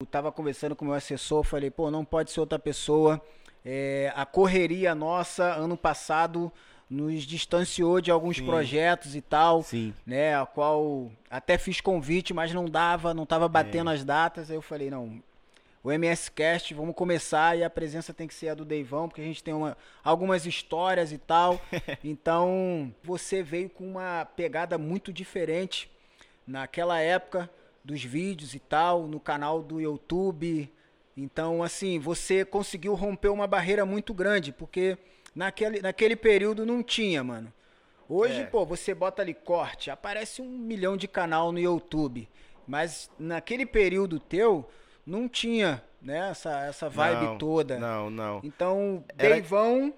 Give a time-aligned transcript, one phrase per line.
[0.00, 3.20] Eu tava conversando com o meu assessor, falei, pô, não pode ser outra pessoa.
[3.64, 6.52] É, a correria nossa, ano passado,
[6.88, 8.46] nos distanciou de alguns Sim.
[8.46, 9.92] projetos e tal, Sim.
[10.06, 10.36] né?
[10.36, 13.48] A qual até fiz convite, mas não dava, não tava É.
[13.48, 14.52] batendo as datas.
[14.52, 15.20] Aí eu falei, não,
[15.82, 19.20] o MS Cast, vamos começar e a presença tem que ser a do Deivão, porque
[19.20, 21.60] a gente tem uma, algumas histórias e tal.
[22.04, 25.90] então, você veio com uma pegada muito diferente
[26.46, 27.50] naquela época
[27.88, 30.70] dos vídeos e tal, no canal do YouTube.
[31.16, 34.98] Então, assim, você conseguiu romper uma barreira muito grande, porque
[35.34, 37.50] naquele, naquele período não tinha, mano.
[38.06, 38.44] Hoje, É.
[38.44, 42.28] pô, você bota ali corte, aparece um milhão de canal no YouTube.
[42.66, 44.68] Mas naquele período teu,
[45.06, 47.78] não tinha, né, essa, essa vibe Não, toda.
[47.78, 48.40] Não, não.
[48.44, 49.92] Então, Era- Deivão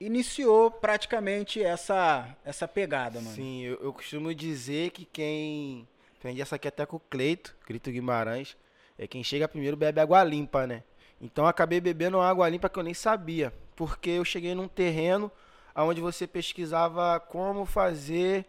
[0.00, 3.34] iniciou praticamente essa, essa pegada, mano.
[3.34, 5.86] Sim, eu, eu costumo dizer que quem.
[6.24, 8.56] Aprendi essa aqui até com o Cleito, Cleito Guimarães.
[8.98, 10.82] É quem chega primeiro bebe água limpa, né?
[11.20, 13.52] Então acabei bebendo água limpa que eu nem sabia.
[13.76, 15.30] Porque eu cheguei num terreno
[15.76, 18.46] onde você pesquisava como fazer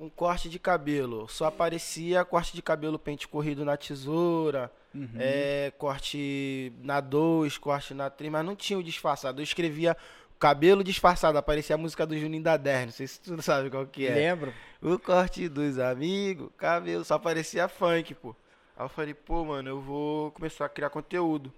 [0.00, 1.28] um corte de cabelo.
[1.28, 5.08] Só aparecia corte de cabelo pente corrido na tesoura, Uhum.
[5.18, 9.40] é, corte na 2, corte na 3, mas não tinha o disfarçado.
[9.40, 9.94] Eu escrevia
[10.38, 13.86] cabelo disfarçado, aparecia a música do Juninho da 10, não sei se tu sabe qual
[13.86, 14.14] que é.
[14.14, 14.52] Lembro?
[14.82, 18.34] O corte dos amigos, cabelo, só aparecia funk, pô.
[18.76, 21.52] Aí eu falei, pô, mano, eu vou começar a criar conteúdo.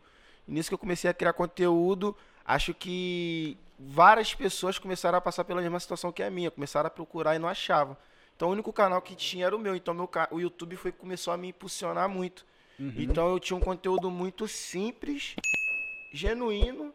[0.47, 2.14] E nisso que eu comecei a criar conteúdo,
[2.45, 6.91] acho que várias pessoas começaram a passar pela mesma situação que a minha, começaram a
[6.91, 7.97] procurar e não achavam.
[8.36, 11.33] Então o único canal que tinha era o meu, então meu, o YouTube foi começou
[11.33, 12.45] a me impulsionar muito.
[12.78, 12.92] Uhum.
[12.98, 15.34] Então eu tinha um conteúdo muito simples,
[16.12, 16.92] genuíno,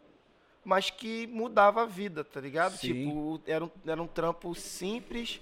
[0.63, 2.77] mas que mudava a vida, tá ligado?
[2.77, 2.93] Sim.
[2.93, 5.41] Tipo, era um, era um trampo simples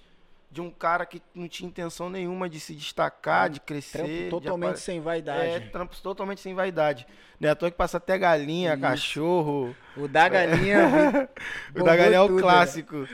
[0.50, 3.98] de um cara que não tinha intenção nenhuma de se destacar, de crescer.
[3.98, 5.50] Trampo de totalmente apare- sem vaidade.
[5.50, 7.06] É, trampos totalmente sem vaidade.
[7.40, 7.50] Né?
[7.50, 8.82] À toa que passa até galinha, Isso.
[8.82, 9.76] cachorro.
[9.96, 11.30] O da galinha.
[11.70, 12.42] O bombou da galinha é o tudo, né?
[12.42, 13.08] clássico.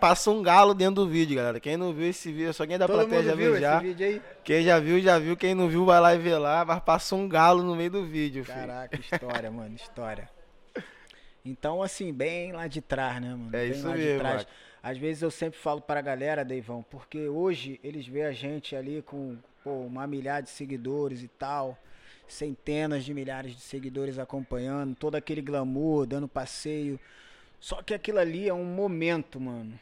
[0.00, 1.58] Passa um galo dentro do vídeo, galera.
[1.58, 3.82] Quem não viu esse vídeo, só quem da Todo plateia já viu já.
[4.44, 5.36] Quem já viu, já viu.
[5.36, 6.64] Quem não viu, vai lá e vê lá.
[6.64, 8.56] Mas passa um galo no meio do vídeo, filho.
[8.56, 10.30] Caraca, história, mano, história.
[11.46, 13.48] Então, assim, bem lá de trás, né, mano?
[13.48, 14.34] É bem isso lá de mesmo, trás.
[14.36, 14.50] Marco.
[14.84, 19.00] Às vezes eu sempre falo pra galera, Deivão, porque hoje eles veem a gente ali
[19.00, 21.78] com pô, uma milhar de seguidores e tal,
[22.28, 27.00] centenas de milhares de seguidores acompanhando, todo aquele glamour, dando passeio.
[27.58, 29.72] Só que aquilo ali é um momento, mano.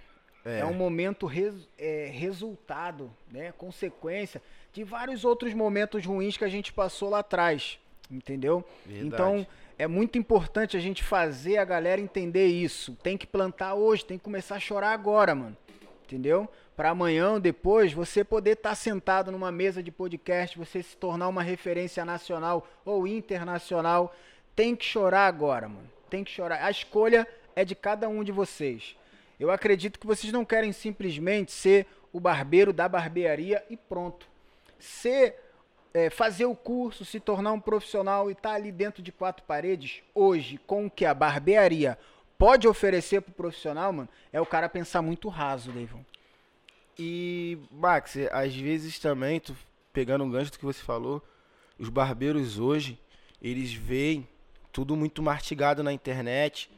[0.45, 3.53] É, um momento res- é, resultado, né?
[3.59, 4.41] Consequência
[4.73, 7.77] de vários outros momentos ruins que a gente passou lá atrás.
[8.09, 8.65] Entendeu?
[8.87, 9.07] Verdade.
[9.07, 9.47] Então
[9.83, 12.95] é muito importante a gente fazer a galera entender isso.
[13.03, 15.57] Tem que plantar hoje, tem que começar a chorar agora, mano.
[16.05, 16.49] Entendeu?
[16.77, 21.43] Para amanhã depois você poder estar sentado numa mesa de podcast, você se tornar uma
[21.43, 24.15] referência nacional ou internacional.
[24.55, 25.91] Tem que chorar agora, mano.
[26.09, 26.65] Tem que chorar.
[26.65, 27.27] A escolha
[27.57, 28.97] é de cada um de vocês.
[29.41, 34.29] Eu acredito que vocês não querem simplesmente ser o barbeiro da barbearia e pronto.
[34.79, 35.41] Ser,
[35.95, 40.03] é, fazer o curso, se tornar um profissional e estar ali dentro de quatro paredes,
[40.15, 41.99] hoje, com o que a barbearia
[42.39, 46.05] pode oferecer pro profissional, mano, é o cara pensar muito raso, Deivon.
[46.99, 49.57] E, Max, às vezes também, tu,
[49.93, 51.23] pegando um gancho do que você falou,
[51.79, 52.99] os barbeiros hoje,
[53.41, 54.27] eles veem
[54.73, 56.71] tudo muito mastigado na internet.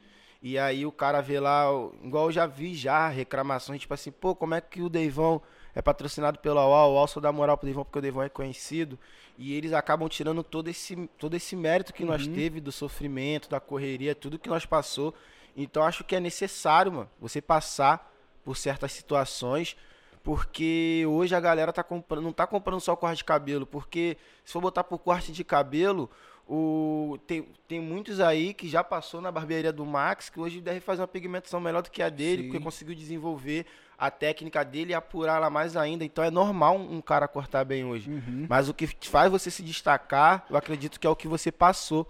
[0.42, 1.66] E aí o cara vê lá,
[2.02, 5.40] igual eu já vi já, reclamações, tipo assim, pô, como é que o Deivão
[5.74, 8.28] é patrocinado pela UAU, o UAU só dá moral pro Deivão porque o Deivão é
[8.28, 8.98] conhecido.
[9.36, 12.34] E eles acabam tirando todo esse, todo esse mérito que nós Uhum.
[12.34, 15.12] teve, do sofrimento, da correria, tudo que nós passou.
[15.56, 18.12] Então acho que é necessário, mano, você passar
[18.44, 19.76] por certas situações,
[20.22, 24.52] porque hoje a galera tá comprando, não tá comprando só corte de cabelo, porque se
[24.52, 26.10] for botar por corte de cabelo,
[26.46, 30.80] o, tem, tem muitos aí que já passou na barbearia do Max, que hoje deve
[30.80, 32.48] fazer uma pigmentação melhor do que a dele, Sim.
[32.48, 33.64] porque conseguiu desenvolver
[33.96, 36.04] a técnica dele e apurar ela mais ainda.
[36.04, 38.10] Então é normal um, cara cortar bem hoje.
[38.10, 38.46] Uhum.
[38.48, 42.06] Mas o que faz você se destacar, eu acredito que é o que você passou.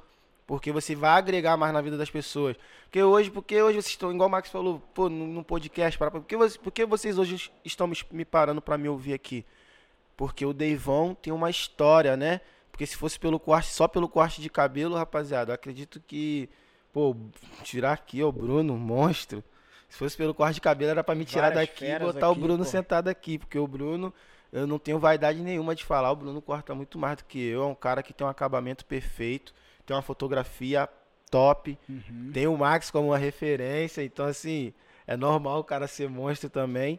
[0.46, 2.54] Porque você vai agregar mais na vida das pessoas.
[2.84, 6.22] Porque hoje, porque hoje vocês estão, igual o Max falou, pô, num podcast, para, por,
[6.22, 9.42] que vocês, por que vocês hoje estão me, me parando para me ouvir aqui?
[10.14, 12.42] Porque o Deivão tem uma história, né?
[12.74, 16.50] Porque se fosse pelo corte, só pelo corte de cabelo, rapaziada, eu acredito que,
[16.92, 17.14] pô,
[17.62, 19.44] tirar aqui, ó, o Bruno, monstro.
[19.88, 22.32] Se fosse pelo corte de cabelo, era para me tirar Várias daqui e botar o
[22.32, 22.68] aqui, Bruno pô.
[22.68, 23.38] sentado aqui.
[23.38, 24.12] Porque o Bruno,
[24.52, 27.62] eu não tenho vaidade nenhuma de falar, o Bruno corta muito mais do que eu.
[27.62, 29.54] É um cara que tem um acabamento perfeito,
[29.86, 30.88] tem uma fotografia
[31.30, 32.32] top, Uhum.
[32.34, 34.74] tem o Max como uma referência, então assim,
[35.06, 36.98] é normal o cara ser monstro também.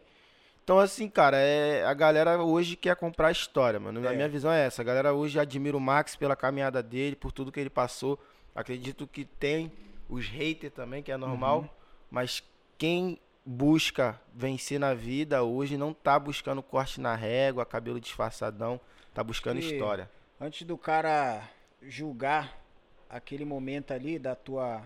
[0.66, 4.04] Então, assim, cara, é, a galera hoje quer comprar história, mano.
[4.04, 4.16] É.
[4.16, 4.82] minha visão é essa.
[4.82, 8.18] A galera hoje admira o Max pela caminhada dele, por tudo que ele passou.
[8.52, 9.70] Acredito que tem
[10.08, 11.60] os haters também, que é normal.
[11.60, 11.68] Uhum.
[12.10, 12.42] Mas
[12.76, 18.80] quem busca vencer na vida hoje não tá buscando corte na régua, cabelo disfarçadão.
[19.14, 20.10] Tá buscando Que- história.
[20.40, 21.48] Antes do cara
[21.80, 22.60] julgar
[23.08, 24.82] aquele momento ali da tua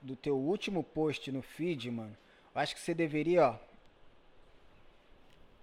[0.00, 2.16] do teu último post no feed, mano,
[2.54, 3.56] eu acho que você deveria, ó,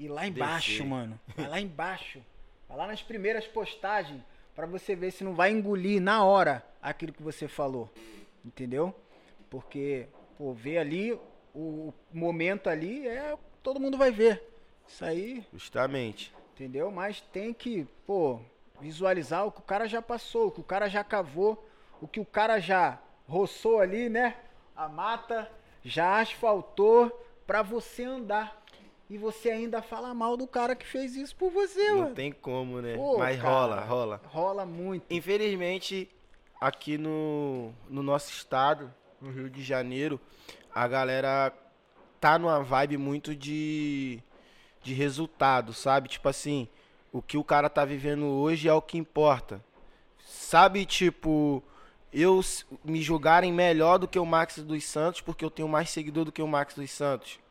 [0.05, 0.85] ir lá embaixo, Descer.
[0.85, 1.19] mano.
[1.35, 2.21] Vai lá embaixo.
[2.67, 4.21] Vai lá nas primeiras postagens
[4.55, 7.89] pra você ver se não vai engolir na hora aquilo que você falou.
[8.43, 8.95] Entendeu?
[9.49, 10.07] Porque,
[10.37, 11.19] pô, ver ali
[11.53, 14.41] o momento ali é todo mundo vai ver.
[14.87, 16.33] Isso aí Justamente.
[16.53, 16.91] Entendeu?
[16.91, 18.39] Mas tem que, pô,
[18.79, 21.67] visualizar o que o cara já passou, o que o cara já cavou,
[22.01, 24.35] o que o cara já roçou ali, né?
[24.75, 25.49] A mata,
[25.83, 27.09] já asfaltou
[27.47, 28.60] pra você andar.
[29.11, 32.15] E você ainda fala mal do cara que fez isso por você, Não mano.
[32.15, 32.95] tem como, né?
[32.95, 33.49] Pô, Mas cara.
[33.49, 34.21] rola, rola.
[34.23, 35.03] Rola muito.
[35.13, 36.09] Infelizmente,
[36.61, 40.17] aqui no, no nosso estado, no Rio de Janeiro,
[40.73, 41.51] a galera
[42.21, 44.23] tá numa vibe muito de,
[44.81, 46.07] de resultado, sabe?
[46.07, 46.69] Tipo assim,
[47.11, 49.61] o que o cara tá vivendo hoje é o que importa.
[50.25, 51.61] Sabe, tipo,
[52.13, 52.39] eu
[52.81, 56.31] me julgarem melhor do que o Max dos Santos porque eu tenho mais seguidor do
[56.31, 57.41] que o Max dos Santos.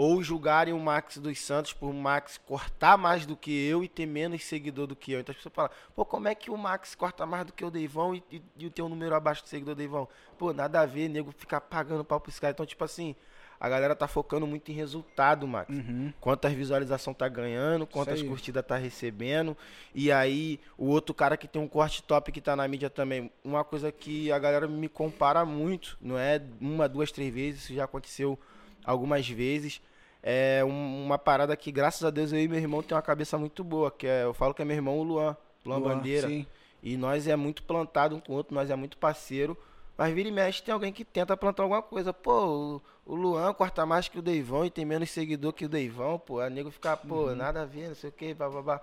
[0.00, 3.88] Ou julgarem o Max dos Santos por o Max cortar mais do que eu e
[3.88, 5.18] ter menos seguidor do que eu.
[5.18, 7.70] Então as pessoas falam, pô, como é que o Max corta mais do que o
[7.70, 10.06] Deivão e, e, e o teu número abaixo do seguidor do Deivão?
[10.38, 12.52] Pô, nada a ver, nego ficar pagando pau pra esse cara.
[12.52, 13.16] Então, tipo assim,
[13.58, 15.68] a galera tá focando muito em resultado, Max.
[15.68, 16.12] Uhum.
[16.20, 19.56] Quantas visualização tá ganhando, quantas curtidas tá recebendo.
[19.92, 23.32] E aí, o outro cara que tem um corte top que tá na mídia também.
[23.42, 27.74] Uma coisa que a galera me compara muito, não é uma, duas, três vezes, isso
[27.74, 28.38] já aconteceu
[28.84, 29.80] algumas vezes.
[30.22, 33.38] É um- uma parada que, graças a Deus, eu e meu irmão tem uma cabeça
[33.38, 36.28] muito boa, que é, eu falo que é meu irmão o Luan, Luan, Luan, Bandeira.
[36.28, 36.46] sim.
[36.82, 39.56] E nós é muito plantado um com o outro, nós é muito parceiro.
[39.96, 42.12] Mas vira e mexe, tem alguém que tenta plantar alguma coisa.
[42.12, 46.20] Pô, o, Luan corta mais que o Deivão e tem menos seguidor que o Deivão,
[46.20, 46.38] pô.
[46.38, 48.80] A nego fica, pô, nada a ver, não sei o que, babá.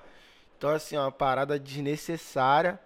[0.57, 2.77] Então, assim, ó, uma parada desnecessária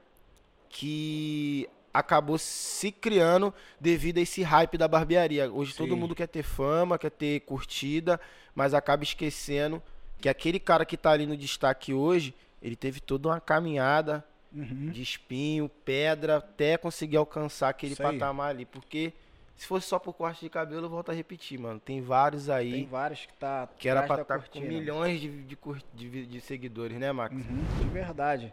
[0.69, 5.51] que acabou se criando devido a esse hype da barbearia.
[5.51, 5.99] Hoje todo Sim.
[5.99, 8.19] mundo quer ter fama, quer ter curtida,
[8.55, 9.81] mas acaba esquecendo
[10.19, 14.89] que aquele cara que tá ali no destaque hoje, ele teve toda uma caminhada Uhum.
[14.89, 18.13] de espinho, pedra, até conseguir alcançar aquele Isso aí.
[18.17, 18.65] patamar ali.
[18.65, 19.13] Porque
[19.55, 21.79] se fosse só por corte de cabelo, eu volto a repetir, mano.
[21.79, 24.65] Tem vários aí Tem vários que tá que era pra estar com cortina.
[24.65, 25.57] milhões de, de,
[25.93, 27.35] de de seguidores, né, Max?
[27.35, 28.51] Uhum, de verdade.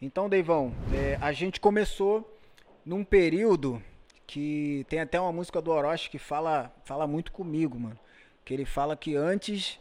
[0.00, 2.33] Então, Deivão, é, a gente começou
[2.84, 3.82] num período
[4.26, 7.98] que tem até uma música do Orochi que fala, fala muito comigo, mano.
[8.44, 9.78] Que ele fala que antes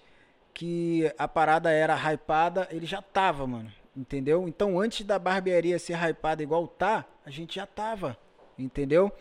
[0.53, 3.71] que a parada era hypada, ele já tava, mano.
[3.95, 4.47] Entendeu?
[4.47, 8.17] Então, antes da barbearia ser hypada igual tá, a gente já tava.
[8.57, 9.11] Entendeu?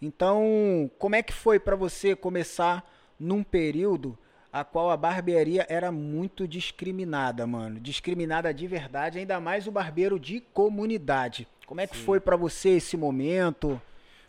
[0.00, 4.18] Então, como é que foi pra você começar num período
[4.52, 7.80] a qual a barbearia era muito discriminada, mano?
[7.80, 11.48] Discriminada de verdade, ainda mais o barbeiro de comunidade.
[11.72, 13.80] Como é que foi pra você esse momento?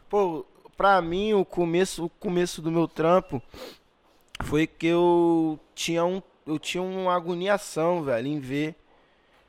[0.08, 0.46] Pô,
[0.78, 3.44] pra mim, o começo, o começo do meu trampo
[4.42, 8.76] foi que eu tinha, um, eu tinha uma agoniação, velho, em ver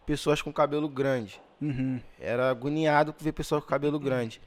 [0.04, 1.40] pessoas com cabelo grande.
[1.62, 2.00] Uhum.
[2.18, 4.40] Era agoniado por ver pessoas com cabelo grande.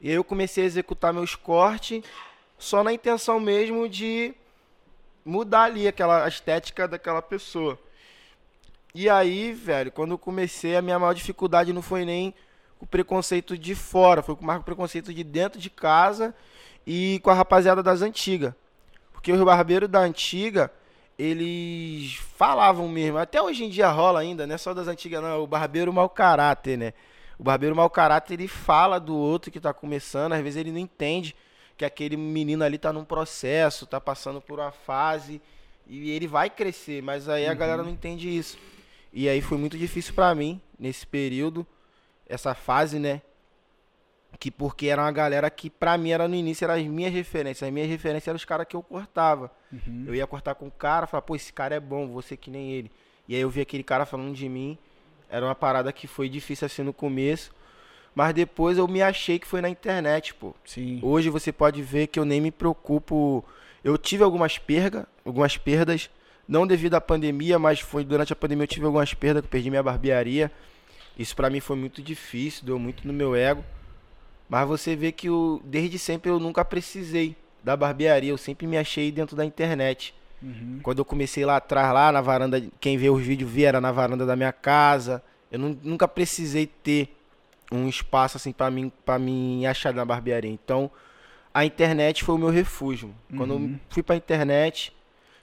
[0.00, 2.02] E aí eu comecei a executar meus cortes
[2.58, 4.34] só na intenção mesmo de
[5.22, 7.78] mudar ali aquela estética daquela pessoa.
[8.94, 12.34] E aí, velho, quando eu comecei, a minha maior dificuldade não foi nem
[12.82, 16.34] o preconceito de fora, foi mais o preconceito de dentro de casa
[16.84, 18.52] e com a rapaziada das antigas.
[19.12, 20.68] Porque os barbeiros da antiga,
[21.16, 25.28] eles falavam mesmo, até hoje em dia rola ainda, não é só das antigas não,
[25.28, 26.92] é o barbeiro mau caráter, né?
[27.38, 30.80] O barbeiro mau caráter, ele fala do outro que tá começando, às vezes ele não
[30.80, 31.36] entende
[31.76, 35.40] que aquele menino ali tá num processo, tá passando por uma fase
[35.86, 38.58] e ele vai crescer, mas aí a galera não entende isso.
[39.12, 41.64] E aí foi muito difícil pra mim nesse período,
[42.32, 43.20] essa fase, né?
[44.40, 47.66] Que porque era uma galera que pra mim era no início eram as minhas referências,
[47.66, 49.50] as minhas referências eram os caras que eu cortava.
[49.70, 50.04] Uhum.
[50.06, 52.72] Eu ia cortar com o cara, falar, pô, esse cara é bom, ser que nem
[52.72, 52.90] ele.
[53.28, 54.78] E aí eu vi aquele cara falando de mim,
[55.28, 57.54] era uma parada que foi difícil assim no começo,
[58.14, 60.54] mas depois eu me achei que foi na internet, pô.
[60.64, 60.98] Sim.
[61.02, 63.44] Hoje você pode ver que eu nem me preocupo.
[63.84, 66.10] Eu tive algumas perdas, algumas perdas,
[66.48, 69.50] não devido à pandemia, mas foi durante a pandemia eu tive algumas perdas, que eu
[69.50, 70.50] perdi minha barbearia.
[71.18, 73.64] Isso pra mim foi muito difícil, deu muito no meu ego.
[74.48, 78.76] Mas você vê que eu, desde sempre eu nunca precisei da barbearia, eu sempre me
[78.76, 80.14] achei dentro da internet.
[80.42, 80.80] Uhum.
[80.82, 83.92] Quando eu comecei lá atrás, lá na varanda, quem vê os vídeos vê, era na
[83.92, 85.22] varanda da minha casa.
[85.50, 87.14] Eu nu- nunca precisei ter
[87.70, 90.50] um espaço assim pra mim, pra mim achar na barbearia.
[90.50, 90.90] Então,
[91.54, 93.14] a internet foi o meu refúgio.
[93.36, 93.72] Quando Uhum.
[93.74, 94.92] eu fui pra internet,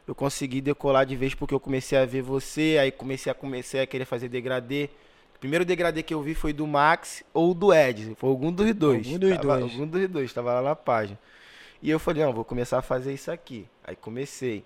[0.08, 3.82] eu consegui decolar de vez porque eu comecei a ver você, aí comecei a comecei
[3.82, 4.90] a querer fazer degradê.
[5.40, 8.74] O primeiro degradê que eu vi foi do Max ou do Ed, foi algum dos
[8.76, 9.08] dois.
[9.08, 9.72] Algum dos Tava- dois.
[9.72, 11.18] Algum dos dois, tava lá na página.
[11.82, 13.66] E eu falei, não, vou começar a fazer isso aqui.
[13.86, 14.66] Aí comecei.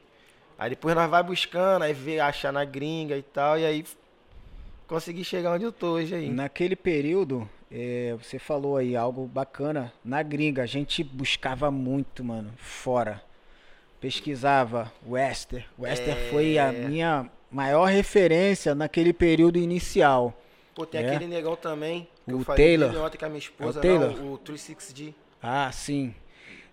[0.57, 3.85] Aí depois nós vai buscando, aí vê, achar na gringa e tal, e aí
[4.87, 6.29] consegui chegar onde eu tô hoje aí.
[6.29, 9.93] Naquele período, é, você falou aí algo bacana.
[10.03, 13.21] Na gringa, a gente buscava muito, mano, fora.
[14.01, 15.65] Pesquisava Wester.
[15.77, 16.29] Wester É.
[16.31, 20.33] foi a minha maior referência naquele período inicial.
[20.75, 21.07] Pô, tem É.
[21.15, 23.05] aquele negão também, que O eu falei Taylor.
[23.05, 24.17] ontem com a minha esposa, Taylor?
[24.17, 25.13] não, o 36D.
[25.41, 26.13] Ah, sim.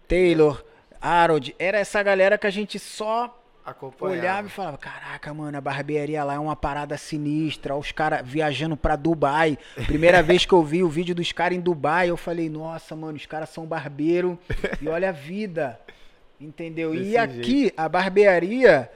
[0.08, 0.64] Taylor,
[1.00, 3.36] Harold, era essa galera que a gente só
[4.00, 7.76] olhava e falava: Caraca, mano, a barbearia lá é uma parada sinistra.
[7.76, 9.58] Os caras viajando pra Dubai.
[9.86, 13.16] Primeira vez que eu vi o vídeo dos caras em Dubai, eu falei: Nossa, mano,
[13.16, 14.38] os caras são barbeiro
[14.80, 15.78] e olha a vida.
[16.40, 16.92] Entendeu?
[16.92, 18.90] Desse e aqui, a barbearia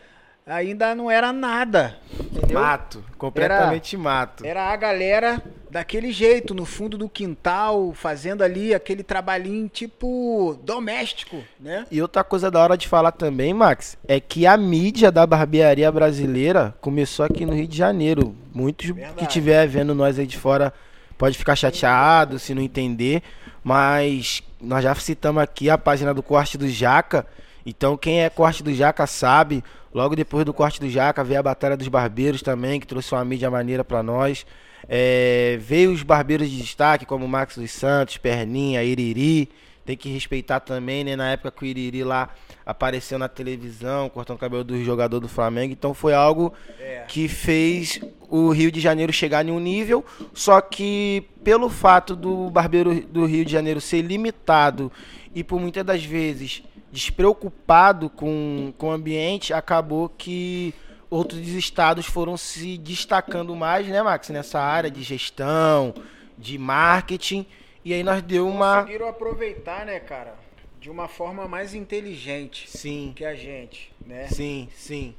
[0.46, 1.98] ainda não era nada.
[2.20, 2.60] Entendeu?
[2.60, 4.44] Mato, completamente mato.
[4.44, 11.42] Era a galera daquele jeito, no fundo do quintal, fazendo ali aquele trabalhinho tipo doméstico,
[11.58, 11.86] né?
[11.90, 15.90] E outra coisa da hora de falar também, Max, é que a mídia da barbearia
[15.90, 18.36] brasileira começou aqui no Rio de Janeiro.
[18.52, 19.22] Muitos que Verdade.
[19.22, 20.72] estiver vendo nós aí de fora
[21.18, 23.22] pode ficar chateado se não entender,
[23.62, 27.26] mas nós já citamos aqui a página do Corte do Jaca.
[27.66, 29.62] Então quem é Corte do Jaca sabe.
[29.92, 33.24] Logo depois do Corte do Jaca veio a Batalha dos Barbeiros também, que trouxe uma
[33.24, 34.44] mídia maneira pra nós.
[34.88, 39.48] É, veio os barbeiros de destaque, como Max dos Santos, Perninha, Iriri.
[39.86, 41.14] Tem que respeitar também, né?
[41.14, 42.30] Na época que o Iriri lá
[42.66, 45.72] apareceu na televisão, cortando o cabelo do jogador do Flamengo.
[45.72, 47.04] Então foi algo É.
[47.06, 50.04] que fez o Rio de Janeiro chegar em um nível.
[50.32, 54.90] Só que pelo fato do barbeiro do Rio de Janeiro ser limitado
[55.34, 56.62] e por muitas das vezes
[56.94, 60.72] despreocupado com, com o ambiente, acabou que
[61.10, 65.92] outros estados foram se destacando mais, né, Max, nessa área de gestão,
[66.38, 67.44] de marketing.
[67.84, 68.82] E aí nós deu uma.
[68.82, 70.36] Conseguiram aproveitar, né, cara?
[70.80, 74.28] De uma forma mais inteligente Sim, que a gente, né?
[74.28, 75.14] sim, sim.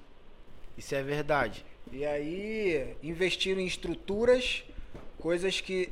[0.77, 1.65] Isso é verdade.
[1.91, 4.63] E aí investiram em estruturas,
[5.20, 5.89] coisas que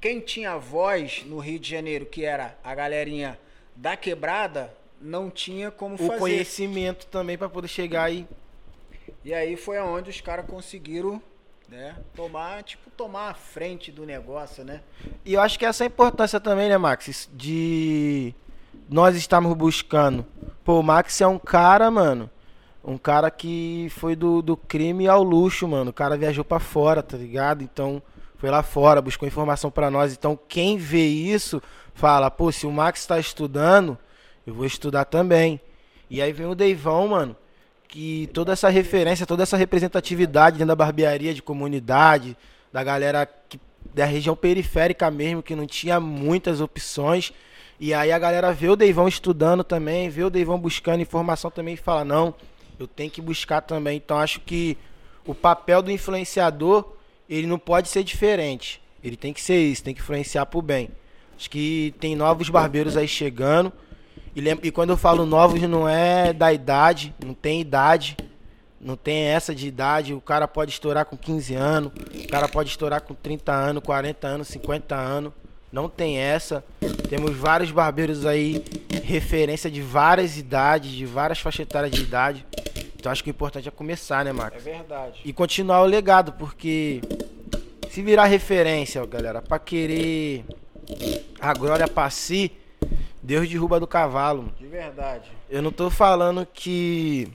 [0.00, 3.38] quem tinha voz no Rio de Janeiro, que era a galerinha
[3.74, 6.18] da quebrada, não tinha como O fazer.
[6.18, 8.26] conhecimento também para poder chegar e
[9.24, 11.20] E aí foi aonde os caras conseguiram,
[11.68, 14.80] né, tomar, tipo, tomar a frente do negócio, né?
[15.24, 17.28] E eu acho que essa é a importância também, né, Max?
[17.34, 18.32] De
[18.88, 20.24] nós estarmos buscando.
[20.64, 22.30] Pô, o Max é um cara, mano.
[22.84, 25.90] Um cara que foi do, do crime ao luxo, mano.
[25.90, 27.64] O cara viajou pra fora, tá ligado?
[27.64, 28.00] Então,
[28.36, 30.12] foi lá fora, buscou informação pra nós.
[30.12, 31.60] Então, quem vê isso,
[31.94, 33.98] fala, pô, se o Max tá estudando,
[34.46, 35.60] eu vou estudar também.
[36.08, 37.36] E aí vem o Deivão, mano.
[37.88, 42.36] Que toda essa referência, toda essa representatividade dentro da barbearia, de comunidade,
[42.72, 43.58] da galera que
[43.94, 47.32] da região periférica mesmo, que não tinha muitas opções.
[47.78, 51.74] E aí a galera vê o Deivão estudando também, vê o Deivão buscando informação também
[51.74, 52.34] e fala, não,
[52.78, 53.96] eu tenho que buscar também.
[53.96, 54.76] Então acho que
[55.24, 56.92] o papel do influenciador,
[57.28, 58.82] ele não pode ser diferente.
[59.02, 60.88] Ele tem que ser isso, tem que influenciar pro bem.
[61.38, 63.72] Acho que tem novos barbeiros aí chegando.
[64.36, 68.16] E, lem- e quando eu falo novos, não é da idade, não tem idade.
[68.78, 70.12] Não tem essa de idade.
[70.14, 74.26] O cara pode estourar com 15 anos, o cara pode estourar com 30 anos, 40
[74.28, 75.32] anos, 50 anos.
[75.72, 76.62] Não tem essa.
[77.08, 78.62] Temos vários barbeiros aí,
[79.02, 82.46] referência de várias idades, de várias faixas etárias de idade.
[82.94, 84.62] Então acho que o importante é começar, né, É Max?
[84.62, 85.20] verdade.
[85.24, 87.00] E continuar o legado, porque
[87.90, 90.44] se virar referência, galera, pra querer
[91.40, 92.52] a glória pra si,
[93.26, 94.42] Deus derruba do cavalo.
[94.44, 94.54] mano.
[94.56, 95.32] De verdade.
[95.50, 97.28] Eu não tô falando que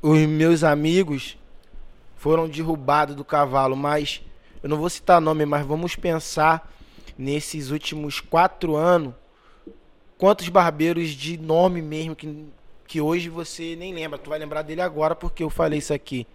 [0.00, 1.36] os meus amigos
[2.16, 4.22] foram derrubados do cavalo, mas
[4.62, 6.72] eu não vou citar nome, mas vamos pensar
[7.18, 9.12] nesses últimos quatro anos
[10.16, 12.46] quantos barbeiros de nome mesmo que,
[12.86, 14.18] que hoje você nem lembra.
[14.18, 16.26] Tu vai lembrar dele agora porque eu falei isso aqui.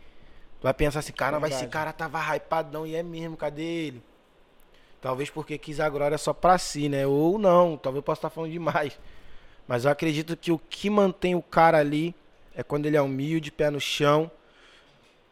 [0.59, 4.03] Tu vai pensar assim, cara, mas esse cara tava hypadão e é mesmo, cadê ele?
[5.07, 7.07] Talvez porque quis a glória só pra si, né?
[7.07, 8.99] Ou não, talvez eu possa estar falando demais.
[9.65, 12.13] Mas eu acredito que o que mantém o cara ali
[12.53, 14.29] é quando ele é humilde, pé no chão,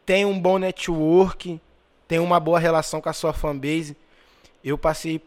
[0.06, 1.60] tem um bom network,
[2.08, 3.94] tem uma boa relação com a sua fanbase.
[4.64, 5.20] Eu passei.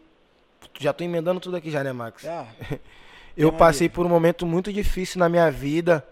[0.80, 2.26] Já tô emendando tudo aqui já, né, Max?
[2.26, 2.48] Ah,
[3.36, 6.04] Eu passei por um momento muito difícil na minha vida,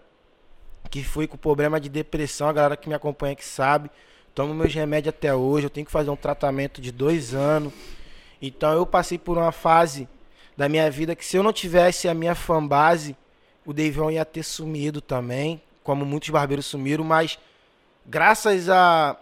[0.89, 3.91] que foi com problema de depressão, a galera que me acompanha que sabe.
[4.33, 7.73] Tomo meus remédios até hoje, eu tenho que fazer um tratamento de dois anos.
[8.41, 10.07] Então eu passei por uma fase
[10.55, 13.15] da minha vida que se eu não tivesse a minha fanbase,
[13.65, 17.37] o Deivão ia ter sumido também, como muitos barbeiros sumiram, mas
[18.05, 19.15] graças a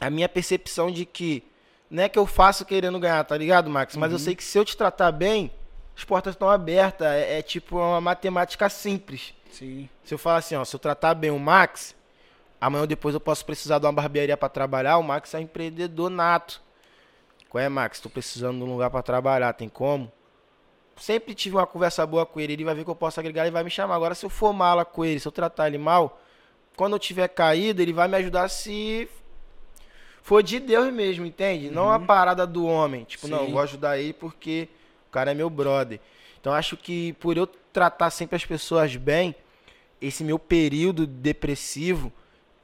[0.00, 1.42] a minha percepção de que
[1.90, 3.96] não é que eu faço querendo ganhar, tá ligado, Max?
[3.96, 4.24] Mas eu Uhum.
[4.24, 5.50] sei que se eu te tratar bem,
[5.96, 7.06] as portas estão abertas.
[7.06, 9.32] É, é tipo uma matemática simples.
[9.50, 9.88] Sim.
[10.04, 11.94] Se eu falar assim, ó, se eu tratar bem o Max,
[12.60, 15.42] amanhã ou depois eu posso precisar de uma barbearia para trabalhar, o Max é um
[15.42, 16.60] empreendedor nato.
[17.56, 18.00] Qual é, Max?
[18.00, 20.12] Tô precisando de um lugar para trabalhar, tem como?
[20.94, 23.50] Sempre tive uma conversa boa com ele, ele vai ver que eu posso agregar e
[23.50, 23.94] vai me chamar.
[23.94, 26.20] Agora, se eu for mala com ele, se eu tratar ele mal,
[26.76, 29.08] quando eu tiver caído, ele vai me ajudar se
[30.20, 31.70] for de Deus mesmo, entende?
[31.70, 33.04] Não a parada do homem.
[33.04, 33.52] Tipo, não, eu Sim.
[33.52, 34.68] vou ajudar ele porque
[35.08, 35.98] o cara é meu brother.
[36.38, 39.34] Então acho que por eu tratar sempre as pessoas bem,
[39.98, 42.12] esse meu período depressivo,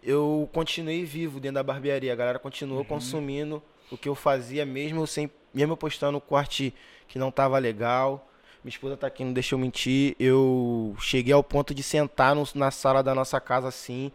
[0.04, 2.12] eu continuei vivo dentro da barbearia.
[2.12, 6.74] A galera continuou consumindo o que eu fazia, mesmo eu sem, mesmo postando corte
[7.08, 8.28] que não tava legal.
[8.64, 10.14] Minha esposa tá aqui, não deixa eu mentir.
[10.18, 14.12] Eu cheguei ao ponto de sentar no- na sala da nossa casa assim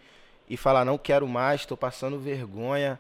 [0.50, 3.00] e falar: não quero mais, tô passando vergonha.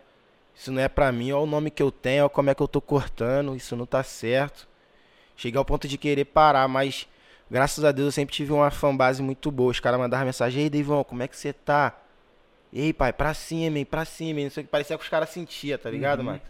[0.55, 2.61] Isso não é pra mim, olha o nome que eu tenho, olha como é que
[2.61, 4.67] eu tô cortando, isso não tá certo.
[5.35, 7.07] Cheguei ao ponto de querer parar, mas
[7.49, 9.69] graças a Deus eu sempre tive uma fanbase muito boa.
[9.71, 11.95] Os caras mandavam mensagem, ei Deivão, como é que você tá?
[12.73, 14.45] Ei, pai, pra cima, hein, pra cima, hein.
[14.47, 16.25] Não sei o que parecia que os caras sentiam, tá ligado, Uhum.
[16.25, 16.41] Max?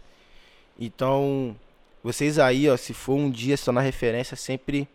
[0.78, 1.56] Então,
[2.02, 4.88] vocês aí, ó, se for um dia só na referência, sempre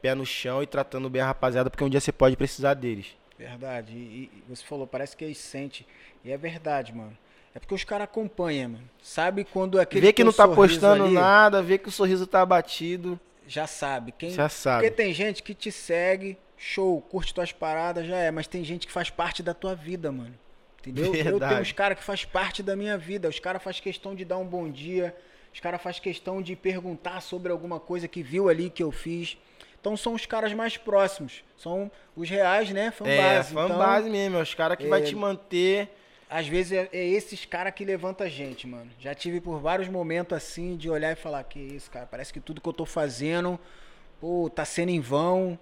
[0.00, 3.16] pé no chão e tratando bem a rapaziada, porque um dia você pode precisar deles.
[3.38, 3.92] Verdade.
[3.92, 5.86] E, e você falou, parece que eles sente.
[6.24, 7.16] E é verdade, mano.
[7.54, 8.90] É porque os caras acompanham, mano.
[9.02, 12.40] Sabe quando aquele vê que não tá postando ali, nada, vê que o sorriso tá
[12.42, 14.12] abatido, Já sabe.
[14.12, 14.30] Quem...
[14.30, 14.84] já sabe.
[14.88, 18.30] Porque tem gente que te segue, show, curte tuas paradas, já é.
[18.30, 20.34] Mas tem gente que faz parte da tua vida, mano.
[20.86, 21.14] Entendeu?
[21.14, 21.50] Eu Verdade.
[21.52, 23.28] tenho uns caras que faz parte da minha vida.
[23.28, 25.14] Os caras faz questão de dar um bom dia.
[25.52, 29.36] Os caras faz questão de perguntar sobre alguma coisa que viu ali que eu fiz.
[29.80, 31.44] Então são os caras mais próximos.
[31.56, 32.90] São os reais, né?
[32.90, 33.18] Fanbase.
[33.18, 35.88] É, Então, fanbase mesmo, é os caras que vai é- te manter.
[36.28, 38.90] às vezes é, é esses caras que levanta a gente, mano.
[38.98, 42.40] Já tive por vários momentos assim de olhar e falar que isso, cara, parece que
[42.40, 43.60] tudo que eu tô fazendo,
[44.20, 45.58] pô, tá sendo em vão.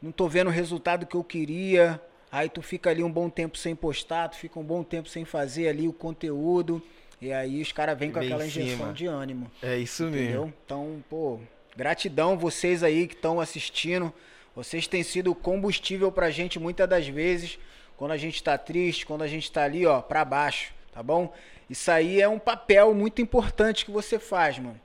[0.00, 2.00] Não tô vendo o resultado que eu queria.
[2.32, 5.24] Aí tu fica ali um bom tempo sem postar, tu fica um bom tempo sem
[5.24, 6.82] fazer ali o conteúdo.
[7.20, 8.92] E aí os caras vêm com Vem em aquela injeção cima.
[8.92, 9.50] de ânimo.
[9.62, 10.52] É isso Entendeu?
[10.64, 11.38] Então, pô,
[11.76, 14.12] gratidão vocês aí que estão assistindo.
[14.54, 17.58] Vocês têm sido combustível pra gente muitas das vezes,
[17.96, 21.32] quando a gente tá triste, quando a gente tá ali, ó, pra baixo, tá bom?
[21.68, 24.80] Isso aí é um papel muito importante que você faz, mano.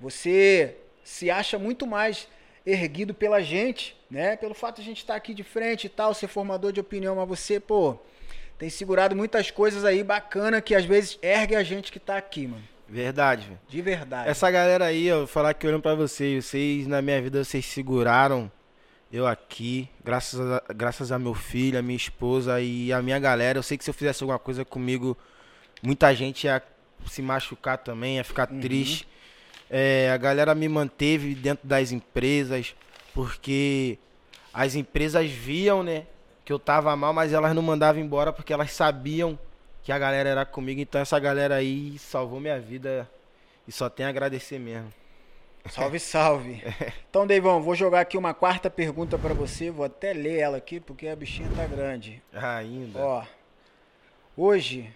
[0.00, 2.28] Você se acha muito mais
[2.64, 4.36] erguido pela gente, né?
[4.36, 7.16] Pelo fato de a gente estar aqui de frente e tal, ser formador de opinião,
[7.16, 7.96] mas você, pô,
[8.58, 12.46] tem segurado muitas coisas aí bacana que às vezes ergue a gente que tá aqui,
[12.46, 12.62] mano.
[12.86, 13.60] Verdade, velho.
[13.66, 14.28] De verdade.
[14.28, 17.64] Essa galera aí, ó, vou falar que olhando pra vocês, vocês na minha vida vocês
[17.64, 18.52] seguraram
[19.10, 23.58] eu aqui, graças a, graças a meu filho, a minha esposa e a minha galera.
[23.58, 25.16] Eu sei que se eu fizesse alguma coisa comigo,
[25.82, 26.62] muita gente ia
[27.06, 29.08] se machucar também, ia ficar triste.
[29.70, 32.74] É, a galera me manteve dentro das empresas,
[33.14, 33.98] porque
[34.52, 36.06] as empresas viam, né,
[36.44, 39.38] que eu tava mal, mas elas não mandavam embora porque elas sabiam
[39.82, 40.80] que a galera era comigo.
[40.80, 43.08] Então essa galera aí salvou minha vida
[43.66, 44.92] e só tem a agradecer mesmo.
[45.70, 46.62] Salve, salve.
[47.08, 49.70] Então, Deivão, vou jogar aqui uma quarta pergunta pra você.
[49.70, 52.22] Vou até ler ela aqui porque a bichinha tá grande.
[52.32, 52.98] Ainda.
[52.98, 53.24] Ó.
[54.36, 54.90] Hoje,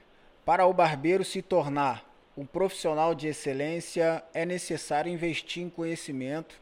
[0.44, 2.04] para o barbeiro se tornar
[2.36, 6.58] um profissional de excelência, é necessário investir em conhecimento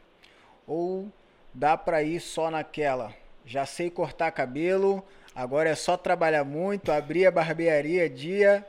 [0.67, 1.09] ou
[1.55, 3.13] dá pra ir só naquela?
[3.45, 8.65] Já sei cortar cabelo, agora é só trabalhar muito, abrir a barbearia dia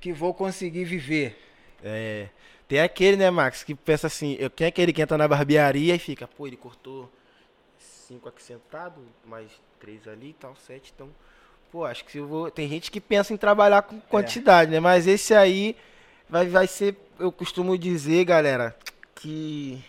[0.00, 1.38] que vou conseguir viver.
[1.82, 2.28] É,
[2.66, 5.94] tem aquele, né, Max, que pensa assim, eu, quem é aquele que entra na barbearia
[5.94, 7.10] e fica, pô, ele cortou
[7.78, 11.08] cinco aqui sentado, mais três ali e tal, sete, então,
[11.70, 14.80] pô, acho que se eu vou, tem gente que pensa em trabalhar com quantidade, né,
[14.80, 15.76] mas esse aí
[16.28, 18.76] vai, vai ser, eu costumo dizer, galera,
[19.14, 19.84] que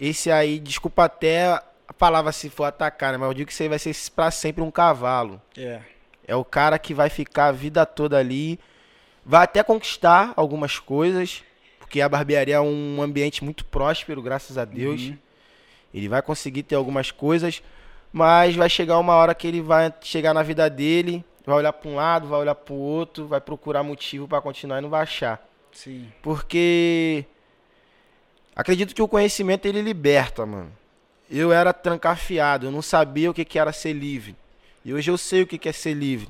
[0.00, 1.48] esse aí, desculpa até
[1.86, 4.30] a palavra se for atacar, né, mas eu digo que isso aí vai ser pra
[4.30, 5.40] sempre um cavalo.
[5.56, 5.80] É.
[6.26, 8.58] É o cara que vai ficar a vida toda ali,
[9.26, 11.42] vai até conquistar algumas coisas,
[11.78, 15.02] porque a barbearia é um ambiente muito próspero, graças a Deus.
[15.02, 15.18] Uhum.
[15.92, 17.60] Ele vai conseguir ter algumas coisas,
[18.12, 21.90] mas vai chegar uma hora que ele vai chegar na vida dele, vai olhar para
[21.90, 25.02] um lado, vai olhar para o outro, vai procurar motivo para continuar e não vai
[25.02, 25.44] achar.
[25.72, 26.12] Sim.
[26.22, 27.24] Porque
[28.60, 30.72] acredito que o conhecimento ele liberta, mano.
[31.30, 34.36] Eu era trancafiado, eu não sabia o que, que era ser livre.
[34.84, 36.28] E hoje eu sei o que é ser livre.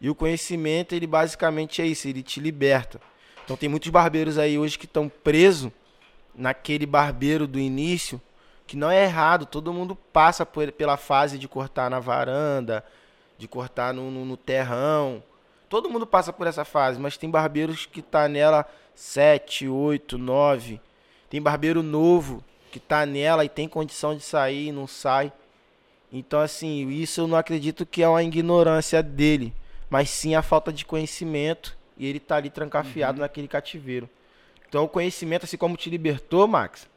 [0.00, 3.00] E o conhecimento, ele basicamente é isso, ele te liberta.
[3.44, 5.70] Então tem muitos barbeiros aí hoje que estão presos
[6.34, 8.20] naquele barbeiro do início,
[8.66, 12.84] que não é errado, todo mundo passa por, pela fase de cortar na varanda,
[13.38, 15.22] de cortar no, no, no, terrão.
[15.68, 20.80] Todo mundo passa por essa fase, mas tem barbeiros que tá nela 7, 8, 9.
[21.28, 25.32] Tem barbeiro novo que tá nela e tem condição de sair e não sai.
[26.12, 29.52] Então, assim, isso eu não acredito que é uma ignorância dele,
[29.90, 33.22] mas sim a falta de conhecimento e ele tá ali trancafiado uhum.
[33.22, 34.08] naquele cativeiro.
[34.68, 36.88] Então, o conhecimento, assim como te libertou, Max,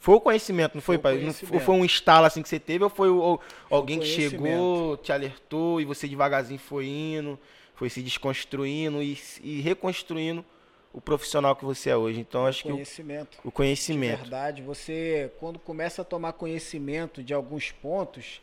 [0.00, 1.18] foi o conhecimento, não foi, foi pai?
[1.18, 5.12] Não foi um estalo assim que você teve ou foi, ou, alguém que chegou, te
[5.12, 7.38] alertou e você devagarzinho foi indo,
[7.74, 10.44] foi se desconstruindo e, e reconstruindo
[10.92, 12.20] o profissional que você é hoje.
[12.20, 13.38] Então, acho que conhecimento.
[13.44, 14.16] o conhecimento.
[14.16, 18.40] De verdade, você quando começa a tomar conhecimento de alguns pontos,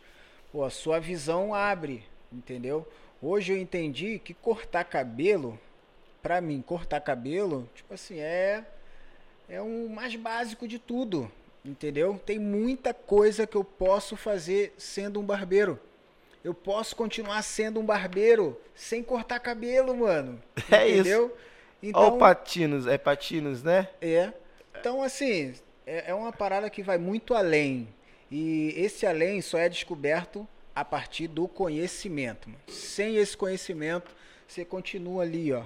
[0.51, 2.87] pô, a sua visão abre, entendeu?
[3.21, 5.59] Hoje eu entendi que cortar cabelo,
[6.21, 8.63] para mim, cortar cabelo, tipo assim, é
[9.47, 11.31] é o mais básico de tudo,
[11.63, 12.19] entendeu?
[12.25, 15.79] Tem muita coisa que eu posso fazer sendo um barbeiro.
[16.43, 20.41] Eu posso continuar sendo um barbeiro sem cortar cabelo, mano.
[20.71, 21.27] É entendeu?
[21.27, 21.54] isso.
[21.89, 23.89] Então, Olha o patinos, é patinos, né?
[24.01, 24.31] É.
[24.79, 25.53] Então, assim,
[25.85, 27.87] é, é uma parada que vai muito além.
[28.31, 32.49] E esse além só é descoberto a partir do conhecimento.
[32.49, 32.61] Mano.
[32.67, 34.11] Sem esse conhecimento,
[34.47, 35.63] você continua ali, ó.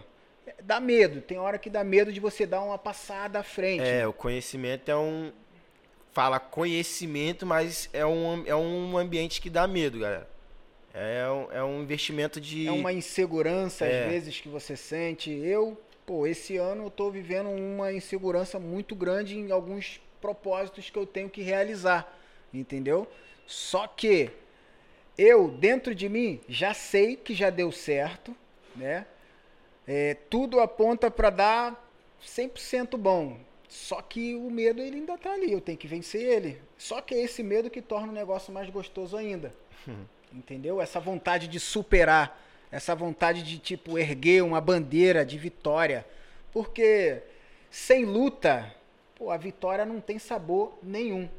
[0.63, 3.83] Dá medo, tem hora que dá medo de você dar uma passada à frente.
[3.83, 5.31] É, o conhecimento é um.
[6.11, 10.27] Fala conhecimento, mas é um, é um ambiente que dá medo, galera.
[10.93, 12.67] É um, é um investimento de.
[12.67, 14.05] É uma insegurança, é.
[14.05, 15.31] às vezes, que você sente.
[15.31, 15.79] Eu,
[16.09, 21.05] pô, esse ano eu tô vivendo uma insegurança muito grande em alguns propósitos que eu
[21.05, 22.11] tenho que realizar.
[22.51, 23.07] Entendeu?
[23.45, 24.31] Só que
[25.15, 28.35] eu, dentro de mim, já sei que já deu certo,
[28.75, 29.05] né?
[29.87, 31.91] É, tudo aponta para dar
[32.25, 33.37] 100% bom.
[33.67, 36.59] Só que o medo ele ainda tá ali, eu tenho que vencer ele.
[36.75, 39.53] Só que é esse medo que torna o negócio mais gostoso ainda.
[39.87, 40.05] Hum.
[40.33, 40.81] Entendeu?
[40.81, 46.05] Essa vontade de superar, essa vontade de tipo erguer uma bandeira de vitória.
[46.51, 47.21] Porque
[47.71, 48.73] sem luta,
[49.15, 51.29] pô, a vitória não tem sabor nenhum.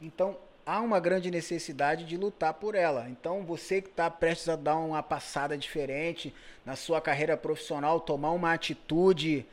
[0.00, 3.08] Então, há uma grande necessidade de lutar por ela.
[3.08, 8.32] Então, você que está prestes a dar uma passada diferente na sua carreira profissional, tomar
[8.32, 9.46] uma atitude,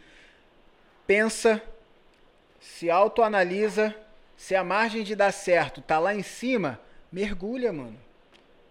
[1.07, 1.61] pensa,
[2.59, 3.95] se autoanalisa,
[4.37, 6.79] se a margem de dar certo tá lá em cima,
[7.11, 7.97] mergulha, mano.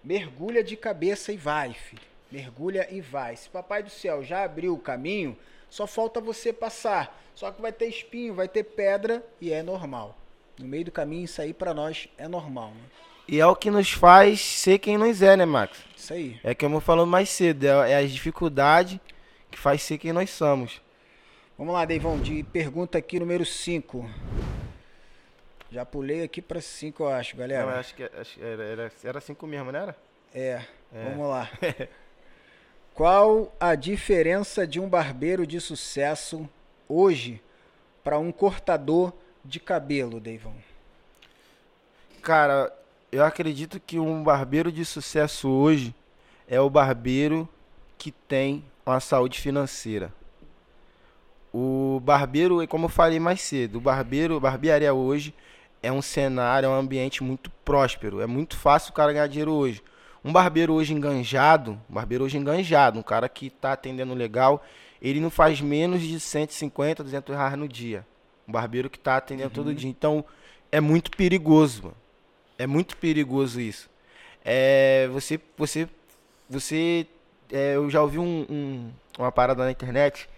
[0.03, 2.14] Mergulha de cabeça e vai, filho.
[2.35, 3.37] Mergulha e vai.
[3.37, 5.37] Se Papai do Céu já abriu o caminho,
[5.71, 7.17] só falta você passar.
[7.33, 10.19] Só que vai ter espinho, vai ter pedra e é normal.
[10.59, 12.71] No meio do caminho, isso aí para nós é normal.
[12.71, 12.83] Né?
[13.29, 15.79] E é o que nos faz ser quem nós é, né, Max?
[15.97, 16.41] Isso aí.
[16.43, 19.01] É como eu falando mais cedo, é, é a dificuldade
[19.49, 20.83] que faz ser quem nós somos.
[21.57, 24.11] Vamos lá, Deivão, de pergunta aqui número 5.
[25.71, 27.67] Já pulei aqui para 5, eu acho, galera.
[27.67, 29.97] Não, acho que, acho que era 5 mesmo, não era?
[30.35, 31.05] É, é.
[31.11, 31.49] vamos lá.
[32.95, 36.49] Qual a diferença de um barbeiro de sucesso
[36.89, 37.43] hoje
[38.05, 39.13] para um cortador
[39.45, 40.55] de cabelo, Deivão?
[42.23, 42.73] Cara,
[43.11, 45.93] eu acredito que um barbeiro de sucesso hoje
[46.47, 47.49] é o barbeiro
[47.99, 50.15] que tem uma saúde financeira.
[51.53, 55.35] O barbeiro, como eu falei mais cedo, o barbeiro, barbearia hoje
[55.83, 58.21] é um cenário, é um ambiente muito próspero.
[58.21, 59.83] É muito fácil o cara ganhar dinheiro hoje.
[60.25, 64.65] Um barbeiro hoje enganjado, um barbeiro hoje enganjado, um cara que está atendendo legal,
[65.01, 68.07] ele não faz menos de 150, 200 reais no dia.
[68.49, 69.55] Um barbeiro que está atendendo uhum.
[69.55, 69.91] todo dia.
[69.91, 70.25] Então,
[70.73, 71.97] é muito perigoso, mano.
[72.59, 73.91] É muito perigoso isso.
[74.43, 75.89] É, você, você,
[76.49, 77.07] você,
[77.53, 80.29] é, eu já ouvi um, um, uma parada na internet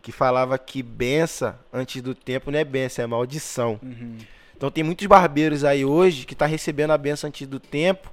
[0.00, 3.80] que falava que benção antes do tempo não é benção, é maldição.
[3.82, 4.18] Uhum.
[4.56, 8.12] Então tem muitos barbeiros aí hoje que tá recebendo a benção antes do tempo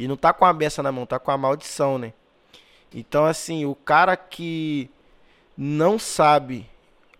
[0.00, 2.14] e não tá com a benção na mão, tá com a maldição, né?
[2.92, 4.88] Então assim, o cara que
[5.54, 6.66] não sabe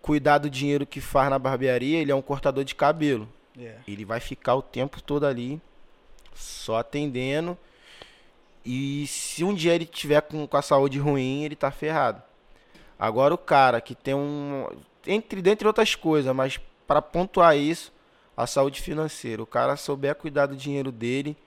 [0.01, 3.29] cuidar do dinheiro que faz na barbearia, ele é um cortador de cabelo.
[3.55, 3.79] Yeah.
[3.87, 3.91] É.
[3.91, 5.61] Ele vai ficar o tempo todo ali
[6.33, 7.55] só atendendo.
[8.65, 12.23] E se um dia ele tiver com, com a saúde ruim, ele tá ferrado.
[12.97, 14.67] Agora o cara que tem um
[15.05, 17.93] entre dentre outras coisas, mas para pontuar isso,
[18.35, 19.43] a saúde financeira.
[19.43, 21.37] O cara souber cuidar do dinheiro dele.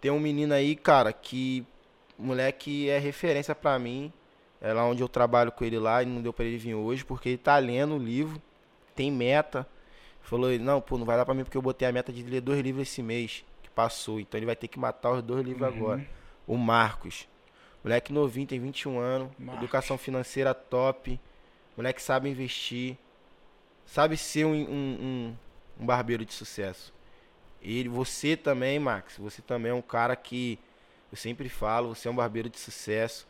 [0.00, 1.66] Tem um menino aí, cara, que
[2.18, 4.12] moleque é referência para mim.
[4.60, 7.04] É lá onde eu trabalho com ele lá e não deu para ele vir hoje,
[7.04, 8.40] porque ele tá lendo o livro,
[8.94, 9.66] tem meta.
[10.20, 12.40] Falou, não, pô, não vai dar pra mim porque eu botei a meta de ler
[12.40, 14.20] dois livros esse mês, que passou.
[14.20, 15.76] Então ele vai ter que matar os dois livros uhum.
[15.76, 16.06] agora.
[16.46, 17.28] O Marcos.
[17.82, 19.30] Moleque novinho, tem 21 anos.
[19.38, 19.62] Marcos.
[19.62, 21.18] Educação financeira top.
[21.76, 22.98] Moleque sabe investir.
[23.86, 25.36] Sabe ser um, um, um,
[25.80, 26.92] um barbeiro de sucesso.
[27.62, 29.16] Ele, você também, Max.
[29.18, 30.58] Você também é um cara que
[31.10, 33.26] eu sempre falo, você é um barbeiro de sucesso.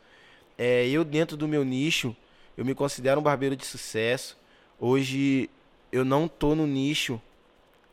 [0.57, 2.15] É, eu, dentro do meu nicho,
[2.57, 4.37] eu me considero um barbeiro de sucesso.
[4.79, 5.49] Hoje
[5.91, 7.21] eu não tô no nicho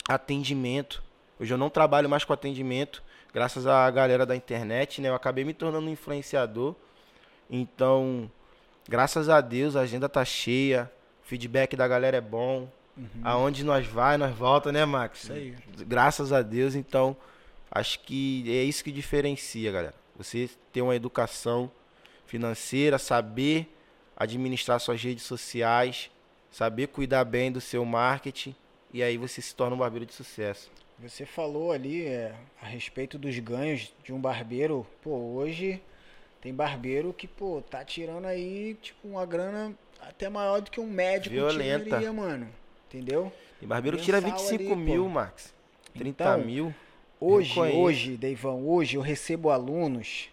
[0.09, 1.03] atendimento.
[1.39, 5.09] Hoje eu não trabalho mais com atendimento, graças à galera da internet, né?
[5.09, 6.75] Eu acabei me tornando um influenciador.
[7.51, 8.31] Então,
[8.89, 10.91] graças a Deus, a agenda tá cheia,
[11.23, 12.69] feedback da galera é bom.
[13.23, 15.25] Aonde nós vai, nós volta, né, Max?
[15.25, 15.55] Isso aí.
[15.87, 17.17] Graças a Deus, então,
[17.71, 19.95] acho que é isso que diferencia, galera.
[20.17, 21.71] Você ter uma educação
[22.27, 23.69] financeira, saber
[24.17, 26.11] administrar suas redes sociais,
[26.51, 28.55] saber cuidar bem do seu marketing,
[28.93, 30.71] e aí você se torna um barbeiro de sucesso.
[30.99, 34.87] Você falou ali é, a respeito dos ganhos de um barbeiro.
[35.03, 35.83] Pô, hoje
[36.41, 40.87] tem barbeiro que, pô, tá tirando aí, tipo, uma grana até maior do que um
[40.87, 41.85] médico Violenta.
[41.85, 42.49] tiraria, mano.
[42.89, 43.33] Entendeu?
[43.61, 45.09] E barbeiro que tira Mensal 25 ali, mil, pô.
[45.11, 45.55] Max.
[45.95, 46.75] 30 Então, mil.
[47.19, 50.29] Hoje, hoje, Deivão, hoje eu recebo alunos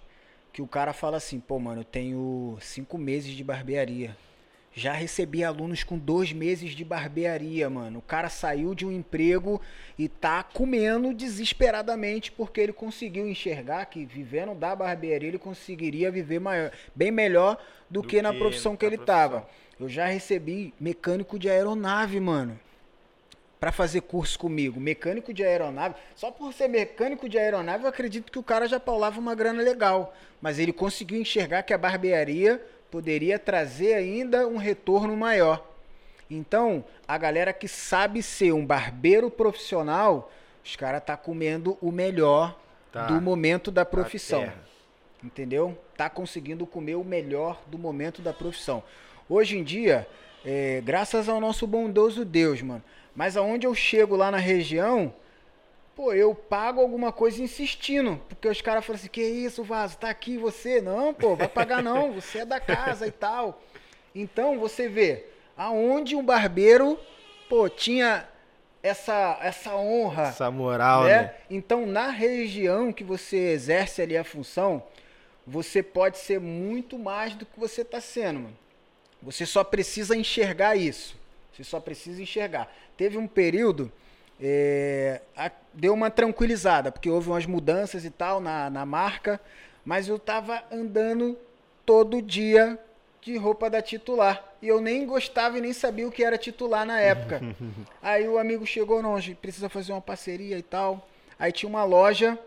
[0.52, 4.16] que o cara fala assim, pô, mano, eu tenho cinco meses de barbearia.
[4.76, 8.00] Já recebi alunos com dois meses de barbearia, mano.
[8.00, 9.62] O cara saiu de um emprego
[9.98, 16.40] e tá comendo desesperadamente porque ele conseguiu enxergar que vivendo da barbearia ele conseguiria viver
[16.40, 17.58] maior, bem melhor
[17.90, 19.16] do, Do que na que profissão que na ele profissão.
[19.30, 19.50] tava.
[19.84, 22.58] Eu já recebi mecânico de aeronave, mano
[23.60, 25.96] para fazer curso comigo, mecânico de aeronave.
[26.18, 29.64] Só por ser mecânico de aeronave, eu acredito que o cara já paulava uma grana
[29.64, 30.14] legal.
[30.42, 35.66] Mas ele conseguiu enxergar que a barbearia poderia trazer ainda um retorno maior.
[36.30, 40.30] Então, a galera que sabe ser um barbeiro profissional,
[40.62, 42.60] os caras tá comendo o melhor
[42.92, 43.06] Tá.
[43.06, 44.42] do momento da profissão.
[44.42, 44.58] terra.
[45.24, 45.78] Entendeu?
[45.96, 48.84] Tá conseguindo comer o melhor do momento da profissão.
[49.30, 50.08] Hoje em dia,
[50.46, 52.84] é, graças ao nosso bondoso Deus, mano.
[53.16, 55.14] Mas aonde eu chego lá na região,
[55.96, 58.20] pô, eu pago alguma coisa insistindo.
[58.28, 60.82] Porque os caras falam assim, que isso, Vaso, tá aqui você?
[60.82, 63.62] Não, pô, vai pagar não, você é da casa e tal.
[64.14, 67.00] Então, você vê, aonde um barbeiro,
[67.48, 68.28] pô, tinha
[68.82, 71.22] essa, essa honra Essa moral, né?
[71.22, 71.36] né?
[71.50, 74.84] Então, na região que você exerce ali a função,
[75.48, 78.63] você pode ser muito mais do que você está sendo, mano.
[79.24, 81.16] Você só precisa enxergar isso.
[81.54, 82.72] Você só precisa enxergar.
[82.98, 83.92] Teve um período,
[84.42, 89.40] é, a- deu uma tranquilizada, porque houve umas mudanças e tal na, na marca,
[89.86, 91.38] mas eu tava andando
[91.86, 92.78] todo dia
[93.22, 94.44] de roupa da titular.
[94.62, 97.42] E eu nem gostava e nem sabia o que era titular na época.
[98.02, 101.08] Aí o amigo chegou, gente precisa fazer uma parceria e tal.
[101.40, 102.38] Aí tinha uma loja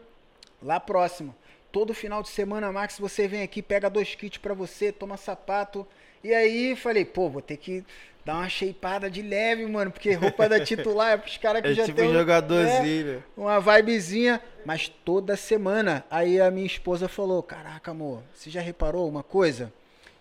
[0.62, 1.35] lá próxima.
[1.73, 5.87] Todo final de semana, Max, você vem aqui, pega dois kits pra você, toma sapato.
[6.27, 7.85] E aí falei, pô, vou ter que
[8.25, 11.75] dar uma shapeada de leve, mano, porque roupa da titular é pros caras que É
[11.75, 13.23] já tipo tem um jogadorzinho, né?
[13.37, 16.05] uma vibezinha, mas toda semana.
[16.11, 19.73] Aí a minha esposa falou: Caraca, amor, você já reparou uma coisa?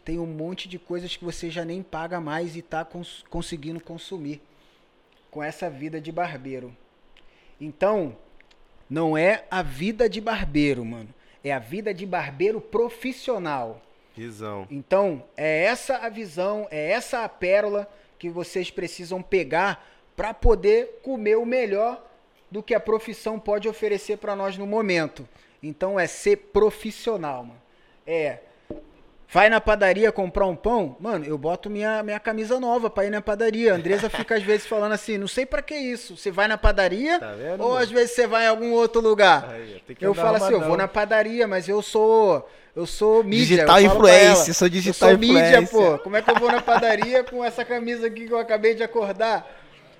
[0.03, 3.79] Tem um monte de coisas que você já nem paga mais e tá cons- conseguindo
[3.79, 4.39] consumir
[5.31, 6.75] com essa vida de barbeiro.
[7.59, 8.15] Então,
[8.87, 11.09] não é a vida de barbeiro, mano.
[11.43, 13.81] É a vida de barbeiro profissional.
[14.15, 14.67] Visão.
[14.69, 20.99] Então, é essa a visão, é essa a pérola que vocês precisam pegar para poder
[21.03, 22.03] comer o melhor
[22.49, 25.27] do que a profissão pode oferecer para nós no momento.
[25.61, 27.61] Então, é ser profissional, mano.
[28.07, 28.39] É.
[29.27, 30.95] Vai na padaria comprar um pão?
[30.99, 33.73] Mano, eu boto minha, minha camisa nova pra ir na padaria.
[33.73, 36.15] A Andresa fica às vezes falando assim: não sei pra que isso.
[36.15, 37.83] Você vai na padaria Tá vendo, ou mano?
[37.83, 39.49] às vezes você vai em algum outro lugar?
[39.49, 42.47] Aí, eu andar falo assim: eu vou na padaria, mas eu sou.
[42.75, 43.65] Eu sou mídia.
[43.65, 45.97] Digital ela, sou digital eu sou mídia, influencer.
[45.97, 45.99] pô.
[45.99, 48.83] Como é que eu vou na padaria com essa camisa aqui que eu acabei de
[48.83, 49.49] acordar?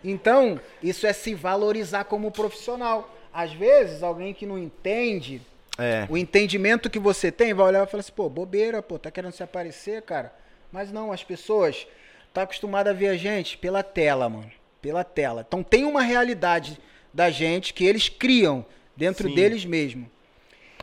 [0.04, 3.16] Então, isso é se valorizar como profissional.
[3.34, 5.42] Às vezes, alguém que não entende
[5.78, 6.06] É.
[6.10, 9.32] o entendimento que você tem vai olhar e falar assim, pô, bobeira, pô, tá querendo
[9.32, 10.34] se aparecer, cara.
[10.72, 11.88] Mas não, as pessoas
[12.34, 14.52] tá acostumada a ver a gente pela tela, mano.
[14.82, 15.46] Pela tela.
[15.48, 16.78] Então tem uma realidade
[17.14, 19.36] da gente que eles criam dentro Sim.
[19.36, 20.10] deles mesmo.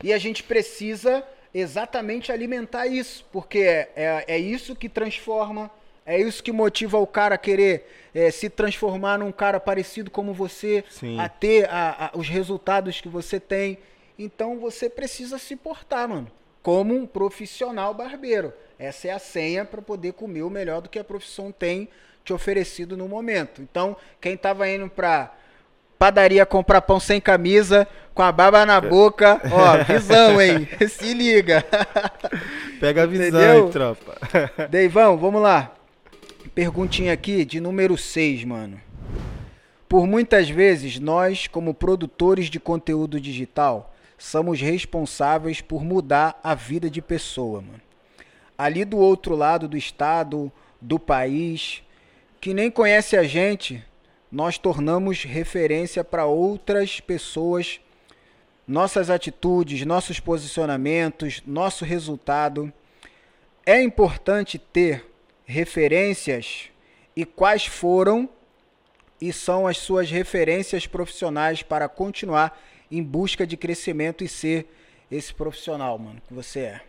[0.01, 1.23] E a gente precisa
[1.53, 5.69] exatamente alimentar isso, porque é, é, é isso que transforma,
[6.05, 10.33] é isso que motiva o cara a querer é, se transformar num cara parecido como
[10.33, 11.19] você, Sim.
[11.19, 13.77] a ter a- a- os resultados que você tem.
[14.19, 16.29] Então você precisa se portar, mano,
[16.61, 18.53] como um profissional barbeiro.
[18.77, 21.87] Essa é a senha para poder comer o melhor do que a profissão tem
[22.25, 23.61] te oferecido no momento.
[23.61, 25.33] Então, quem estava indo para
[25.97, 29.41] padaria comprar pão sem camisa, com a baba na boca.
[29.51, 30.67] Ó, visão, hein?
[30.89, 31.65] Se liga.
[32.79, 33.69] Pega a visão, Entendeu?
[33.69, 34.17] tropa.
[34.69, 35.73] Deivão, vamos lá.
[36.53, 38.79] Perguntinha aqui de número 6, mano.
[39.87, 46.89] Por muitas vezes, nós, como produtores de conteúdo digital, somos responsáveis por mudar a vida
[46.89, 47.81] de pessoa, mano.
[48.57, 51.81] Ali do outro lado do estado, do país,
[52.39, 53.83] que nem conhece a gente,
[54.33, 57.79] nós tornamos referência para outras pessoas,
[58.67, 62.73] nossas atitudes, nossos posicionamentos, nosso resultado.
[63.63, 65.05] É importante ter
[65.45, 66.71] referências
[67.15, 68.27] e quais foram
[69.21, 74.65] e são as suas referências profissionais para continuar em busca de crescimento e ser
[75.11, 76.81] esse profissional, mano, que você é?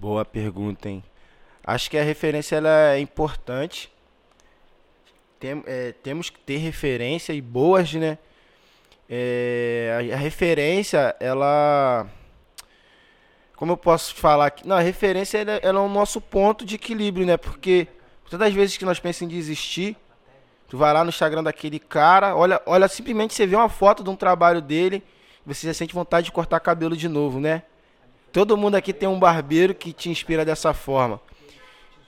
[0.00, 1.04] Boa pergunta, hein?
[1.62, 3.92] Acho que a referência ela é importante.
[5.40, 8.18] Tem, é, temos que ter referência e boas, né?
[9.08, 12.06] É, a, a, referência, ela.
[13.56, 14.68] Como eu posso falar aqui?
[14.68, 17.36] Não, a referência ela, ela é o nosso ponto de equilíbrio, né?
[17.36, 17.88] Porque
[18.28, 19.96] todas as vezes que nós pensamos em desistir,
[20.70, 24.08] Tu vai lá no Instagram daquele cara, olha, olha simplesmente você vê uma foto de
[24.08, 25.02] um trabalho dele,
[25.44, 27.64] você já sente vontade de cortar cabelo de novo, né?
[28.32, 31.20] Todo mundo aqui tem um barbeiro que te inspira dessa forma.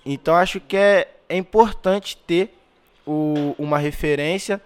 [0.07, 2.57] Então acho que é, é importante ter
[3.07, 4.61] o, uma referência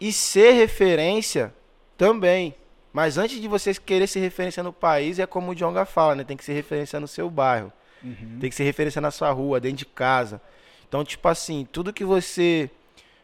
[0.00, 1.54] e ser referência
[1.96, 2.54] também.
[2.92, 6.24] Mas antes de você querer ser referência no país, é como o Jonga fala, né?
[6.24, 7.72] Tem que ser referência no seu bairro.
[8.02, 8.38] Uhum.
[8.40, 10.40] Tem que ser referência na sua rua, dentro de casa.
[10.88, 12.68] Então, tipo assim, tudo que você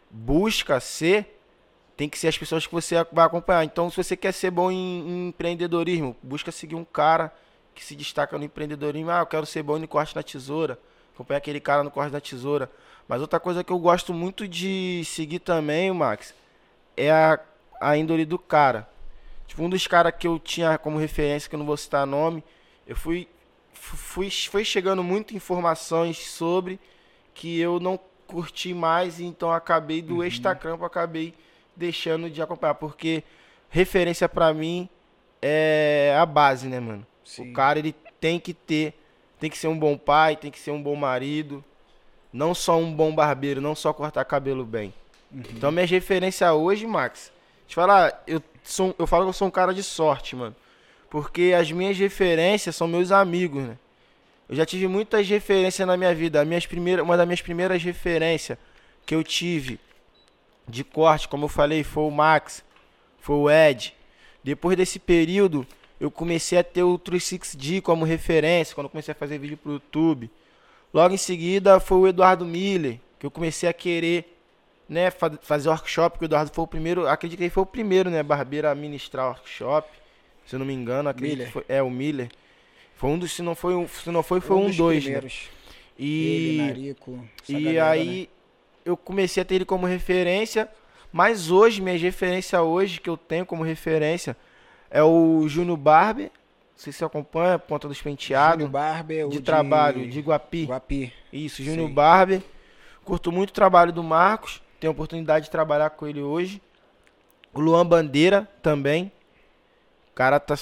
[0.08, 1.40] busca ser,
[1.96, 3.64] tem que ser as pessoas que você vai acompanhar.
[3.64, 7.34] Então, se você quer ser bom em, em empreendedorismo, busca seguir um cara
[7.74, 9.10] que se destaca no empreendedorismo.
[9.10, 10.78] Ah, eu quero ser bom no corte na tesoura.
[11.14, 12.70] Acompanha aquele cara no corte da tesoura.
[13.08, 16.34] Mas outra coisa que eu gosto muito de seguir também, Max,
[16.96, 17.38] é a,
[17.80, 18.88] a índole do cara.
[19.46, 22.42] Tipo, um dos caras que eu tinha como referência, que eu não vou citar nome,
[22.86, 23.28] eu fui,
[23.72, 26.80] fui, foi chegando muitas informações sobre
[27.32, 30.24] que eu não curti mais, então acabei do uhum.
[30.24, 31.32] extracampo, acabei
[31.76, 33.22] deixando de acompanhar, porque
[33.68, 34.88] referência para mim
[35.40, 37.06] é a base, né, mano?
[37.24, 37.50] Sim.
[37.50, 38.94] O cara ele tem que ter,
[39.38, 41.62] tem que ser um bom pai, tem que ser um bom marido,
[42.36, 44.92] não só um bom barbeiro, não só cortar cabelo bem.
[45.32, 45.42] Uhum.
[45.54, 47.32] Então minha referência hoje, Max,
[47.66, 50.54] te falar, eu sou, eu falo que eu sou um cara de sorte, mano.
[51.08, 53.78] Porque as minhas referências são meus amigos, né?
[54.48, 56.44] Eu já tive muitas referências na minha vida.
[56.44, 58.58] Minhas primeiras, uma das minhas primeiras referências
[59.06, 59.80] que eu tive
[60.68, 62.62] de corte, como eu falei, foi o Max,
[63.18, 63.94] foi o Ed.
[64.44, 65.66] Depois desse período,
[65.98, 69.72] eu comecei a ter o 36D como referência, quando eu comecei a fazer vídeo pro
[69.72, 70.30] YouTube.
[70.96, 74.34] Logo em seguida foi o Eduardo Miller, que eu comecei a querer
[74.88, 75.10] né,
[75.42, 78.22] fazer workshop, que o Eduardo foi o primeiro, acredito que ele foi o primeiro, né,
[78.22, 79.90] barbeiro a ministrar workshop,
[80.46, 81.46] se eu não me engano, acredito Miller.
[81.48, 82.30] que foi, é o Miller.
[82.94, 85.20] Foi um dos, se não foi um, se não foi, foi um, um dois, né?
[85.98, 88.26] E, ele, Narico, e galera, aí né?
[88.86, 90.66] eu comecei a ter ele como referência,
[91.12, 94.34] mas hoje, minha referência hoje, que eu tenho como referência,
[94.90, 96.30] é o Júnior Barber,
[96.76, 98.64] não sei se você acompanha, Ponta dos Penteados.
[98.64, 100.66] Júnior Barber, de trabalho, de, de Guapi.
[100.66, 101.12] Guapi.
[101.32, 102.42] Isso, Júnior Barber.
[103.02, 106.60] Curto muito o trabalho do Marcos, tenho a oportunidade de trabalhar com ele hoje.
[107.54, 109.10] O Luan Bandeira também.
[110.12, 110.54] O cara tá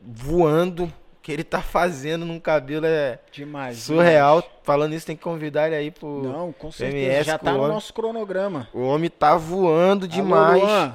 [0.00, 4.40] voando, que ele tá fazendo num cabelo é demais, surreal.
[4.40, 4.60] Demais.
[4.62, 7.24] Falando isso, tem que convidar ele aí pro Não, com certeza.
[7.24, 8.68] Já tá no nosso cronograma.
[8.72, 10.62] O homem tá voando demais.
[10.62, 10.92] Alô,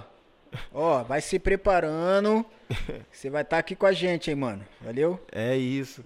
[0.73, 2.45] Ó, vai se preparando.
[3.11, 4.63] Você vai estar tá aqui com a gente, hein, mano.
[4.81, 5.19] Valeu?
[5.31, 6.03] É isso.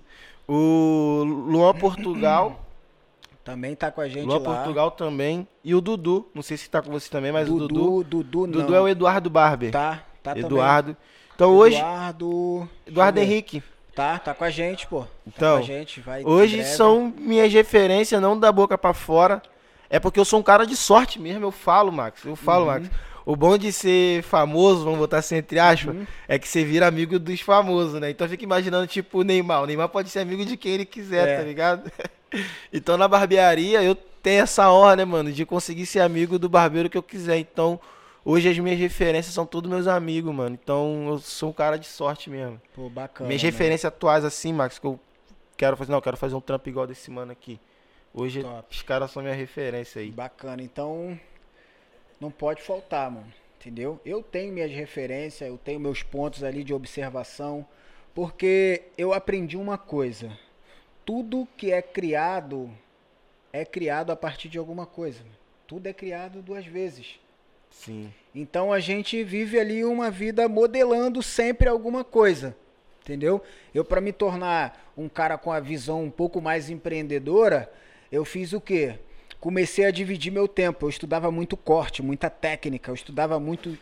[0.47, 2.65] O Luan Portugal
[3.43, 4.55] também tá com a gente Luan lá.
[4.55, 5.47] Portugal também.
[5.63, 8.03] E o Dudu, não sei se tá com você também, mas Dudu, o Dudu.
[8.03, 8.61] Dudu, não.
[8.61, 9.71] Dudu é o Eduardo Barber.
[9.71, 10.93] Tá, tá Eduardo.
[10.93, 11.11] Também.
[11.35, 11.77] Então hoje.
[11.77, 12.69] Eduardo.
[12.85, 13.63] Eduardo Henrique.
[13.95, 15.01] Tá, tá com a gente, pô.
[15.01, 19.41] Tá então, a gente, vai hoje são minhas referências, não da boca para fora.
[19.89, 22.23] É porque eu sou um cara de sorte mesmo, eu falo, Max.
[22.23, 22.71] Eu falo, uhum.
[22.71, 22.89] Max.
[23.25, 26.07] O bom de ser famoso, vamos botar assim entre aspas, uhum.
[26.27, 28.09] é que você vira amigo dos famosos, né?
[28.09, 29.63] Então fica imaginando, tipo, o Neymar.
[29.63, 31.37] O Neymar pode ser amigo de quem ele quiser, é.
[31.37, 31.91] tá ligado?
[32.73, 36.89] então na barbearia eu tenho essa honra, né, mano, de conseguir ser amigo do barbeiro
[36.89, 37.37] que eu quiser.
[37.37, 37.79] Então
[38.23, 40.57] Hoje as minhas referências são todos meus amigos, mano.
[40.61, 42.61] Então eu sou um cara de sorte mesmo.
[42.73, 43.27] Pô, bacana.
[43.27, 43.51] Minhas mano.
[43.51, 44.99] referências atuais, assim, Max, que eu
[45.57, 45.91] quero fazer.
[45.91, 47.59] Não, eu quero fazer um trampo igual desse mano aqui.
[48.13, 48.65] Hoje Top.
[48.69, 50.11] os caras são minha referência aí.
[50.11, 50.61] Bacana.
[50.61, 51.19] Então
[52.21, 53.33] não pode faltar, mano.
[53.59, 53.99] Entendeu?
[54.05, 57.65] Eu tenho minhas referências, eu tenho meus pontos ali de observação.
[58.13, 60.31] Porque eu aprendi uma coisa.
[61.03, 62.69] Tudo que é criado
[63.51, 65.21] é criado a partir de alguma coisa.
[65.67, 67.19] Tudo é criado duas vezes.
[67.69, 68.13] Sim.
[68.35, 72.55] Então a gente vive ali uma vida modelando sempre alguma coisa.
[73.01, 73.41] Entendeu?
[73.73, 77.71] Eu, para me tornar um cara com a visão um pouco mais empreendedora,
[78.11, 78.99] eu fiz o quê?
[79.41, 80.85] Comecei a dividir meu tempo.
[80.85, 82.91] Eu estudava muito corte, muita técnica.
[82.91, 83.75] Eu estudava muito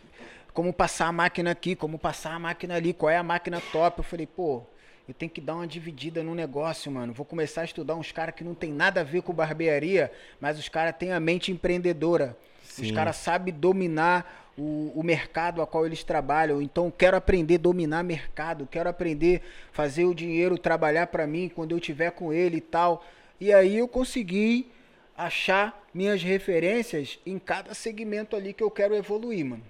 [0.54, 4.00] como passar a máquina aqui, como passar a máquina ali, qual é a máquina top.
[4.00, 4.64] Eu falei, pô,
[5.06, 7.12] eu tenho que dar uma dividida no negócio, mano.
[7.12, 10.58] Vou começar a estudar uns caras que não tem nada a ver com barbearia, mas
[10.58, 12.38] os caras têm a mente empreendedora.
[12.64, 12.86] Sim.
[12.86, 16.62] Os caras sabem dominar o, o, mercado a qual eles trabalham.
[16.62, 19.42] Então, quero aprender a dominar mercado, quero aprender
[19.74, 23.06] a fazer o dinheiro trabalhar para mim quando eu tiver com ele e tal.
[23.42, 24.72] E aí eu consegui
[25.20, 29.64] achar minhas referências em cada segmento ali que eu quero evoluir, mano.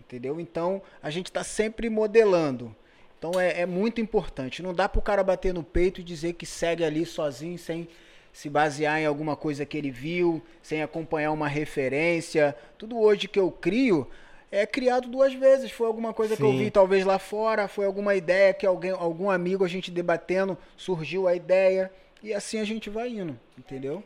[0.00, 0.40] Entendeu?
[0.40, 2.74] Então, a gente está sempre modelando.
[3.18, 4.62] Então, é, é muito importante.
[4.62, 7.88] Não dá para o cara bater no peito e dizer que segue ali sozinho, sem
[8.32, 12.56] se basear em alguma coisa que ele viu, sem acompanhar uma referência.
[12.78, 14.08] Tudo hoje que eu crio,
[14.50, 15.70] é criado duas vezes.
[15.70, 16.42] Foi alguma coisa Sim.
[16.42, 19.90] que eu vi talvez lá fora, foi alguma ideia que alguém, algum amigo a gente
[19.90, 21.90] debatendo, surgiu a ideia
[22.22, 24.02] e assim a gente vai indo, entendeu?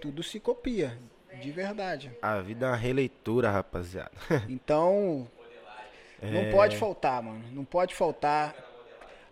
[0.00, 0.98] Tudo se copia,
[1.40, 2.10] de verdade.
[2.22, 4.12] A vida é uma releitura, rapaziada.
[4.48, 5.26] Então,
[6.22, 6.50] não é...
[6.50, 7.44] pode faltar, mano.
[7.52, 8.54] Não pode faltar.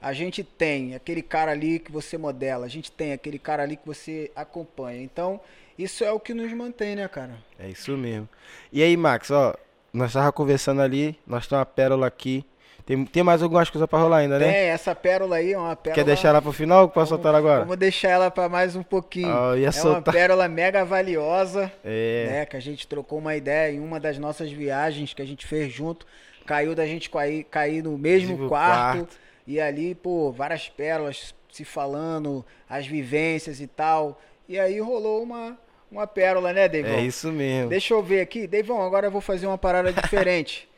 [0.01, 3.77] A gente tem aquele cara ali que você modela, a gente tem aquele cara ali
[3.77, 5.03] que você acompanha.
[5.03, 5.41] Então,
[5.79, 7.37] isso é o que nos mantém, né, cara?
[7.59, 8.29] É isso mesmo.
[8.73, 9.55] E aí, Max, ó,
[9.93, 12.45] nós tava conversando ali, nós temos uma pérola aqui.
[12.87, 14.47] Tem, tem mais algumas coisas pra rolar ainda, né?
[14.47, 15.97] Tem, essa pérola aí é uma pérola.
[15.97, 17.63] Quer deixar ela pro final ou posso soltar agora?
[17.65, 19.35] Vamos deixar ela pra mais um pouquinho.
[19.37, 19.95] Oh, é soltar.
[19.95, 21.71] uma pérola mega valiosa.
[21.85, 22.29] É.
[22.31, 25.45] Né, que a gente trocou uma ideia em uma das nossas viagens que a gente
[25.45, 26.07] fez junto.
[26.47, 29.19] Caiu da gente cair, cair no mesmo quarto, quarto.
[29.49, 34.23] E ali, pô, várias pérolas se falando, as vivências e tal.
[34.49, 35.59] E aí rolou uma,
[35.91, 36.93] uma pérola, né, Deivão?
[36.93, 37.69] É isso mesmo.
[37.69, 38.47] Deixa eu ver aqui.
[38.47, 40.69] Deivão, agora eu vou fazer uma parada diferente.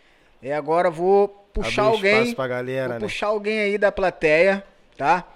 [0.43, 2.35] É, agora vou puxar Abrir alguém.
[2.35, 3.01] Pra galera, vou né?
[3.01, 4.65] puxar alguém aí da plateia,
[4.97, 5.27] tá?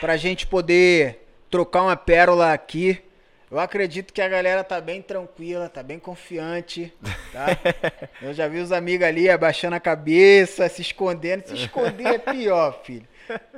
[0.00, 3.02] Pra gente poder trocar uma pérola aqui.
[3.50, 6.90] Eu acredito que a galera tá bem tranquila, tá bem confiante,
[7.32, 7.48] tá?
[8.22, 11.46] Eu já vi os amigos ali abaixando a cabeça, se escondendo.
[11.46, 13.06] Se esconder é pior, filho.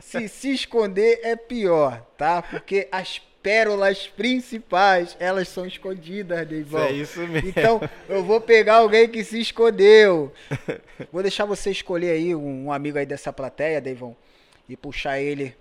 [0.01, 2.43] Se se esconder é pior, tá?
[2.43, 6.83] Porque as pérolas principais, elas são escondidas, Deivão.
[6.83, 7.51] É isso mesmo.
[7.51, 7.79] Então,
[8.09, 10.33] eu vou pegar alguém que se escondeu.
[11.13, 14.17] Vou deixar você escolher aí um, um amigo aí dessa plateia, Deivão,
[14.67, 15.55] e puxar ele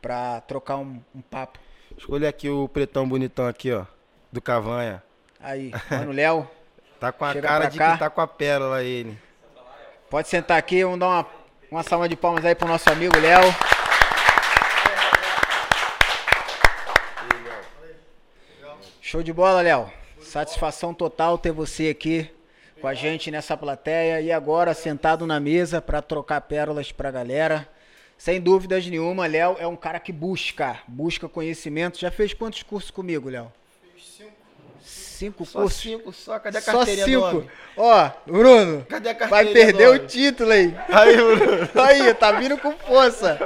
[0.00, 1.58] pra trocar um, um papo.
[1.98, 3.84] Escolha aqui o pretão bonitão aqui, ó,
[4.32, 5.02] do Cavanha.
[5.38, 6.48] Aí, mano, Léo.
[6.98, 7.92] tá com a cara de cá.
[7.92, 9.18] que tá com a pérola ele.
[10.08, 11.26] Pode sentar aqui, vamos dar uma,
[11.70, 13.75] uma salva de palmas aí pro nosso amigo Léo.
[19.08, 19.88] Show de bola, Léo.
[20.20, 22.28] Satisfação total ter você aqui
[22.80, 27.12] com a gente nessa plateia e agora sentado na mesa para trocar pérolas para a
[27.12, 27.68] galera.
[28.18, 32.00] Sem dúvidas nenhuma, Léo é um cara que busca, busca conhecimento.
[32.00, 33.52] Já fez quantos cursos comigo, Léo?
[33.94, 34.32] Fiz cinco.
[34.82, 35.80] Cinco só cursos?
[35.80, 37.50] cinco só, cadê a carteirinha Só cinco.
[37.76, 40.76] Ó, Bruno, cadê a carteirinha vai perder o título aí.
[40.88, 41.68] Aí, Bruno.
[41.80, 43.38] Aí, tá vindo com força.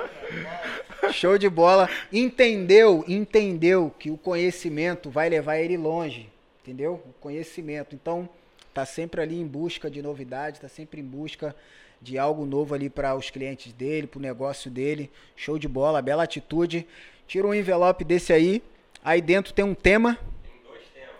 [1.12, 1.88] Show de bola.
[2.12, 6.28] Entendeu, entendeu que o conhecimento vai levar ele longe.
[6.62, 7.02] Entendeu?
[7.08, 7.94] O conhecimento.
[7.94, 8.28] Então,
[8.72, 11.54] tá sempre ali em busca de novidades, tá sempre em busca
[12.00, 15.10] de algo novo ali para os clientes dele, para o negócio dele.
[15.36, 16.86] Show de bola, bela atitude.
[17.26, 18.62] Tira um envelope desse aí.
[19.04, 20.18] Aí dentro tem um tema.
[20.42, 21.14] Tem dois temas.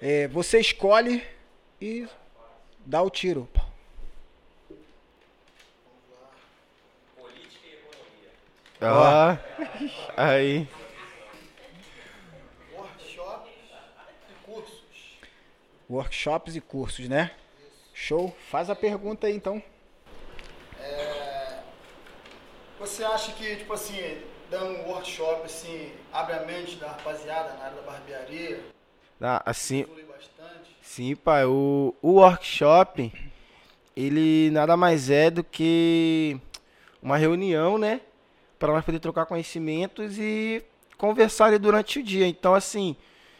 [0.00, 1.22] É, você escolhe
[1.80, 2.06] e
[2.84, 3.48] dá o tiro.
[8.84, 9.36] Ó.
[10.16, 10.68] Aí.
[12.74, 13.50] Workshops
[14.28, 15.18] e cursos.
[15.88, 17.30] Workshops e cursos, né?
[17.94, 18.34] Show.
[18.50, 19.62] Faz a pergunta aí então.
[20.80, 21.58] É,
[22.80, 24.18] você acha que, tipo assim,
[24.50, 28.60] dando um workshop, assim, abre a mente da rapaziada na área da barbearia?
[29.20, 29.86] Ah, assim.
[30.80, 31.44] Sim, pai.
[31.44, 33.12] O, o workshop,
[33.96, 36.36] ele nada mais é do que
[37.00, 38.00] uma reunião, né?
[38.62, 40.62] Para nós poder trocar conhecimentos e
[40.96, 42.28] conversar ali durante o dia.
[42.28, 42.94] Então, assim,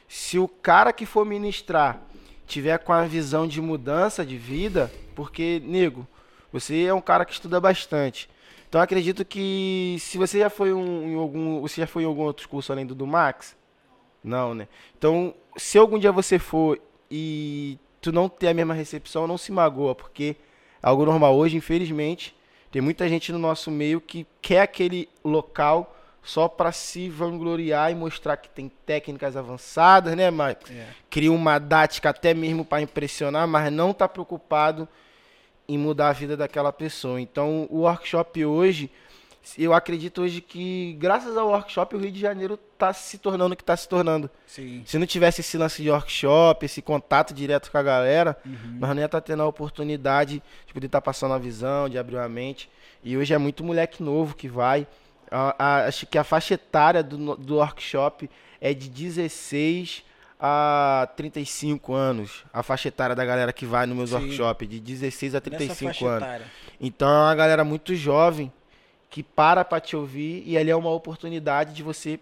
[0.08, 2.02] se o cara que for ministrar
[2.44, 6.08] tiver com a visão de mudança de vida, porque, nego,
[6.52, 8.28] você é um cara que estuda bastante.
[8.68, 12.22] Então, acredito que se você já foi um, em algum, você já foi em algum
[12.22, 13.56] outro curso além do do Max,
[14.24, 14.66] não, né?
[14.98, 19.52] Então, se algum dia você for e tu não ter a mesma recepção, não se
[19.52, 20.34] magoa, porque
[20.82, 22.34] é algo normal hoje, infelizmente,
[22.72, 27.94] tem muita gente no nosso meio que quer aquele local só para se vangloriar e
[27.94, 30.70] mostrar que tem técnicas avançadas, né, Marcos?
[30.70, 30.86] É.
[31.10, 34.88] Cria uma dática até mesmo para impressionar, mas não está preocupado
[35.68, 37.20] em mudar a vida daquela pessoa.
[37.20, 38.90] Então, o workshop hoje,
[39.58, 43.56] eu acredito hoje que, graças ao workshop, o Rio de Janeiro está se tornando o
[43.56, 44.30] que está se tornando.
[44.46, 44.82] Sim.
[44.86, 48.76] Se não tivesse esse lance de workshop, esse contato direto com a galera, Uhum.
[48.78, 52.18] nós não ia estar tendo a oportunidade de poder estar passando a visão, de abrir
[52.18, 52.68] a mente.
[53.02, 54.86] E hoje é muito moleque novo que vai.
[55.30, 58.28] A- a- acho que a faixa etária do, do workshop
[58.60, 60.04] é de 16
[60.38, 62.44] a 35 anos.
[62.52, 64.16] A faixa etária da galera que vai no meus Sim.
[64.16, 66.22] workshops, de 16 a Nessa 35 faixa anos.
[66.22, 66.46] etária.
[66.80, 68.52] Então é uma galera muito jovem
[69.12, 72.18] que para pra te ouvir e ali é uma oportunidade de você,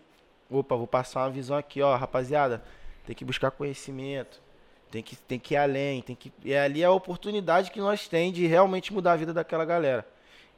[0.50, 2.64] opa, vou passar uma visão aqui, ó, rapaziada,
[3.06, 4.42] tem que buscar conhecimento,
[4.90, 8.08] tem que, tem que ir além, tem que e ali é a oportunidade que nós
[8.08, 10.04] tem de realmente mudar a vida daquela galera.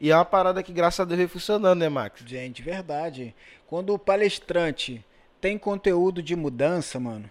[0.01, 2.23] E é uma parada que graças a Deus vem funcionando, né, Max?
[2.27, 3.35] Gente, verdade.
[3.67, 5.05] Quando o palestrante
[5.39, 7.31] tem conteúdo de mudança, mano,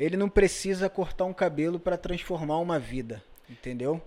[0.00, 4.00] ele não precisa cortar um cabelo para transformar uma vida, entendeu?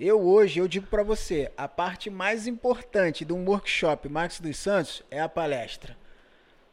[0.00, 4.56] Eu hoje, eu digo para você, a parte mais importante de um workshop Max dos
[4.56, 5.96] Santos é a palestra.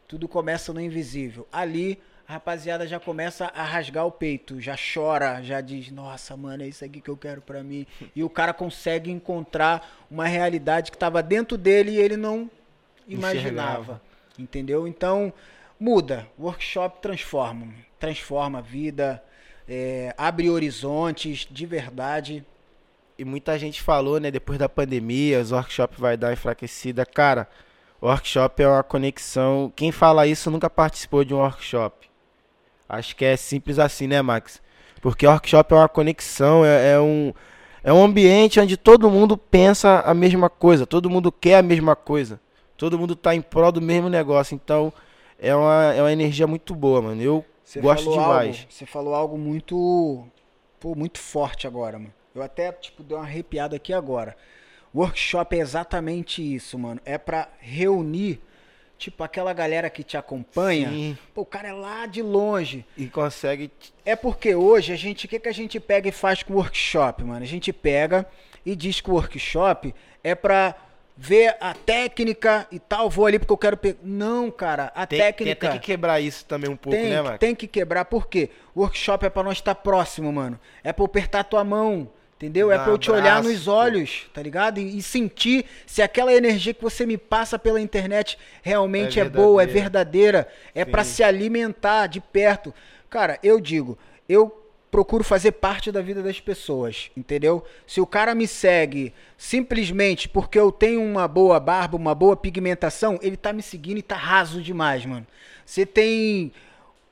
[0.08, 1.48] Tudo começa no invisível.
[1.52, 6.62] Ali, a rapaziada já começa a rasgar o peito, já chora, já diz: "Nossa, mano,
[6.62, 7.88] é isso aqui que eu quero pra mim".
[8.16, 12.48] E o cara consegue encontrar uma realidade que estava dentro dele e ele não
[13.08, 13.40] imaginava.
[13.40, 14.02] Enxergava.
[14.38, 14.88] Entendeu?
[14.88, 15.34] Então,
[15.80, 16.28] muda.
[16.38, 17.74] Workshop transforma.
[17.98, 19.24] Transforma a vida,
[19.68, 22.46] é, abre horizontes de verdade.
[23.18, 27.06] E muita gente falou, né, depois da pandemia, os workshops vai dar enfraquecida.
[27.06, 27.48] Cara,
[28.02, 29.72] workshop é uma conexão.
[29.76, 32.10] Quem fala isso nunca participou de um workshop.
[32.88, 34.62] Acho que é simples assim, né, Max?
[35.02, 37.34] Porque workshop é uma conexão, é, é um,
[37.84, 41.96] é um ambiente onde todo mundo pensa a mesma coisa, todo mundo quer a mesma
[41.96, 42.40] coisa,
[42.76, 44.56] todo mundo tá em prol do mesmo negócio.
[44.56, 44.92] Então,
[45.40, 47.22] é uma, é uma energia muito boa, mano.
[47.22, 48.58] Eu Você gosto demais.
[48.58, 50.26] Algo, você falou algo muito,
[50.80, 52.14] pô, muito forte agora, mano.
[52.36, 54.36] Eu até tipo dei uma arrepiada aqui agora.
[54.94, 57.00] Workshop é exatamente isso, mano.
[57.06, 58.42] É pra reunir
[58.98, 60.90] tipo aquela galera que te acompanha.
[60.90, 62.86] Sim, Pô, o cara é lá de longe.
[62.98, 63.72] e consegue
[64.06, 66.58] É porque hoje a gente, o que, que a gente pega e faz com o
[66.58, 67.44] workshop, mano?
[67.44, 68.26] A gente pega
[68.66, 70.76] e diz que o workshop é pra
[71.18, 73.10] ver a técnica e tal.
[73.10, 74.00] Vou ali porque eu quero pegar.
[74.04, 75.56] Não, cara, a tem, técnica.
[75.56, 77.40] tem, tem que quebrar isso também um pouco, tem, né, Max?
[77.40, 78.50] tem que quebrar, por quê?
[78.76, 80.60] Workshop é pra nós estar próximo, mano.
[80.84, 82.72] É pra eu apertar tua mão, entendeu?
[82.72, 83.72] É Dar pra eu te olhar abraço, nos pô.
[83.72, 84.80] olhos, tá ligado?
[84.80, 89.30] E, e sentir se aquela energia que você me passa pela internet realmente É é,
[89.30, 90.48] boa, é verdadeira.
[90.74, 91.12] é Sim.
[91.16, 92.74] se alimentar de perto.
[93.10, 94.62] Cara, eu digo, eu
[94.92, 97.64] procuro fazer parte da vida das pessoas, entendeu?
[97.86, 103.20] Se o cara me segue simplesmente porque eu tenho uma boa barba, uma boa pigmentação,
[103.22, 105.28] ele tá me seguindo e tá raso demais, mano.
[105.66, 106.52] Você tem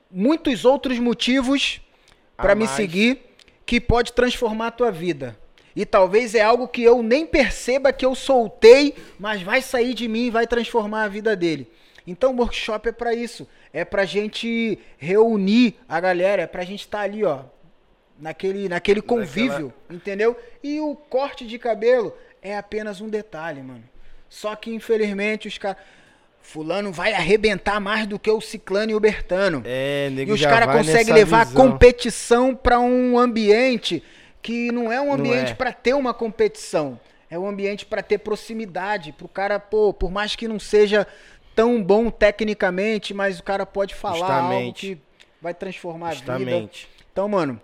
[0.10, 1.82] muitos outros motivos
[2.38, 2.76] A pra me mais.
[2.76, 3.20] seguir
[3.66, 5.38] que pode transformar a tua vida.
[5.76, 10.08] E talvez é algo que eu nem perceba que eu soltei, mas vai sair de
[10.08, 11.68] mim e vai transformar a vida dele.
[12.06, 16.82] Então o workshop é pra isso, é pra gente reunir a galera, é pra gente
[16.82, 17.44] estar ali, ó,
[18.20, 20.38] naquele naquele convívio, entendeu?
[20.62, 23.84] E o corte de cabelo é apenas um detalhe, mano.
[24.30, 25.78] Só que infelizmente os caras
[26.44, 29.64] fulano vai arrebentar mais do que o Ciclano e o Bertano.
[29.66, 31.72] É, nego E os caras conseguem levar a visão.
[31.72, 34.04] competição pra um ambiente
[34.42, 35.56] que não é um ambiente é.
[35.56, 37.00] pra ter uma competição.
[37.32, 39.14] É um ambiente pra ter proximidade.
[39.14, 41.08] Pro cara, pô, por mais que não seja
[41.56, 44.96] tão bom tecnicamente, mas o cara pode falar algo Justamente.
[44.96, 45.02] que
[45.42, 46.38] vai transformar a vida.
[46.38, 46.90] Justamente.
[47.12, 47.60] Então, mano,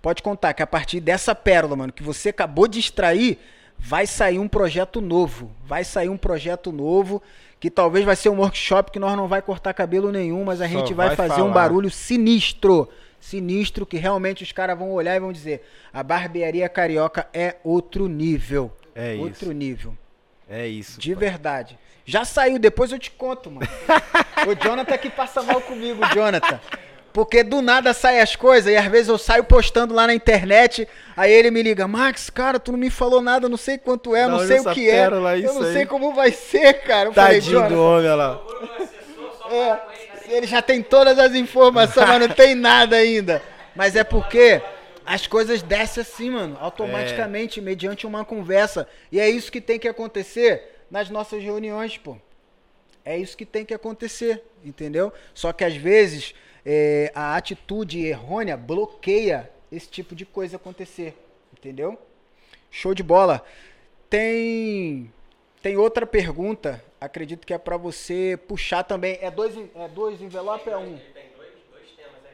[0.00, 3.38] pode contar que a partir dessa pérola, mano, que você acabou de extrair,
[3.76, 5.50] vai sair um projeto novo.
[5.66, 7.20] Vai sair um projeto novo
[7.64, 10.68] que talvez vai ser um workshop que nós não vai cortar cabelo nenhum, mas a
[10.68, 11.54] Só gente vai, vai fazer um falar.
[11.54, 12.90] barulho sinistro.
[13.18, 18.06] Sinistro que realmente os caras vão olhar e vão dizer: a barbearia carioca é outro
[18.06, 18.70] nível.
[18.94, 19.52] É outro isso.
[19.52, 19.96] nível.
[20.46, 21.00] É isso.
[21.00, 21.24] De pai.
[21.24, 21.78] verdade.
[22.04, 23.66] Já saiu, depois eu te conto, mano.
[24.46, 26.60] o Jonathan que passa mal comigo, Jonathan.
[27.14, 30.88] Porque do nada saem as coisas e às vezes eu saio postando lá na internet,
[31.16, 34.26] aí ele me liga, Max, cara, tu não me falou nada, não sei quanto é,
[34.26, 35.02] não onde sei o que é.
[35.02, 35.72] pérola, Eu não aí?
[35.72, 37.10] sei como vai ser, cara.
[37.10, 38.40] Eu falei, Tadinho do Jonathan, homem, olha lá.
[39.48, 43.40] é, ele já tem todas as informações, mas não tem nada ainda.
[43.76, 44.60] Mas é porque
[45.06, 48.88] as coisas descem assim, mano, automaticamente, mediante uma conversa.
[49.12, 52.16] E é isso que tem que acontecer nas nossas reuniões, pô.
[53.04, 55.12] É isso que tem que acontecer, entendeu?
[55.32, 56.34] Só que às vezes
[56.64, 61.16] é, a atitude errônea bloqueia esse tipo de coisa acontecer,
[61.56, 61.98] entendeu?
[62.70, 63.44] Show de bola.
[64.10, 65.10] Tem
[65.62, 69.18] tem outra pergunta, acredito que é pra você puxar também.
[69.20, 71.00] É dois, é dois envelopes é um?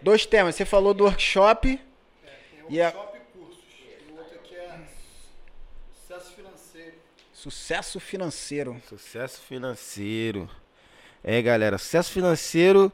[0.03, 0.55] Dois temas.
[0.57, 1.77] Você falou do workshop.
[1.79, 1.83] Tem
[2.69, 3.65] E a- workshop e cursos.
[4.09, 4.81] E o outro aqui é
[5.95, 6.93] sucesso financeiro.
[7.33, 8.83] Sucesso financeiro.
[8.89, 10.51] Sucesso financeiro.
[11.23, 12.91] É, galera, sucesso financeiro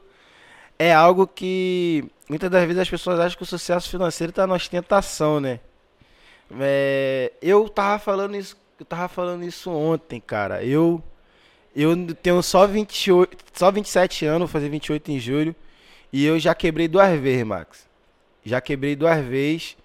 [0.79, 4.55] é algo que muitas das vezes as pessoas acham que o sucesso financeiro tá na
[4.55, 5.61] ostentação, né?
[6.61, 10.65] É, eu tava falando isso, eu tava falando isso ontem, cara.
[10.65, 11.03] Eu
[11.75, 15.55] eu tenho só 28, só 27 anos, vou fazer 28 em julho,
[16.13, 17.87] e eu já quebrei duas vezes, Max.
[18.45, 19.77] Já quebrei duas vezes.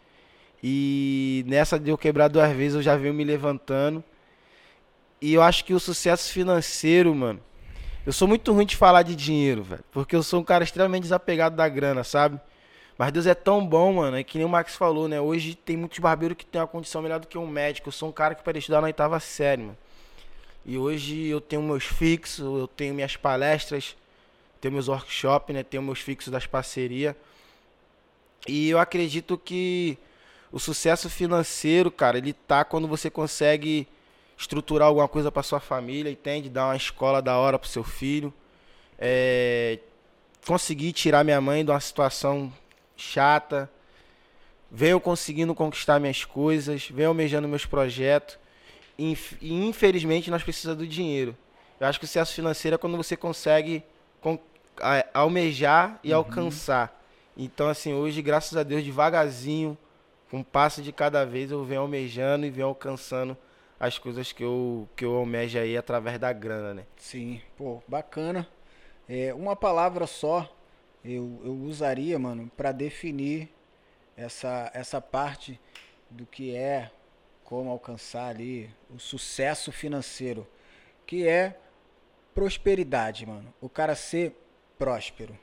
[0.63, 4.03] E nessa de eu quebrar duas vezes eu já venho me levantando.
[5.19, 7.41] E eu acho que o sucesso financeiro, mano.
[8.05, 9.83] Eu sou muito ruim de falar de dinheiro, velho.
[9.91, 12.39] Porque eu sou um cara extremamente desapegado da grana, sabe?
[12.97, 14.17] Mas Deus é tão bom, mano.
[14.17, 15.21] É que nem o Max falou, né?
[15.21, 17.89] Hoje tem muitos barbeiros que têm uma condição melhor do que um médico.
[17.89, 19.77] Eu sou um cara que parei estudar na oitava série, mano.
[20.65, 23.95] E hoje eu tenho meus fixos, eu tenho minhas palestras,
[24.59, 25.63] tenho meus workshops, né?
[25.63, 27.15] Tenho meus fixos das parcerias.
[28.47, 29.97] E eu acredito que
[30.51, 33.87] o sucesso financeiro, cara, ele tá quando você consegue
[34.41, 36.49] estruturar alguma coisa para sua família, entende?
[36.49, 38.33] Dar uma escola da hora pro seu filho.
[38.97, 39.77] É,
[40.45, 42.51] conseguir tirar minha mãe de uma situação
[42.97, 43.69] chata.
[44.69, 48.39] Venho conseguindo conquistar minhas coisas, venho almejando meus projetos.
[48.97, 51.37] E infelizmente nós precisamos do dinheiro.
[51.79, 53.83] Eu acho que o sucesso financeiro é quando você consegue
[55.13, 56.99] almejar e alcançar.
[57.37, 59.77] Então, assim, hoje, graças a Deus, devagarzinho,
[60.29, 63.37] com um passo de cada vez, eu venho almejando e venho alcançando
[63.81, 66.85] as coisas que eu, que eu almejo aí através da grana, né?
[66.97, 68.47] Sim, pô, bacana.
[69.09, 70.55] É, uma palavra só
[71.03, 73.49] eu, eu usaria, mano, pra definir
[74.15, 75.59] essa, essa parte
[76.11, 76.91] do que é
[77.43, 80.47] como alcançar ali o sucesso financeiro,
[81.07, 81.57] que é
[82.35, 83.51] prosperidade, mano.
[83.59, 84.35] O cara ser
[84.77, 85.35] próspero.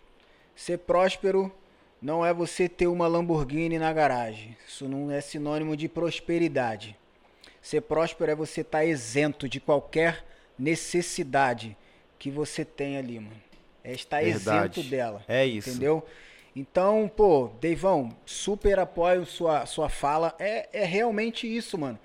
[0.54, 1.52] Ser próspero
[2.00, 4.56] não é você ter uma Lamborghini na garagem.
[4.64, 6.96] Isso não é sinônimo de prosperidade.
[7.60, 10.24] Ser próspero é você estar isento de qualquer
[10.58, 11.76] necessidade
[12.18, 13.36] que você tem ali, mano.
[13.84, 14.80] É estar Verdade.
[14.80, 15.22] isento dela.
[15.28, 15.70] É isso.
[15.70, 16.04] Entendeu?
[16.54, 20.34] Então, pô, Deivão, super apoio sua, sua fala.
[20.38, 21.98] É, é realmente isso, mano.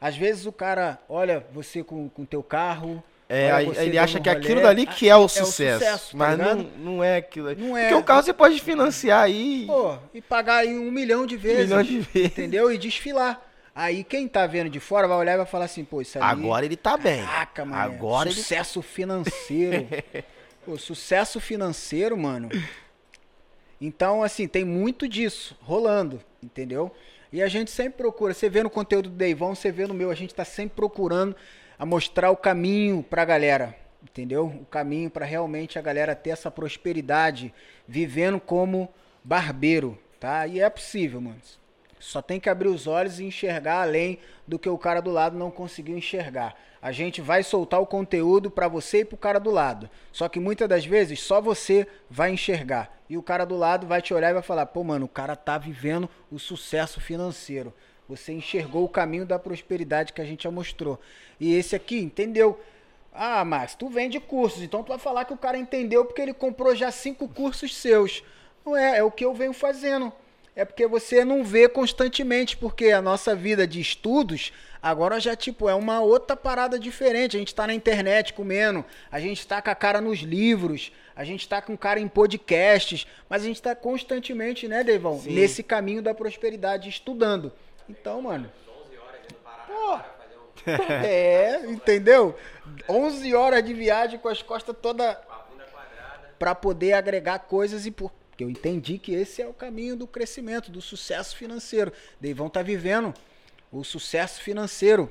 [0.00, 3.02] Às vezes o cara olha você com o teu carro.
[3.28, 6.10] É, aí ele acha um que é rolê, aquilo dali que é o é sucesso.
[6.10, 6.78] tá mas não, ligado?
[6.78, 7.62] não é aquilo ali.
[7.62, 7.82] Não é.
[7.82, 11.38] Porque o carro você pode financiar aí Pô, e pagar aí um milhão de um
[11.38, 11.66] vezes.
[11.66, 12.32] milhão de vezes.
[12.32, 12.72] Entendeu?
[12.72, 13.40] E desfilar.
[13.80, 16.26] Aí quem tá vendo de fora vai olhar e vai falar assim, pô, isso ali.
[16.26, 17.24] Agora ele tá bem.
[17.24, 17.82] Caraca, mano.
[17.82, 19.88] Agora ele sucesso financeiro.
[20.66, 22.50] Pô, sucesso financeiro, mano.
[23.80, 26.94] Então, assim, tem muito disso rolando, entendeu?
[27.32, 30.10] E a gente sempre procura, você vê no conteúdo do Deivão, você vê no meu,
[30.10, 31.34] a gente tá sempre procurando
[31.78, 34.44] a mostrar o caminho pra galera, entendeu?
[34.44, 37.54] O caminho pra realmente a galera ter essa prosperidade,
[37.88, 38.92] vivendo como
[39.24, 40.46] barbeiro, tá?
[40.46, 41.40] E é possível, mano.
[42.00, 45.38] Só tem que abrir os olhos e enxergar além do que o cara do lado
[45.38, 46.56] não conseguiu enxergar.
[46.82, 49.88] A gente vai soltar o conteúdo para você e pro cara do lado.
[50.10, 52.90] Só que muitas das vezes só você vai enxergar.
[53.08, 55.36] E o cara do lado vai te olhar e vai falar: pô, mano, o cara
[55.36, 57.72] tá vivendo o sucesso financeiro.
[58.08, 60.98] Você enxergou o caminho da prosperidade que a gente já mostrou.
[61.38, 62.58] E esse aqui, entendeu?
[63.12, 66.32] Ah, Max, tu vende cursos, então tu vai falar que o cara entendeu porque ele
[66.32, 68.24] comprou já cinco cursos seus.
[68.64, 70.12] Não é, é o que eu venho fazendo.
[70.60, 74.52] É porque você não vê constantemente, porque a nossa vida de estudos
[74.82, 77.34] agora já tipo é uma outra parada diferente.
[77.34, 81.24] A gente tá na internet comendo, a gente tá com a cara nos livros, a
[81.24, 85.32] gente tá com cara em podcasts, mas a gente tá constantemente, né, Deivão, Sim.
[85.32, 87.50] nesse caminho da prosperidade estudando.
[87.88, 88.52] Então, mano,
[89.66, 89.98] Pô,
[91.02, 92.36] é, entendeu?
[92.86, 95.18] 11 horas de viagem com as costas toda
[96.38, 100.06] para poder agregar coisas e por porque eu entendi que esse é o caminho do
[100.06, 101.92] crescimento, do sucesso financeiro.
[102.18, 103.12] Deivão tá vivendo
[103.70, 105.10] o sucesso financeiro.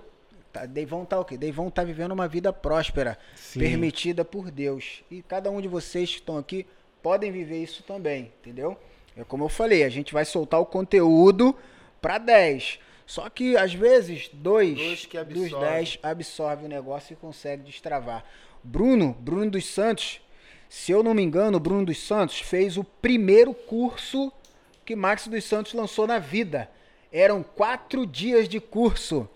[0.51, 1.37] Tá, Deivão tá o quê?
[1.37, 3.59] Deivão tá vivendo uma vida próspera, Sim.
[3.59, 5.03] permitida por Deus.
[5.11, 6.65] E cada um de vocês que estão aqui
[7.03, 8.75] podem viver isso também, entendeu?
[9.15, 11.55] É como eu falei, a gente vai soltar o conteúdo
[12.01, 12.79] para 10.
[13.05, 15.65] Só que às vezes dois, Dois dos absorve.
[15.67, 18.25] 10 absorve o negócio e consegue destravar.
[18.63, 20.19] Bruno, Bruno dos Santos,
[20.69, 24.31] se eu não me engano, o Bruno dos Santos fez o primeiro curso
[24.85, 26.69] que Max dos Santos lançou na vida.
[27.11, 29.27] Eram quatro dias de curso.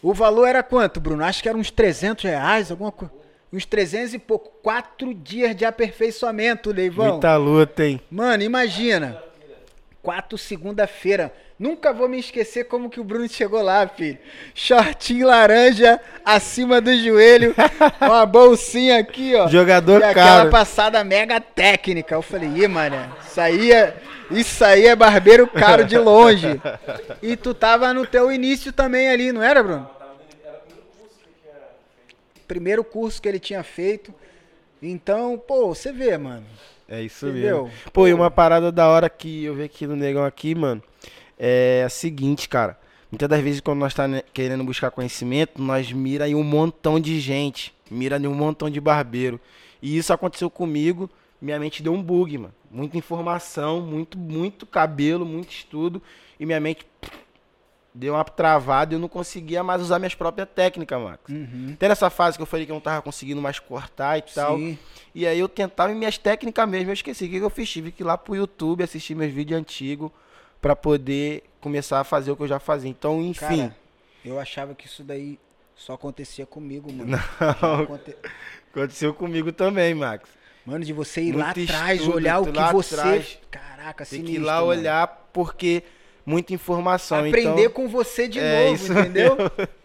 [0.00, 1.24] O valor era quanto, Bruno?
[1.24, 3.12] Acho que era uns 300 reais, alguma coisa.
[3.52, 4.50] Uns 300 e pouco.
[4.62, 7.12] Quatro dias de aperfeiçoamento, Leivão.
[7.12, 8.00] Muita luta, hein?
[8.08, 9.20] Mano, imagina.
[10.02, 11.32] 4, segunda-feira.
[11.56, 14.18] Nunca vou me esquecer como que o Bruno chegou lá, filho.
[14.52, 17.54] Shortinho laranja, acima do joelho,
[18.02, 19.46] uma bolsinha aqui, ó.
[19.46, 20.50] Jogador e aquela caro.
[20.50, 22.16] passada mega técnica.
[22.16, 23.96] Eu falei, ih, mané, isso aí é,
[24.28, 26.60] isso aí é barbeiro caro de longe.
[27.22, 29.88] E tu tava no teu início também ali, não era, Bruno?
[32.48, 34.12] Primeiro curso que ele tinha feito.
[34.82, 36.44] Então, pô, você vê, mano.
[36.92, 37.64] É isso Entendeu?
[37.64, 37.78] mesmo.
[37.90, 40.82] Pô, e uma parada da hora que eu vi aqui no Negão aqui, mano,
[41.38, 42.78] é a seguinte, cara.
[43.10, 47.18] Muitas das vezes quando nós tá querendo buscar conhecimento, nós mira em um montão de
[47.18, 47.74] gente.
[47.90, 49.40] Mira em um montão de barbeiro.
[49.80, 51.08] E isso aconteceu comigo.
[51.40, 52.54] Minha mente deu um bug, mano.
[52.70, 56.02] Muita informação, muito, muito cabelo, muito estudo.
[56.38, 56.86] E minha mente
[57.94, 61.20] deu uma travada e eu não conseguia mais usar minhas próprias técnicas, Max.
[61.28, 61.70] Uhum.
[61.74, 64.56] Até nessa fase que eu falei que eu não tava conseguindo mais cortar e tal.
[64.56, 64.78] Sim.
[65.14, 67.26] E aí eu tentava em minhas técnicas mesmo, eu esqueci.
[67.26, 67.68] O que eu fiz?
[67.70, 70.10] Tive que ir lá pro YouTube assistir meus vídeos antigos
[70.60, 72.88] pra poder começar a fazer o que eu já fazia.
[72.88, 73.40] Então, enfim.
[73.68, 73.76] Cara,
[74.24, 75.38] eu achava que isso daí
[75.76, 77.10] só acontecia comigo, mano.
[77.60, 78.16] Não, aconte-
[78.70, 80.30] aconteceu comigo também, Max.
[80.64, 82.94] Mano, de você ir lá Muito atrás, estudo, olhar o que lá você.
[82.94, 83.38] atrás.
[83.50, 84.32] Caraca, Tem sinistro.
[84.32, 84.66] que ir lá mano.
[84.68, 85.82] olhar porque
[86.24, 87.18] muita informação.
[87.18, 89.36] Aprender então, com você de é novo, entendeu?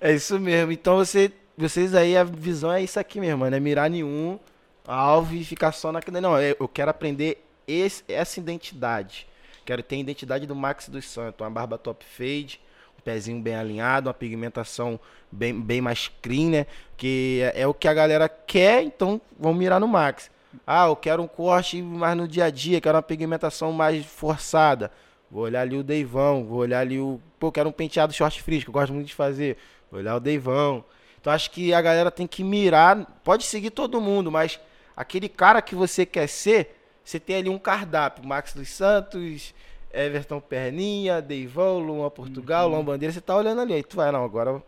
[0.00, 0.72] É isso mesmo.
[0.72, 3.54] Então você, vocês aí, a visão é isso aqui mesmo, mano.
[3.54, 4.38] É mirar nenhum
[4.86, 6.22] alvo e ficar só naquele.
[6.22, 9.26] Não, é- eu quero aprender esse- essa identidade.
[9.62, 11.38] Quero ter a identidade do Max dos Santos.
[11.44, 12.58] Uma barba top fade,
[12.98, 14.98] um pezinho bem alinhado, uma pigmentação
[15.30, 16.66] bem, bem mais clean, né?
[16.96, 20.30] Que é, é o que a galera quer, então vamos mirar no Max.
[20.66, 24.90] Ah, eu quero um corte mais no dia a dia, quero uma pigmentação mais forçada.
[25.30, 27.20] Vou olhar ali o Deivão, vou olhar ali o.
[27.38, 29.56] Pô, quero um penteado short que eu gosto muito de fazer.
[29.90, 30.84] Vou olhar o Deivão.
[31.20, 33.04] Então acho que a galera tem que mirar.
[33.22, 34.58] Pode seguir todo mundo, mas
[34.96, 38.26] aquele cara que você quer ser, você tem ali um cardápio.
[38.26, 39.54] Max dos Santos,
[39.92, 43.12] Everton Perninha, Deivão, Luan Portugal, Luan Bandeira.
[43.12, 43.74] Você tá olhando ali.
[43.74, 44.60] Aí tu vai, não, agora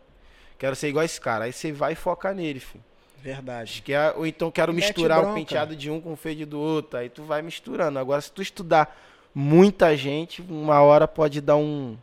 [0.57, 1.45] quero ser igual esse cara.
[1.45, 2.83] Aí você vai focar nele, filho.
[3.21, 3.81] Verdade.
[3.81, 5.31] Que é- ou então quero Mete misturar bronca.
[5.33, 6.99] o penteado de um com o fade do outro.
[6.99, 7.97] Aí tu vai misturando.
[7.99, 8.95] Agora, se tu estudar
[9.33, 11.97] muita gente, uma hora pode dar um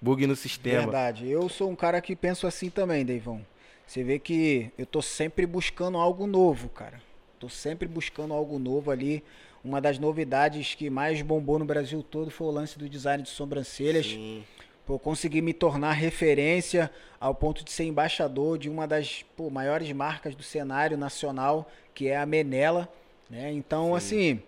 [0.00, 0.82] bug no sistema.
[0.82, 1.28] Verdade.
[1.28, 3.44] Eu sou um cara que penso assim também, Deivão.
[3.86, 7.02] Você vê que eu tô sempre buscando algo novo, cara.
[7.38, 9.22] Tô sempre buscando algo novo ali.
[9.64, 13.28] Uma das novidades que mais bombou no Brasil todo foi o lance do design de
[13.28, 14.06] sobrancelhas.
[14.06, 14.44] Sim.
[14.86, 16.90] Pô, consegui me tornar referência
[17.20, 22.08] ao ponto de ser embaixador de uma das pô, maiores marcas do cenário nacional, que
[22.08, 22.88] é a Menela,
[23.28, 23.52] né?
[23.52, 24.42] Então, assim,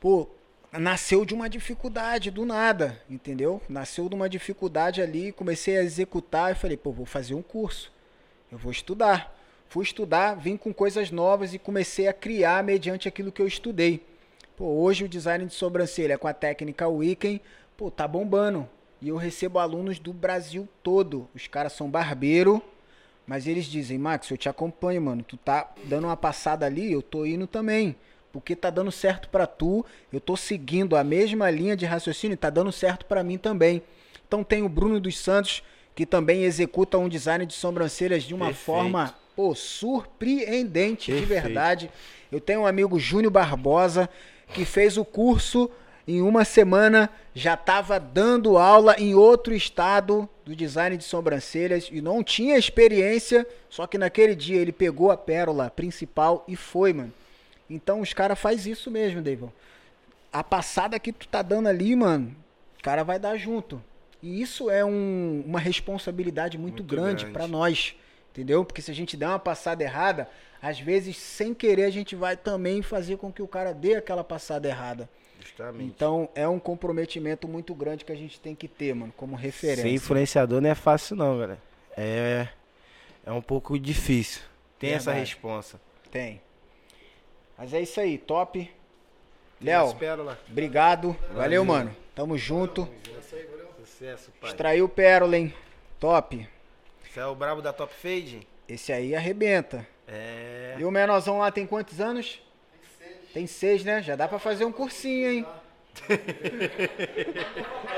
[0.00, 0.28] pô,
[0.78, 3.60] nasceu de uma dificuldade do nada, entendeu?
[3.68, 7.92] Nasceu de uma dificuldade ali, comecei a executar e falei, pô, vou fazer um curso.
[8.50, 9.34] Eu vou estudar.
[9.68, 14.00] Fui estudar, vim com coisas novas e comecei a criar mediante aquilo que eu estudei.
[14.56, 17.42] Pô, hoje o design de sobrancelha com a técnica Weekend,
[17.76, 18.68] pô, tá bombando.
[19.02, 21.28] E eu recebo alunos do Brasil todo.
[21.34, 22.62] Os caras são barbeiro,
[23.26, 25.22] mas eles dizem, Max, eu te acompanho, mano.
[25.22, 27.94] Tu tá dando uma passada ali, eu tô indo também.
[28.40, 32.36] Porque tá dando certo pra tu, eu tô seguindo a mesma linha de raciocínio e
[32.36, 33.82] tá dando certo pra mim também.
[34.28, 35.62] Então tem o Bruno dos Santos,
[35.94, 38.64] que também executa um design de sobrancelhas de uma Perfeito.
[38.64, 41.28] forma, pô, surpreendente de Perfeito.
[41.28, 41.90] verdade.
[42.30, 44.08] Eu tenho um amigo Júnior Barbosa,
[44.52, 45.70] que fez o curso
[46.06, 52.00] em uma semana, já estava dando aula em outro estado do design de sobrancelhas e
[52.00, 57.12] não tinha experiência, só que naquele dia ele pegou a pérola principal e foi, mano.
[57.68, 59.52] Então os caras faz isso mesmo, Deivão.
[60.32, 62.34] A passada que tu tá dando ali, mano,
[62.78, 63.82] o cara vai dar junto.
[64.22, 67.32] E isso é um- uma responsabilidade muito, Muito grande grande.
[67.32, 67.94] pra nós,
[68.30, 68.64] entendeu?
[68.64, 70.28] Porque se a gente der uma passada errada,
[70.60, 74.24] às vezes sem querer a gente vai também fazer com que o cara dê aquela
[74.24, 75.08] passada errada.
[75.40, 75.84] Justamente.
[75.84, 79.82] Então é um comprometimento muito grande que a gente tem que ter, mano, como referência.
[79.84, 81.58] Ser influenciador não é fácil não, galera.
[81.96, 82.48] É,
[83.24, 84.42] é um pouco difícil.
[84.78, 85.30] Tem essa Verdade.
[85.30, 85.80] responsa.
[86.10, 86.40] Tem.
[87.56, 88.70] Mas é isso aí, top.
[89.60, 89.96] Léo,
[90.50, 91.16] obrigado.
[91.32, 91.96] Valeu, mano.
[92.14, 92.88] Tamo junto.
[93.78, 94.50] Sucesso, pai.
[94.50, 95.54] Extraiu pérola, hein?
[95.98, 96.46] Top.
[97.02, 98.46] Você é o brabo da Top Fade?
[98.68, 99.86] Esse aí arrebenta.
[100.06, 100.76] É.
[100.78, 102.42] E o menorzão lá tem quantos anos?
[103.32, 104.02] Tem seis, né?
[104.02, 105.46] Já dá pra fazer um cursinho, hein?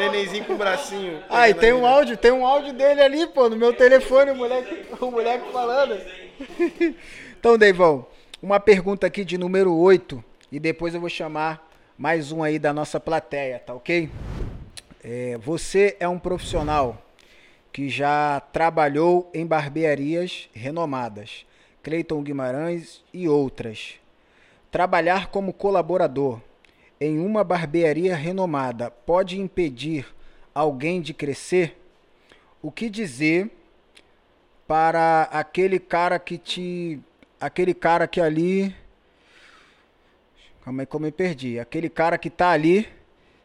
[0.00, 1.22] Nenenzinho com o bracinho.
[1.28, 4.34] Ah, e tem um áudio, tem um áudio dele ali, pô, no meu telefone, o
[4.34, 6.00] moleque, o moleque falando.
[7.38, 8.06] Então, Deivão,
[8.42, 10.22] uma pergunta aqui de número 8
[10.52, 14.10] e depois eu vou chamar mais um aí da nossa plateia, tá ok?
[15.02, 17.02] É, você é um profissional
[17.72, 21.46] que já trabalhou em barbearias renomadas.
[21.82, 23.94] Cleiton Guimarães e outras.
[24.70, 26.40] Trabalhar como colaborador
[27.00, 30.06] em uma barbearia renomada pode impedir
[30.54, 31.78] alguém de crescer?
[32.60, 33.50] O que dizer
[34.66, 37.00] para aquele cara que te.
[37.40, 38.74] aquele cara que ali.
[40.62, 41.58] Calma aí, como eu perdi.
[41.58, 42.86] Aquele cara que tá ali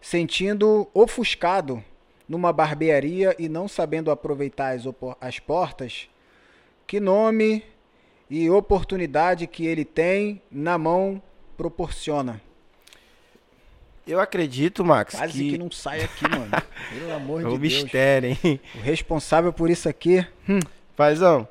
[0.02, 1.84] sentindo ofuscado
[2.28, 4.84] numa barbearia e não sabendo aproveitar as,
[5.22, 6.10] as portas.
[6.86, 7.64] Que nome
[8.30, 11.22] e oportunidade que ele tem na mão
[11.56, 12.42] proporciona.
[14.08, 15.16] Eu acredito, Max.
[15.16, 16.52] Quase que, que não sai aqui, mano.
[16.92, 17.60] Pelo amor de é Deus.
[17.60, 18.60] mistério, hein?
[18.76, 20.26] O responsável por isso aqui.
[20.48, 20.60] Hum.
[20.96, 21.48] Paizão,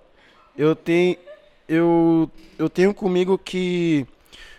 [0.56, 1.16] eu tenho.
[1.66, 4.06] Eu, eu tenho comigo que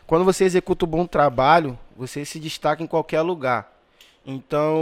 [0.08, 3.72] quando você executa um bom trabalho, você se destaca em qualquer lugar.
[4.26, 4.76] Então,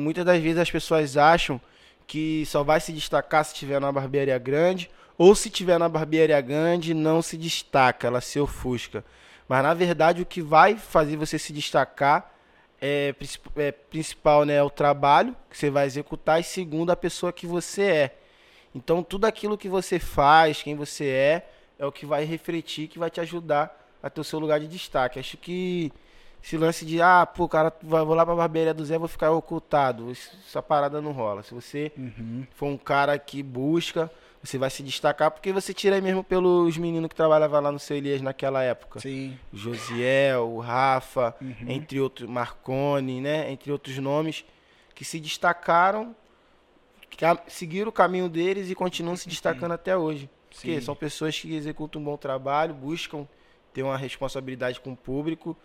[0.00, 1.60] muitas das vezes as pessoas acham
[2.06, 6.40] que só vai se destacar se tiver numa barbearia grande, ou se tiver na barbearia
[6.40, 9.04] grande, não se destaca, ela se ofusca.
[9.48, 12.32] Mas na verdade o que vai fazer você se destacar
[12.80, 13.14] é,
[13.56, 17.46] é, principal né, é o trabalho que você vai executar e segundo a pessoa que
[17.46, 18.18] você é.
[18.74, 22.98] Então tudo aquilo que você faz, quem você é, é o que vai refletir, que
[22.98, 25.18] vai te ajudar a ter o seu lugar de destaque.
[25.18, 25.92] Acho que
[26.42, 30.10] esse lance de, ah, pô, cara, vou lá pra barbearia do Zé, vou ficar ocultado.
[30.10, 31.42] Essa parada não rola.
[31.42, 32.46] Se você uhum.
[32.52, 34.10] for um cara que busca,
[34.42, 37.96] você vai se destacar, porque você tira mesmo pelos meninos que trabalhavam lá no seu
[37.96, 39.00] Elias naquela época.
[39.00, 39.38] Sim.
[39.52, 41.54] Josiel, o Rafa, uhum.
[41.66, 43.50] entre outros, Marconi, né?
[43.50, 44.44] Entre outros nomes,
[44.94, 46.14] que se destacaram,
[47.10, 50.30] que seguiram o caminho deles e continuam se destacando até hoje.
[50.50, 50.80] Porque Sim.
[50.80, 53.26] são pessoas que executam um bom trabalho, buscam
[53.72, 55.56] ter uma responsabilidade com o público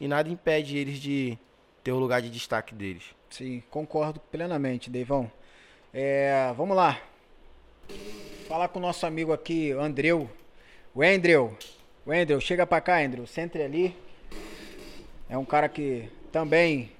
[0.00, 1.38] e nada impede eles de
[1.84, 3.04] ter o lugar de destaque deles.
[3.30, 5.30] Sim, concordo plenamente, Deivão.
[5.92, 6.98] É, vamos lá.
[8.48, 10.28] Falar com o nosso amigo aqui, Andreu.
[10.94, 11.56] O Andrew.
[12.04, 13.26] O Andrew, chega pra cá, Andrew.
[13.26, 13.96] Centre ali.
[15.28, 16.92] É um cara que também.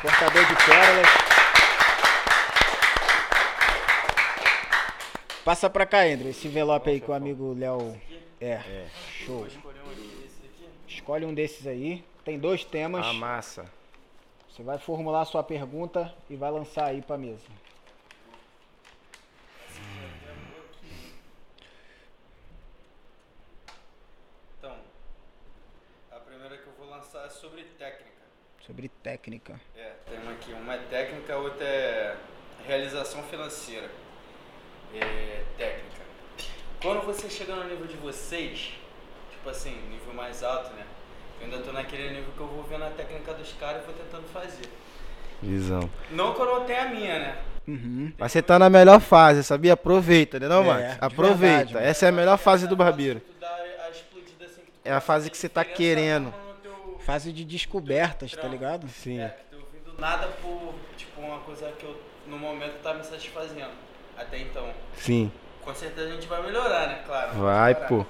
[0.00, 1.08] Portador de pérolas.
[5.44, 6.30] Passa pra cá, Andrew.
[6.30, 8.00] Esse envelope aí que o amigo Léo.
[8.40, 8.50] É.
[8.50, 8.86] é.
[9.24, 9.46] Show.
[10.86, 12.04] Escolhe um desses aí.
[12.24, 13.04] Tem dois temas.
[13.04, 13.66] A massa.
[14.48, 17.42] Você vai formular a sua pergunta e vai lançar aí pra mesa.
[27.36, 28.12] sobre técnica.
[28.66, 29.60] Sobre técnica.
[29.76, 30.52] É, tem uma aqui.
[30.52, 32.16] Uma é técnica, a outra é
[32.66, 33.88] realização financeira.
[34.92, 36.02] É, técnica.
[36.82, 38.72] Quando você chega no nível de vocês,
[39.30, 40.84] tipo assim, nível mais alto, né?
[41.40, 43.94] Eu ainda tô naquele nível que eu vou vendo a técnica dos caras e vou
[43.94, 44.68] tentando fazer.
[45.40, 45.88] Visão.
[46.10, 47.38] Não que eu não tenha a minha, né?
[47.68, 48.12] Uhum.
[48.18, 49.74] Mas você tá na melhor fase, sabia?
[49.74, 50.98] Aproveita, né não, é, Max?
[51.00, 51.64] Aproveita.
[51.66, 53.22] Verdade, Essa é a melhor fase do barbeiro.
[54.40, 56.32] Assim, é a fase que você tá querendo.
[57.06, 58.88] Fase de descobertas, tá ligado?
[58.88, 59.20] Sim.
[59.20, 63.04] É, que tô ouvindo nada por, tipo, uma coisa que eu, no momento, tá me
[63.04, 63.70] satisfazendo.
[64.18, 64.68] Até então.
[64.96, 65.30] Sim.
[65.62, 67.04] Com certeza a gente vai melhorar, né?
[67.06, 67.34] Claro.
[67.34, 68.04] Vai, pô.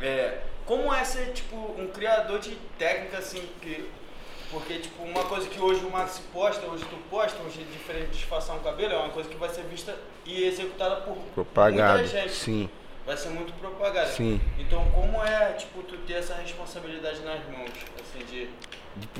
[0.00, 3.90] É, como é ser, tipo, um criador de técnica, assim, que...
[4.52, 8.10] Porque, tipo, uma coisa que hoje o Max posta, hoje tu posta, hoje é diferente
[8.10, 11.98] de disfarçar um cabelo, é uma coisa que vai ser vista e executada por Propagado.
[11.98, 12.34] muita gente.
[12.34, 12.70] Sim
[13.06, 14.10] vai ser muito propagada.
[14.10, 14.40] Sim.
[14.58, 18.48] Então, como é, tipo, tu ter essa responsabilidade nas mãos, assim, de...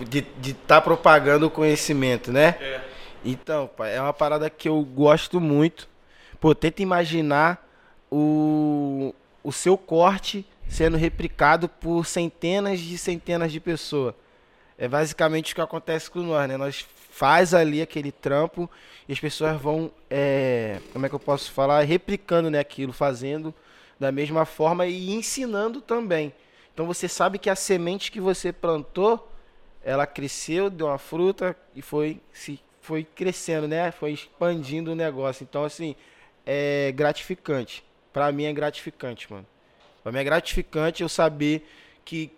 [0.05, 2.57] De estar de, tá propagando o conhecimento, né?
[2.61, 2.81] É.
[3.25, 5.89] Então, pai, é uma parada que eu gosto muito.
[6.39, 7.67] Pô, tenta imaginar
[8.11, 14.15] o, o seu corte sendo replicado por centenas de centenas de pessoas.
[14.77, 16.57] É basicamente o que acontece com nós, né?
[16.57, 18.69] Nós faz ali aquele trampo
[19.09, 23.55] e as pessoas vão, é, como é que eu posso falar, replicando né, aquilo, fazendo
[24.03, 26.35] da mesma forma e ensinando também.
[26.75, 29.31] Então você sabe que a semente que você plantou,
[29.85, 33.93] ela cresceu, deu uma fruta e foi se foi crescendo, né?
[33.93, 35.45] Foi expandindo o negócio.
[35.49, 35.95] Então assim,
[36.45, 37.85] é gratificante.
[38.13, 39.47] Para mim é gratificante, mano.
[40.03, 41.65] Para mim é gratificante eu saber
[42.05, 42.33] que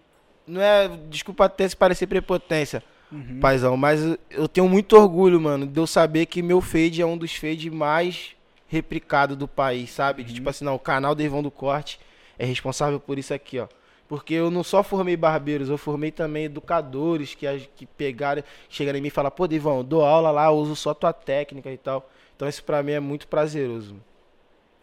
[0.46, 3.40] não é, desculpa até se parecer prepotência, uhum.
[3.40, 7.16] paizão, mas eu tenho muito orgulho, mano, de eu saber que meu fade é um
[7.16, 8.36] dos fades mais
[8.74, 10.22] replicado do país, sabe?
[10.22, 10.28] Uhum.
[10.28, 11.98] De, tipo assim, não, o canal do Ivão do Corte
[12.38, 13.68] é responsável por isso aqui, ó.
[14.06, 19.02] Porque eu não só formei barbeiros, eu formei também educadores que, que pegaram, chegaram em
[19.02, 22.08] mim e falaram, pô, Ivão, dou aula lá, uso só tua técnica e tal.
[22.36, 23.96] Então isso pra mim é muito prazeroso.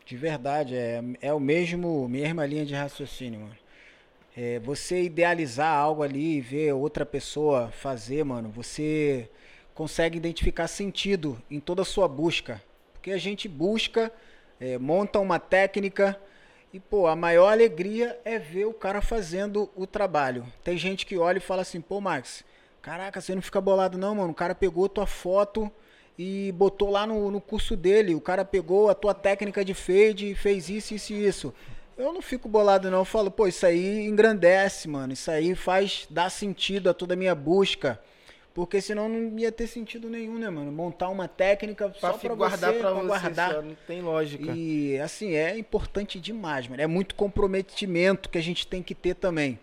[0.05, 3.55] De verdade, é, é o mesmo, mesma linha de raciocínio, mano.
[4.35, 9.29] É, você idealizar algo ali e ver outra pessoa fazer, mano, você
[9.75, 12.61] consegue identificar sentido em toda a sua busca.
[13.01, 14.11] Porque a gente busca,
[14.59, 16.15] é, monta uma técnica
[16.73, 20.45] E, pô, a maior alegria é ver o cara fazendo o trabalho.
[20.63, 22.45] Tem gente que olha e fala assim, pô, Max,
[22.81, 24.31] caraca, você não fica bolado não, mano.
[24.31, 25.69] O cara pegou tua foto
[26.17, 28.15] e botou lá no, no curso dele.
[28.15, 31.53] O cara pegou a tua técnica de fade e fez isso, isso e isso.
[31.97, 35.11] Eu não fico bolado não, eu falo, pô, isso aí engrandece, mano.
[35.11, 37.99] Isso aí faz, dá sentido a toda a minha busca.
[38.53, 40.71] Porque senão não ia ter sentido nenhum, né, mano?
[40.71, 43.53] Montar uma técnica Pra só pra guardar você, pra pra você, guardar.
[43.53, 44.51] só, não tem lógica.
[44.51, 46.81] E assim, é importante demais, mano.
[46.81, 49.57] É muito comprometimento que a gente tem que ter também.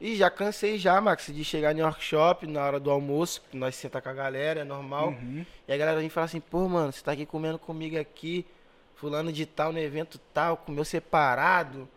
[0.00, 4.00] E já cansei já, Max, de chegar no workshop na hora do almoço, nós senta
[4.00, 5.08] com a galera, é normal.
[5.08, 5.44] Uhum.
[5.66, 8.44] E a galera vem falar assim, pô, mano, você tá aqui comendo comigo aqui,
[8.94, 11.88] fulano de tal, no evento tal, comeu separado.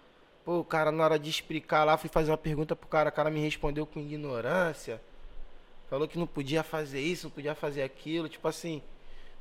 [0.45, 3.11] Pô, o cara na hora de explicar lá, fui fazer uma pergunta pro cara, o
[3.11, 5.01] cara me respondeu com ignorância.
[5.89, 8.29] Falou que não podia fazer isso, não podia fazer aquilo.
[8.29, 8.81] Tipo assim,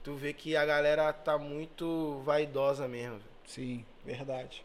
[0.02, 3.20] tu vê que a galera tá muito vaidosa mesmo.
[3.46, 4.64] Sim, verdade.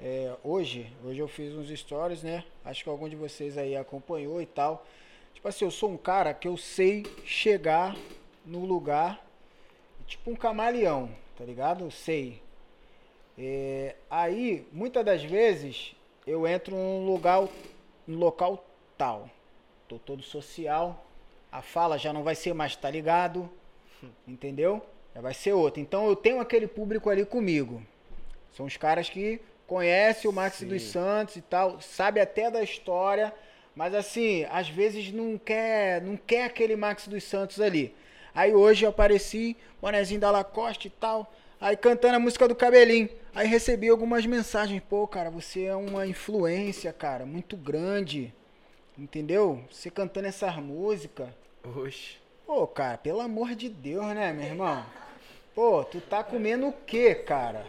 [0.00, 2.44] É, hoje, hoje eu fiz uns stories, né?
[2.64, 4.86] Acho que algum de vocês aí acompanhou e tal.
[5.34, 7.94] Tipo assim, eu sou um cara que eu sei chegar
[8.44, 9.22] no lugar,
[10.06, 11.84] tipo um camaleão, tá ligado?
[11.84, 12.40] Eu sei.
[13.38, 15.94] É, aí, muitas das vezes,
[16.26, 17.46] eu entro num lugar,
[18.06, 18.64] num local
[18.96, 19.30] tal.
[19.88, 21.06] Tô todo social.
[21.50, 23.48] A fala já não vai ser mais, tá ligado?
[24.26, 24.84] Entendeu?
[25.14, 25.80] Já vai ser outra.
[25.80, 27.82] Então eu tenho aquele público ali comigo.
[28.52, 30.68] São os caras que conhecem o Max Sim.
[30.68, 33.32] dos Santos e tal, sabe até da história,
[33.74, 37.94] mas assim, às vezes não quer, não quer aquele Max dos Santos ali.
[38.34, 43.08] Aí hoje eu apareci, bonezinho da Lacoste e tal, aí cantando a música do Cabelinho.
[43.34, 48.32] Aí recebi algumas mensagens, pô, cara, você é uma influência, cara, muito grande.
[48.98, 49.62] Entendeu?
[49.70, 51.28] Você cantando essas músicas.
[51.64, 52.16] Oxe.
[52.46, 54.84] Pô, cara, pelo amor de Deus, né, meu irmão?
[55.54, 57.66] Pô, tu tá comendo o quê, cara?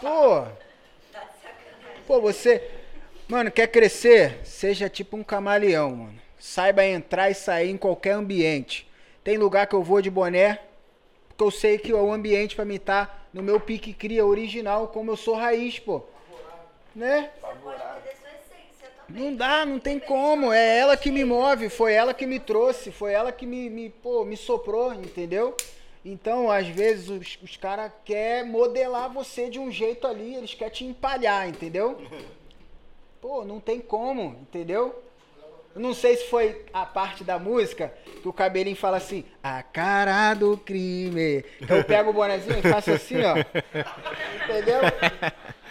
[0.00, 0.46] Pô.
[2.06, 2.70] Pô, você.
[3.26, 4.40] Mano, quer crescer?
[4.44, 6.20] Seja tipo um camaleão, mano.
[6.38, 8.88] Saiba entrar e sair em qualquer ambiente.
[9.24, 10.60] Tem lugar que eu vou de boné,
[11.28, 15.10] porque eu sei que o ambiente pra mim tá no meu pique cria original, como
[15.10, 16.02] eu sou raiz, pô.
[16.94, 17.30] Né?
[17.34, 18.97] Você pode perder sua essência também.
[19.08, 20.52] Não dá, não tem como.
[20.52, 23.88] É ela que me move, foi ela que me trouxe, foi ela que me, me,
[23.88, 25.56] pô, me soprou, entendeu?
[26.04, 30.72] Então, às vezes, os, os caras querem modelar você de um jeito ali, eles querem
[30.72, 32.00] te empalhar, entendeu?
[33.20, 35.02] Pô, não tem como, entendeu?
[35.74, 37.92] Eu não sei se foi a parte da música
[38.22, 41.44] que o cabelinho fala assim, a cara do crime.
[41.60, 43.36] Então eu pego o bonezinho e faço assim, ó.
[44.44, 44.80] Entendeu?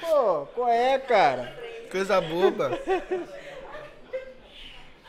[0.02, 1.67] Pô, qual é, cara?
[1.90, 2.80] Coisa boba.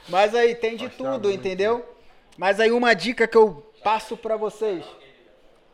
[0.08, 1.84] Mas aí tem de tudo, entendeu?
[2.36, 4.84] Mas aí uma dica que eu passo pra vocês.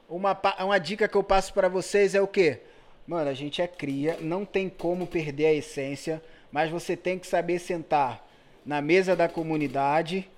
[0.08, 2.60] Uma, uma dica que eu passo pra vocês é o quê?
[3.06, 7.26] Mano, a gente é cria, não tem como perder a essência, mas você tem que
[7.26, 8.26] saber sentar
[8.64, 10.28] na mesa da comunidade,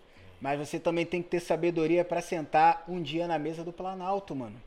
[0.40, 4.34] mas você também tem que ter sabedoria pra sentar um dia na mesa do Planalto,
[4.34, 4.60] mano.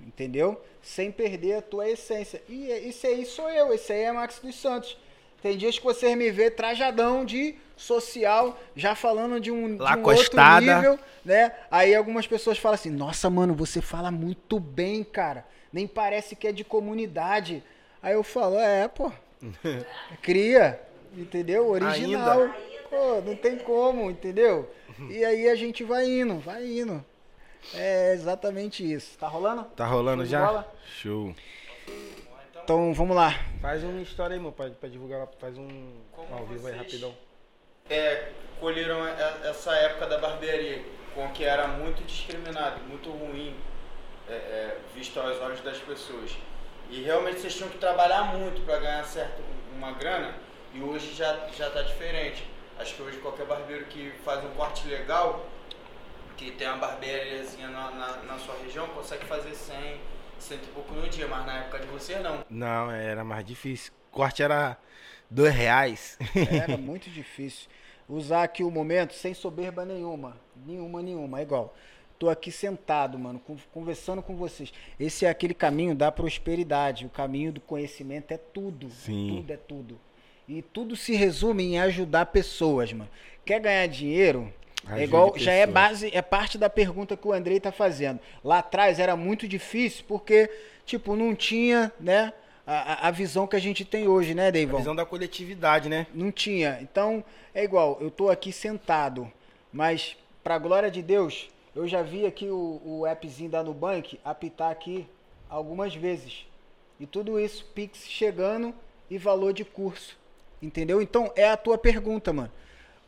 [0.00, 0.60] Entendeu?
[0.82, 2.42] Sem perder a tua essência.
[2.48, 4.98] E isso aí sou eu, esse aí é Max dos Santos.
[5.42, 10.02] Tem dias que vocês me vê trajadão de social, já falando de um, de um
[10.04, 11.52] outro nível, né?
[11.70, 15.46] Aí algumas pessoas falam assim: Nossa, mano, você fala muito bem, cara.
[15.72, 17.62] Nem parece que é de comunidade.
[18.02, 19.10] Aí eu falo: É, pô.
[20.20, 20.80] Cria,
[21.16, 21.68] entendeu?
[21.68, 22.42] Original.
[22.42, 22.54] Ainda.
[22.90, 24.68] Pô, não tem como, entendeu?
[25.08, 27.04] E aí a gente vai indo, vai indo.
[27.74, 29.16] É exatamente isso.
[29.16, 29.64] Tá rolando?
[29.76, 30.44] Tá rolando já?
[30.44, 30.74] bola?
[31.00, 31.34] Show.
[32.64, 33.34] Então vamos lá.
[33.60, 35.26] Faz uma história aí, mano, pra, pra divulgar.
[35.38, 37.14] Faz um Como ao vivo aí, rapidão.
[37.88, 38.28] é,
[38.60, 39.06] colheram
[39.44, 40.82] essa época da barbearia,
[41.14, 43.56] com que era muito discriminado, muito ruim,
[44.28, 46.36] é, é, visto aos olhos das pessoas.
[46.90, 49.42] E realmente vocês tinham que trabalhar muito para ganhar certo
[49.74, 50.34] uma grana,
[50.74, 52.44] e hoje já, já tá diferente.
[52.78, 55.46] Acho que hoje qualquer barbeiro que faz um corte legal,
[56.36, 60.00] que tem uma barbeariazinha na, na, na sua região, consegue fazer 100,
[60.40, 62.44] 100 e pouco no dia, mas na época de vocês não.
[62.48, 63.92] Não, era mais difícil.
[64.10, 64.76] Corte era
[65.30, 66.18] dois reais.
[66.34, 67.68] Era muito difícil.
[68.08, 70.36] Usar aqui o momento sem soberba nenhuma.
[70.66, 71.38] Nenhuma, nenhuma.
[71.38, 71.74] É igual.
[72.18, 74.72] Tô aqui sentado, mano, con- conversando com vocês.
[74.98, 77.06] Esse é aquele caminho da prosperidade.
[77.06, 78.90] O caminho do conhecimento é tudo.
[78.90, 79.36] Sim.
[79.36, 80.00] Tudo é tudo.
[80.48, 83.08] E tudo se resume em ajudar pessoas, mano.
[83.44, 84.52] Quer ganhar dinheiro?
[84.88, 88.18] É igual, já é base, é parte da pergunta que o Andrei tá fazendo.
[88.42, 90.50] Lá atrás era muito difícil porque,
[90.86, 92.32] tipo, não tinha, né,
[92.66, 94.78] a, a- a visão que a gente tem hoje, né, A Deivão?
[94.78, 96.06] visão da coletividade, né?
[96.14, 96.78] Não tinha.
[96.80, 97.22] Então,
[97.54, 99.30] é igual, eu tô aqui sentado,
[99.72, 104.70] mas pra glória de Deus, eu já vi aqui o, o appzinho da Nubank apitar
[104.70, 105.06] aqui
[105.48, 106.46] algumas vezes.
[106.98, 108.74] E tudo isso, Pix chegando
[109.10, 110.16] e valor de curso.
[110.62, 111.00] Entendeu?
[111.00, 112.50] Então é a tua pergunta, mano.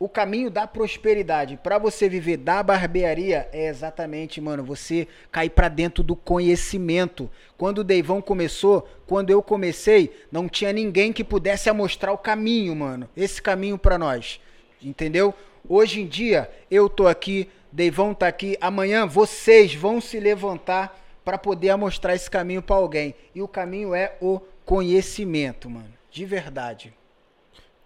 [0.03, 5.69] O caminho da prosperidade para você viver da barbearia é exatamente, mano, você cair para
[5.69, 7.31] dentro do conhecimento.
[7.57, 12.75] Quando o Deivão começou, quando eu comecei, não tinha ninguém que pudesse mostrar o caminho,
[12.75, 13.07] mano.
[13.15, 14.41] Esse caminho para nós.
[14.81, 15.33] Entendeu?
[15.69, 21.37] Hoje em dia, eu tô aqui, Deivão tá aqui, amanhã vocês vão se levantar para
[21.37, 23.15] poder mostrar esse caminho para alguém.
[23.33, 25.93] E o caminho é o conhecimento, mano.
[26.11, 26.93] De verdade.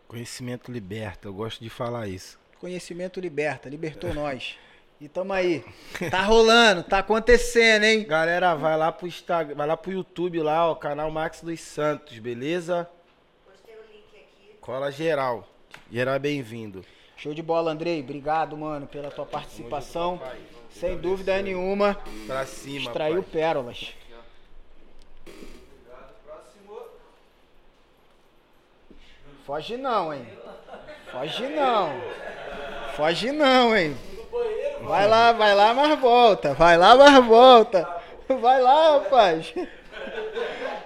[0.08, 2.40] Conhecimento liberta, eu gosto de falar isso.
[2.60, 4.56] Conhecimento liberta, libertou nós.
[5.00, 5.64] E tamo aí.
[6.10, 8.04] Tá rolando, tá acontecendo, hein?
[8.04, 12.18] Galera, vai lá pro Instagram, vai lá pro YouTube lá, ó, canal Max dos Santos,
[12.18, 12.90] beleza?
[13.46, 14.58] Postei o link aqui.
[14.60, 15.48] Cola geral.
[15.92, 16.84] Geral é bem-vindo.
[17.16, 18.00] Show de bola, Andrei.
[18.00, 20.20] Obrigado, mano, pela tua participação.
[20.72, 21.96] Sem dúvida nenhuma,
[22.26, 23.32] Pra cima, extraiu pai.
[23.32, 23.94] pérolas.
[29.48, 30.28] Foge não, hein?
[31.10, 32.02] Foge não.
[32.98, 33.98] Foge não, hein?
[34.82, 36.54] Vai lá, vai lá, mas volta.
[36.54, 37.88] Vai lá, mas volta.
[38.28, 39.54] Vai lá, rapaz.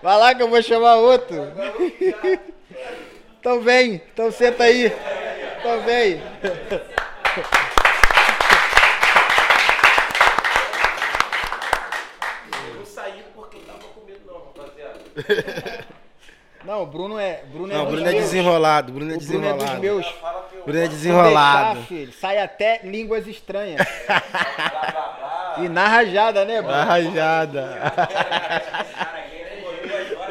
[0.04, 1.38] Vai lá que eu vou chamar outro.
[3.40, 4.94] Então vem, então senta aí.
[5.58, 6.22] Então vem.
[12.68, 15.92] Eu não saí porque tava com medo não, rapaziada.
[16.64, 17.44] Não, o Bruno é.
[17.52, 18.24] Bruno é Não, dos Bruno é meus.
[18.24, 19.82] desenrolado, Bruno é O Bruno é dos desenrolado.
[19.82, 20.16] meus.
[20.66, 21.74] Bruno é Se desenrolado.
[21.80, 23.82] deixar, filho, sai até línguas estranhas.
[25.58, 26.78] e na rajada, né, Bruno?
[26.78, 27.82] Na rajada.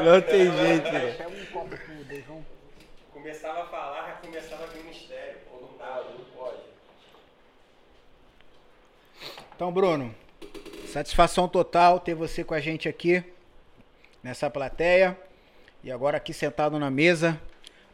[0.04, 1.14] Não tem jeito, né?
[1.18, 2.44] Pega copo pro Deivão.
[3.12, 5.34] Começava a falar, já começava a vir mistério.
[5.50, 6.56] Pô, não pode, não pode.
[9.56, 10.14] Então, Bruno,
[10.86, 13.22] satisfação total ter você com a gente aqui
[14.22, 15.18] nessa plateia
[15.82, 17.40] e agora aqui sentado na mesa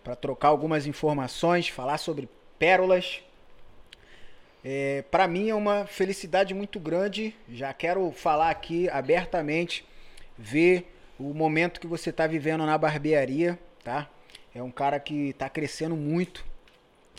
[0.03, 2.29] para trocar algumas informações, falar sobre
[2.59, 3.21] pérolas.
[4.65, 7.35] É, para mim é uma felicidade muito grande.
[7.49, 9.85] Já quero falar aqui abertamente,
[10.37, 14.09] ver o momento que você está vivendo na barbearia, tá?
[14.55, 16.45] É um cara que está crescendo muito.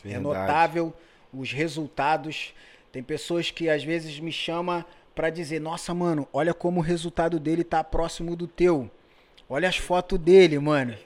[0.03, 0.24] É Verdade.
[0.24, 0.93] notável
[1.34, 2.53] os resultados.
[2.91, 4.84] Tem pessoas que às vezes me chamam
[5.15, 8.89] pra dizer: "Nossa, mano, olha como o resultado dele tá próximo do teu.
[9.50, 10.98] Olha as fotos dele, mano.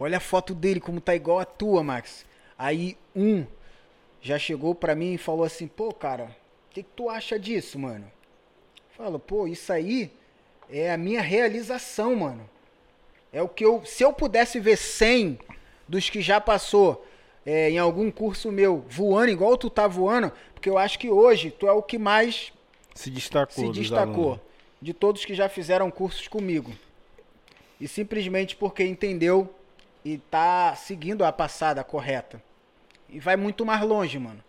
[0.00, 2.24] Olha a foto dele como tá igual a tua, Max".
[2.56, 3.44] Aí um
[4.20, 6.24] já chegou pra mim e falou assim: "Pô, cara,
[6.70, 8.10] o que, que tu acha disso, mano?"
[8.96, 10.10] Falo: "Pô, isso aí
[10.70, 12.48] é a minha realização, mano.
[13.32, 15.38] É o que eu, se eu pudesse ver 100
[15.86, 17.04] dos que já passou
[17.44, 21.50] é, em algum curso meu voando igual tu tá voando, porque eu acho que hoje
[21.50, 22.52] tu é o que mais
[22.94, 23.54] Se destacou.
[23.54, 24.40] se dos destacou alunos.
[24.80, 26.72] De todos que já fizeram cursos comigo.
[27.80, 29.54] E simplesmente porque entendeu
[30.04, 32.42] e tá seguindo a passada correta.
[33.08, 34.42] E vai muito mais longe, mano.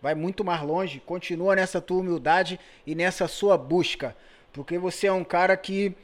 [0.00, 1.00] Vai muito mais longe.
[1.00, 4.16] Continua nessa tua humildade e nessa sua busca.
[4.52, 5.94] Porque você é um cara que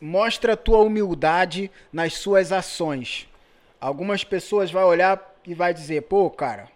[0.00, 3.28] mostra a tua humildade nas suas ações.
[3.80, 6.68] Algumas pessoas vão olhar e vai dizer, pô, cara,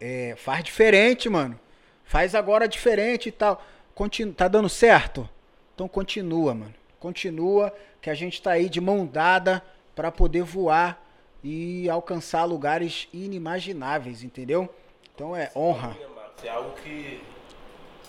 [0.00, 1.58] é, faz diferente, mano.
[2.04, 3.64] Faz agora diferente e tal.
[3.94, 5.28] Continu tá dando certo?
[5.74, 6.74] Então continua, mano.
[7.00, 9.62] Continua que a gente tá aí de mão dada
[9.94, 11.02] para poder voar
[11.42, 14.72] e alcançar lugares inimagináveis, entendeu?
[15.14, 15.96] Então é honra.
[16.44, 17.20] É algo que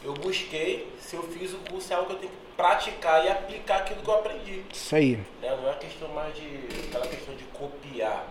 [0.03, 3.29] eu busquei, se eu fiz o curso, é algo que eu tenho que praticar e
[3.29, 4.63] aplicar aquilo que eu aprendi.
[4.71, 5.15] Isso aí.
[5.41, 5.55] Né?
[5.55, 8.27] Não é questão mais de aquela questão de copiar.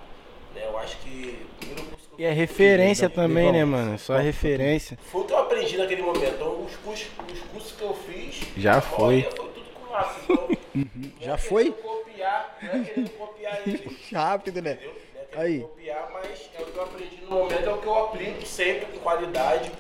[0.55, 0.67] Né?
[0.67, 3.99] Eu acho que o primeiro curso E é referência também, né, mano?
[3.99, 4.99] Só é referência.
[5.11, 6.35] foi o que eu aprendi naquele momento.
[6.35, 9.23] Então os cursos, os cursos que eu fiz, Já foi.
[9.23, 10.21] foi tudo com laço.
[10.25, 10.85] Então, não
[11.21, 11.73] é Já foi?
[11.73, 13.99] querendo copiar, não é querendo copiar ele.
[14.13, 14.73] Rápido, né?
[14.73, 14.95] Entendeu?
[15.15, 15.61] Não é querendo Aí.
[15.61, 18.87] copiar, mas é o que eu aprendi no momento, é o que eu aplico sempre
[18.87, 19.73] com qualidade,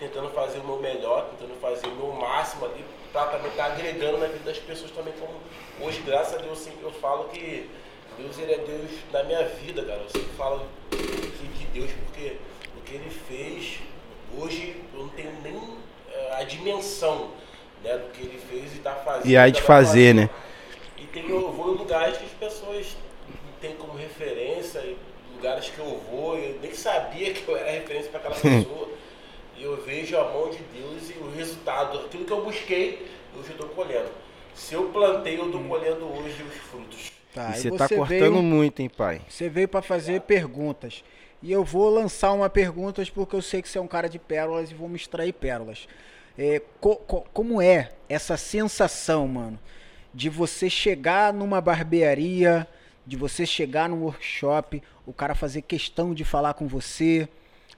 [0.00, 4.18] tentando fazer o meu melhor, tentando fazer o meu máximo ali, pra também estar agregando
[4.18, 5.32] na vida das pessoas também, como
[5.86, 7.70] hoje, graças a Deus, sempre eu falo que
[8.18, 10.00] Deus ele é Deus da minha vida, cara.
[10.00, 12.36] Eu sempre falo de, de Deus porque
[12.76, 13.78] o que ele fez,
[14.38, 15.78] hoje eu não tenho nem
[16.12, 17.30] eh, a dimensão
[17.82, 19.28] né, do que ele fez e tá fazendo.
[19.28, 20.30] E há de fazer, né?
[20.96, 22.96] e tem, eu vou em lugares que as pessoas
[23.60, 24.82] têm como referência,
[25.34, 28.88] lugares que eu vou, eu nem sabia que eu era referência para aquela pessoa.
[29.56, 33.06] e eu vejo a mão de Deus e o resultado, aquilo que eu busquei,
[33.38, 34.08] hoje eu estou colhendo.
[34.54, 37.15] Se eu plantei, eu estou colhendo hoje os frutos.
[37.36, 39.20] Tá, E você tá veio- cortando muito, hein, pai?
[39.28, 41.04] Você veio para fazer perguntas.
[41.42, 44.18] E eu vou lançar uma pergunta porque eu sei que você é um cara de
[44.18, 45.86] pérolas e vou me extrair pérolas.
[46.38, 49.58] É, co- co- como é essa sensação, mano,
[50.14, 52.66] de você chegar numa barbearia,
[53.06, 57.28] de você chegar num workshop, o cara fazer questão de falar com você.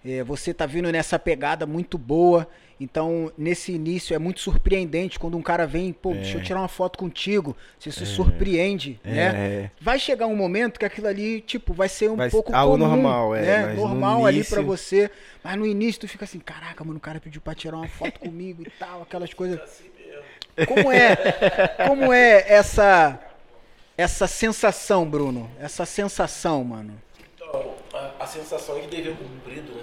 [0.04, 2.48] É, você tá vindo nessa pegada muito boa.
[2.80, 6.68] Então, nesse início é muito surpreendente quando um cara vem, pô, deixa eu tirar uma
[6.68, 7.56] foto contigo.
[7.78, 9.10] Você se surpreende, É.
[9.12, 9.70] né?
[9.80, 12.86] Vai chegar um momento que aquilo ali, tipo, vai ser um Vai- pouco algo comum,
[12.88, 13.66] normal, é, né?
[13.66, 15.10] mas no Normal ali início- pra você.
[15.42, 18.20] Mas no início tu fica assim, caraca, mano, o cara pediu pra tirar uma foto
[18.20, 19.60] comigo e tal, aquelas coisas.
[19.60, 20.66] Assim mesmo.
[20.68, 21.16] Como é,
[21.86, 23.18] como é essa
[23.96, 25.50] essa sensação, Bruno?
[25.58, 26.94] Essa sensação, mano.
[27.34, 29.82] Então, a, a sensação é de dever cumprido, né?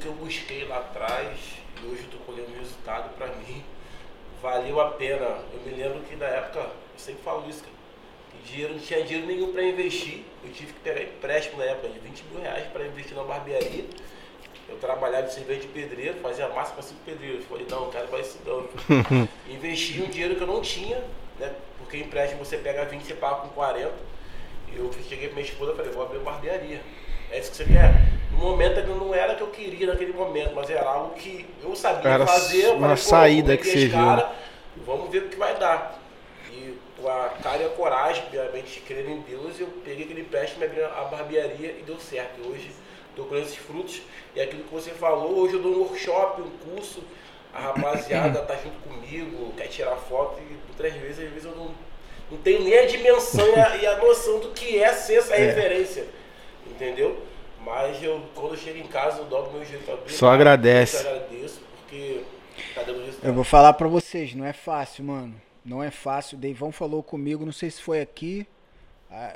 [0.00, 1.36] Que eu busquei lá atrás,
[1.82, 3.64] e hoje eu tô colhendo resultado pra mim,
[4.40, 5.38] valeu a pena.
[5.52, 7.74] Eu me lembro que na época, eu sempre falo isso, cara,
[8.30, 10.22] que dinheiro, não tinha dinheiro nenhum pra investir.
[10.44, 13.86] Eu tive que pegar empréstimo na época de 20 mil reais pra investir na barbearia.
[14.68, 17.44] Eu trabalhava de cerveja de pedreiro, fazia massa para cinco pedreiros.
[17.46, 18.70] Falei, não, cara, vai se dando.
[19.50, 21.02] Investi um dinheiro que eu não tinha,
[21.40, 21.52] né?
[21.78, 23.92] Porque empréstimo você pega 20, você paga com 40.
[24.74, 26.80] Eu cheguei pra minha esposa e falei, vou abrir uma barbearia.
[27.30, 28.17] É isso que você quer?
[28.38, 31.44] No momento ainda não era o que eu queria naquele momento, mas era algo que
[31.60, 32.68] eu sabia Era fazer.
[32.68, 33.98] Uma saída que você viu.
[33.98, 34.32] cara,
[34.86, 36.00] Vamos ver o que vai dar.
[36.52, 40.64] E com a cara e a coragem, obviamente, crendo em Deus, eu peguei aquele empréstimo,
[40.64, 42.40] abri a barbearia e deu certo.
[42.40, 42.70] E hoje
[43.10, 44.02] estou colhendo esses frutos.
[44.36, 47.02] E aquilo que você falou, hoje eu dou um workshop, um curso,
[47.52, 51.70] a rapaziada tá junto comigo, quer tirar foto e outras vezes, às vezes eu não,
[52.30, 55.34] não tenho nem a dimensão e a, e a noção do que é ser essa
[55.34, 56.06] referência.
[56.66, 57.18] Entendeu?
[57.68, 60.12] Mas eu, quando eu chego em casa, eu dobro meu jeito abrir.
[60.12, 61.04] Só agradece.
[61.04, 62.22] Eu agradeço, porque
[62.74, 63.28] tá dando resultado.
[63.28, 65.34] Eu vou falar pra vocês, não é fácil, mano.
[65.64, 66.38] Não é fácil.
[66.38, 68.46] O Deivão falou comigo, não sei se foi aqui,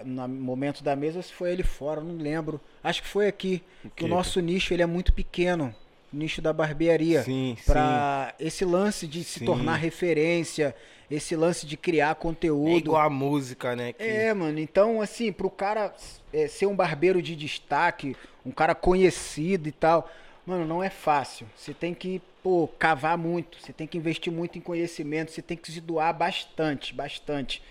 [0.04, 2.58] no momento da mesa, ou se foi ele fora, não lembro.
[2.82, 3.62] Acho que foi aqui.
[3.94, 5.74] Que o nosso nicho ele é muito pequeno.
[6.12, 7.22] O nicho da barbearia.
[7.22, 9.44] Sim, Pra esse lance de se Sim.
[9.44, 10.74] tornar referência,
[11.14, 12.78] esse lance de criar É conteúdo.
[12.78, 13.92] igual a música, né?
[13.92, 15.94] que- É, mano, então assim, pro cara
[16.32, 18.16] é, ser um barbeiro de destaque,
[18.46, 20.10] um cara conhecido e tal,
[20.46, 21.46] mano, não é fácil.
[21.56, 25.56] Você tem que, pô, cavar muito, você tem que investir muito em conhecimento, você tem
[25.56, 27.62] que se doar bastante, bastante.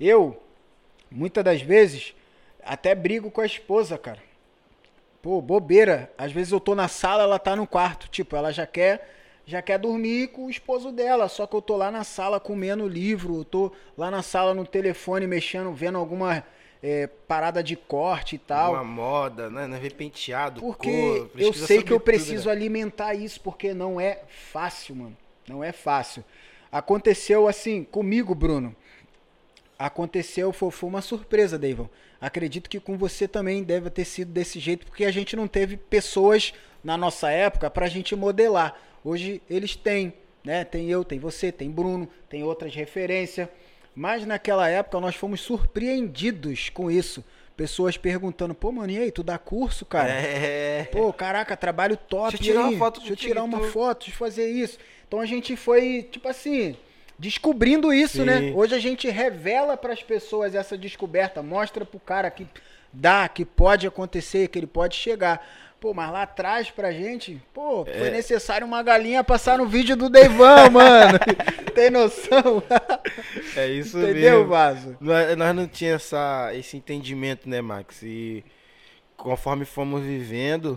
[0.00, 0.42] Eu,
[1.10, 2.14] muitas das vezes,
[2.64, 4.18] até brigo com a esposa, cara.
[5.22, 6.12] Pô, bobeira.
[6.16, 8.08] Às vezes eu tô na sala, ela tá no quarto.
[8.08, 9.17] Tipo, ela já quer
[9.48, 12.86] já quer dormir com o esposo dela, só que eu tô lá na sala comendo
[12.86, 16.44] livro, eu tô lá na sala no telefone mexendo, vendo alguma
[16.82, 18.74] é, parada de corte e tal.
[18.74, 19.66] Uma moda, né?
[19.66, 22.52] Não é penteado, Porque cor, eu sei que eu tudo, preciso né?
[22.52, 25.16] alimentar isso, porque não é fácil, mano.
[25.48, 26.22] Não é fácil.
[26.70, 28.76] Aconteceu assim, comigo, Bruno.
[29.78, 31.88] Aconteceu, foi, foi uma surpresa, Deivon.
[32.20, 35.76] Acredito que com você também deve ter sido desse jeito, porque a gente não teve
[35.76, 38.74] pessoas na nossa época pra gente modelar.
[39.04, 40.12] Hoje eles têm,
[40.44, 40.64] né?
[40.64, 43.48] Tem eu, tem você, tem Bruno, tem outras referências.
[43.94, 47.24] Mas naquela época nós fomos surpreendidos com isso.
[47.56, 50.10] Pessoas perguntando, pô, mano, e aí, tu dá curso, cara?
[50.10, 50.84] É.
[50.92, 52.30] Pô, caraca, trabalho top.
[52.30, 52.74] Deixa eu tirar aí?
[52.74, 54.78] uma foto Deixa eu tirar uma foto, deixa eu fazer isso.
[55.06, 56.76] Então a gente foi, tipo assim,
[57.18, 58.24] descobrindo isso, Sim.
[58.24, 58.52] né?
[58.54, 62.46] Hoje a gente revela para as pessoas essa descoberta, mostra pro cara que
[62.92, 65.46] dá, que pode acontecer, que ele pode chegar.
[65.80, 67.98] Pô, mas lá atrás pra gente, pô, É.
[67.98, 71.18] foi necessário uma galinha passar no vídeo do Deivan, mano.
[71.72, 72.60] Tem noção?
[73.56, 74.48] É isso Entendeu, mesmo.
[74.48, 74.96] Vaso?
[75.00, 78.02] Nós, nós não tinha essa, esse entendimento, né, Max?
[78.02, 78.44] E
[79.16, 80.76] conforme fomos vivendo,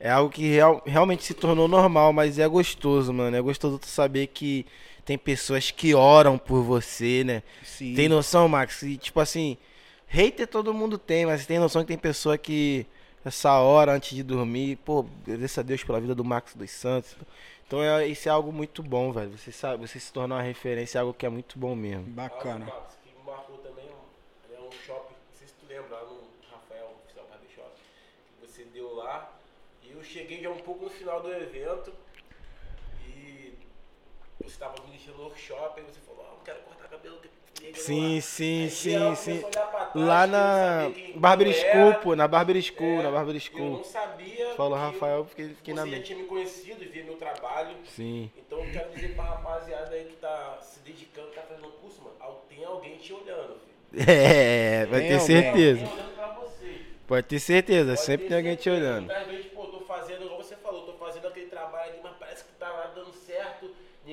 [0.00, 3.36] é algo que real- realmente se tornou normal, mas é gostoso, mano.
[3.36, 4.64] É gostoso tu saber que
[5.04, 7.42] tem pessoas que oram por você, né?
[7.64, 7.94] Sim.
[7.94, 8.82] Tem noção, Max?
[8.82, 9.56] E, tipo assim,
[10.06, 12.86] hater todo mundo tem, mas tem noção que tem pessoa que
[13.24, 17.16] essa hora antes de dormir, pô, agradeço a Deus pela vida do Max dos Santos.
[17.66, 19.36] Então é, isso é algo muito bom, velho.
[19.36, 22.04] Você sabe, você se tornar uma referência é algo que é muito bom mesmo.
[22.04, 22.66] Bacana.
[22.66, 26.04] Algo, Marcos, que me marcou também é um, shopping, não sei se tu lembra, lá
[26.04, 26.20] no
[26.50, 27.70] Rafael, oficial Barber Shop,
[28.40, 29.32] que você deu lá.
[29.82, 31.92] E eu cheguei já um pouco no final do evento
[34.42, 37.18] você estava ministrando no workshop, aí você falou, ah, não quero cortar cabelo.
[37.60, 39.40] negro Sim, lá." sim, Aí sim, geral sim.
[39.40, 40.90] trás, Lá na
[41.52, 41.52] era.
[41.52, 43.70] School, pô, na Barber School, É, na Barber Eu School.
[43.76, 44.54] não sabia.
[44.54, 46.06] Falou que Rafael, porque fiquei na você já mente.
[46.06, 47.76] tinha me conhecido e via meu trabalho.
[47.84, 48.30] Sim.
[48.36, 52.36] Então eu quero dizer pra rapaziada aí que tá se dedicando, tá fazendo curso, mano,
[52.48, 53.72] tem alguém te olhando, filho.
[54.08, 55.26] É, vai Tem ter alguém.
[55.42, 55.86] certeza.
[55.86, 56.80] Tem olhando pra você.
[57.06, 59.06] Pode ter certeza, Pode sempre ter tem alguém te olhando.
[59.06, 62.44] Muitas vezes, pô, tô fazendo, igual você falou, tô fazendo aquele trabalho ali, mas parece
[62.44, 63.70] que tá lá dando certo.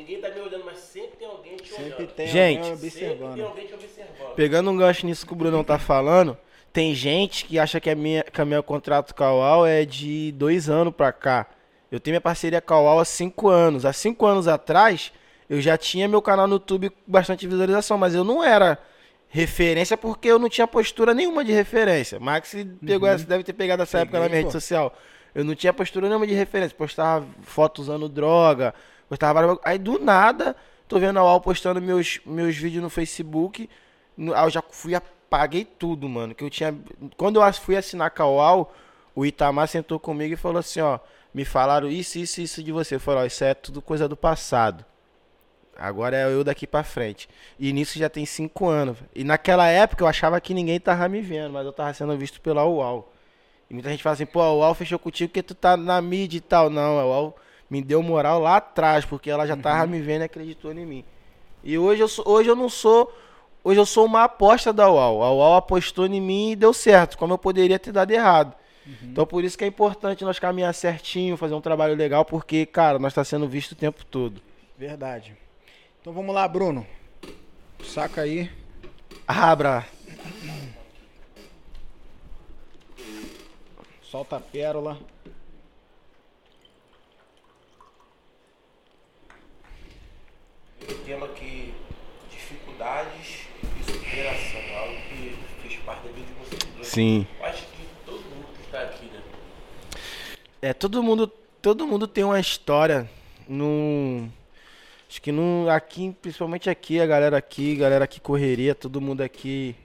[0.10, 2.08] Ninguém tá me olhando, mas sempre tem alguém te Sempre olhando.
[2.14, 2.58] tem Gente.
[2.72, 3.42] alguém Sempre tem observando.
[3.46, 4.36] alguém te observando.
[4.36, 6.36] Pegando um gancho nisso que o Brunão tá falando,
[6.74, 9.86] tem gente que acha que a minha, que a meu contrato com a UAU é
[9.86, 11.46] de dois anos pra cá.
[11.92, 13.86] Eu tenho minha parceria com a UAU há cinco anos.
[13.86, 15.14] Há cinco anos atrás,
[15.48, 18.80] eu já tinha meu canal no YouTube com bastante visualização, mas eu não era
[19.28, 22.20] referência porque eu não tinha postura nenhuma de referência.
[22.20, 24.60] Max pegou essa, deve ter pegado essa época na Peguei, minha rede pô.
[24.60, 24.92] social.
[25.36, 26.76] Eu não tinha postura nenhuma de referência.
[26.76, 28.74] Postava foto usando droga,
[29.10, 29.60] bagulho.
[29.64, 30.56] Aí do nada,
[30.88, 33.70] tô vendo a UAU postando meus, meus vídeos no Facebook.
[34.18, 36.36] No- eu já fui, apaguei tudo, mano.
[36.36, 36.76] Que eu tinha.
[37.18, 38.74] Quando eu fui assinar com a UAU,
[39.16, 41.00] o Itamar sentou comigo e falou assim, ó.
[41.34, 42.98] Me falaram isso, isso, isso de você.
[42.98, 44.84] Falei, ó, isso é tudo coisa do passado.
[45.78, 47.30] Agora é eu daqui pra frente.
[47.58, 48.98] E nisso já tem cinco anos.
[49.16, 52.42] E naquela época eu achava que ninguém tava me vendo, mas eu tava sendo visto
[52.42, 53.10] pela UAU.
[53.70, 56.38] E muita gente fala assim, pô, a UAU fechou contigo porque tu tá na mídia
[56.38, 56.70] e tal.
[56.70, 57.36] Não, a UAU
[57.70, 61.06] me deu moral lá atrás, porque ela já tava me vendo e acreditou em mim.
[61.64, 63.14] E hoje eu, sou, hoje eu não sou.
[63.64, 65.22] Hoje eu sou uma aposta da UAU.
[65.22, 68.56] A UAU apostou em mim e deu certo, como eu poderia ter dado errado.
[69.04, 72.98] Então por isso que é importante nós caminhar certinho, fazer um trabalho legal, porque, cara,
[72.98, 74.42] nós tá sendo visto o tempo todo.
[74.78, 75.38] Verdade.
[76.02, 76.88] Então vamos lá, Bruno.
[77.84, 78.50] Saca aí.
[79.28, 79.86] Abra.
[84.02, 84.98] Solta a pérola.
[90.88, 91.74] O tema que
[92.30, 93.48] dificuldades
[93.80, 96.88] e superação, algo que fez parte da vida de vocês dois.
[96.88, 97.28] Sim.
[97.40, 99.22] Eu acho que todo mundo que está aqui, né?
[100.62, 101.28] É, todo mundo,
[101.62, 103.10] todo mundo tem uma história.
[103.48, 104.30] Num,
[105.10, 109.76] acho que num, aqui, principalmente aqui, a galera aqui, galera que correria, todo mundo aqui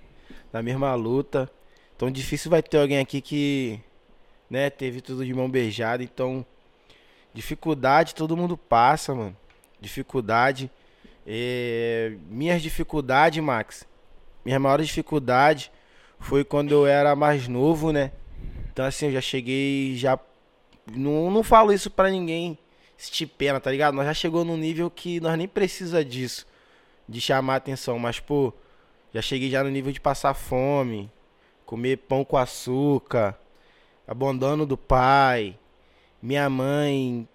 [0.53, 1.51] na mesma luta.
[1.97, 3.81] Então difícil vai ter alguém aqui que,
[4.49, 6.03] né, teve tudo de mão beijada.
[6.03, 6.45] Então,
[7.33, 9.37] dificuldade todo mundo passa, mano.
[9.81, 10.71] Dificuldade.
[11.27, 13.87] É, minhas dificuldades, Max.
[14.45, 15.73] Minha maior dificuldade
[16.19, 18.13] foi quando eu era mais novo, né?
[18.73, 20.19] Então assim, eu já cheguei já
[20.93, 22.59] não, não falo isso pra ninguém
[22.97, 23.95] sentir pena, tá ligado?
[23.95, 26.47] Nós já chegou num nível que nós nem precisa disso,
[27.09, 28.53] de chamar atenção, mas pô,
[29.13, 31.11] já cheguei já no nível de passar fome,
[31.65, 33.39] comer pão com açúcar,
[34.07, 35.59] abandono do pai,
[36.23, 37.29] minha mãe,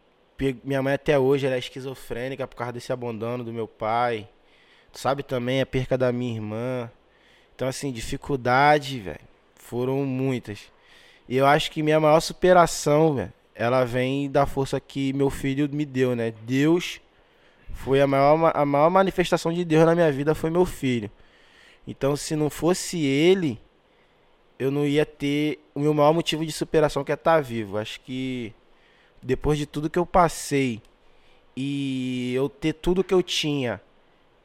[0.63, 4.27] minha mãe até hoje ela é esquizofrênica por causa desse abandono do meu pai.
[4.93, 6.89] Sabe também a perca da minha irmã.
[7.55, 9.19] Então assim, dificuldade, velho,
[9.55, 10.71] foram muitas.
[11.27, 15.69] E eu acho que minha maior superação, velho, ela vem da força que meu filho
[15.71, 16.33] me deu, né?
[16.43, 17.01] Deus
[17.73, 21.11] foi a maior, ma- a maior manifestação de Deus na minha vida foi meu filho.
[21.85, 23.59] Então, se não fosse ele,
[24.57, 27.77] eu não ia ter o meu maior motivo de superação que é estar vivo.
[27.77, 28.53] Acho que
[29.21, 30.81] depois de tudo que eu passei
[31.55, 33.81] e eu ter tudo que eu tinha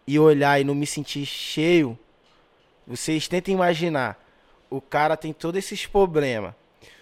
[0.06, 1.98] e olhar e não me sentir cheio,
[2.86, 4.22] vocês tentem imaginar,
[4.68, 6.54] o cara tem todos esses problemas.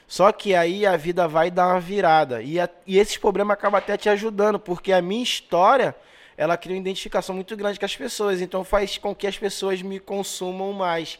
[0.06, 2.42] Só que aí a vida vai dar uma virada.
[2.42, 5.96] E, a- e esses problemas acabam até te ajudando, porque a minha história,
[6.36, 8.42] ela cria uma identificação muito grande com as pessoas.
[8.42, 11.18] Então faz com que as pessoas me consumam mais.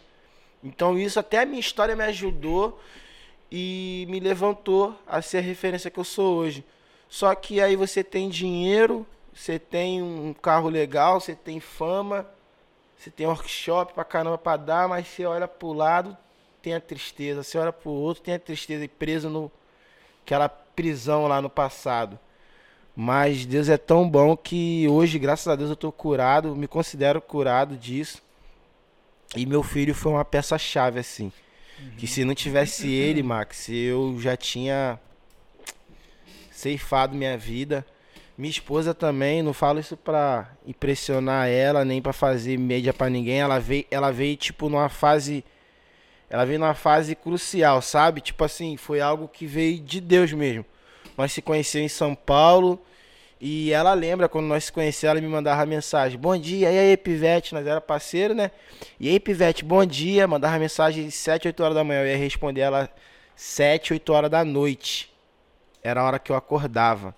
[0.63, 2.79] Então isso até a minha história me ajudou
[3.55, 6.65] e me levantou a ser a referência que eu sou hoje.
[7.07, 12.27] Só que aí você tem dinheiro, você tem um carro legal, você tem fama,
[12.97, 16.17] você tem workshop pra caramba pra dar, mas você olha pro lado,
[16.63, 17.43] tem a tristeza.
[17.43, 19.53] Você olha pro outro, tem a tristeza e preso no
[20.25, 22.19] aquela prisão lá no passado.
[22.97, 27.21] Mas Deus é tão bom que hoje, graças a Deus, eu tô curado, me considero
[27.21, 28.23] curado disso.
[29.37, 31.31] E meu filho foi uma peça-chave, assim.
[31.97, 34.99] Que se não tivesse ele, Max, eu já tinha
[36.51, 37.87] ceifado minha vida.
[38.37, 43.41] Minha esposa também, não falo isso pra impressionar ela, nem pra fazer média pra ninguém.
[43.41, 45.45] Ela veio, ela veio tipo numa fase
[46.33, 48.23] ela veio numa fase crucial, sabe?
[48.23, 50.65] Tipo assim, foi algo que veio de Deus mesmo.
[51.15, 52.83] Nós se conhecemos em São Paulo
[53.45, 56.71] e ela lembra quando nós se conhecemos, ela me mandava mensagem: "Bom dia".
[56.71, 58.53] E aí, Pivete, nós era parceiro, né?
[59.01, 60.29] E aí, Pivete, bom dia.
[60.29, 62.89] Mandava mensagem às 7, 8 horas da manhã, eu ia responder ela
[63.35, 65.13] 7, 8 horas da noite.
[65.83, 67.17] Era a hora que eu acordava.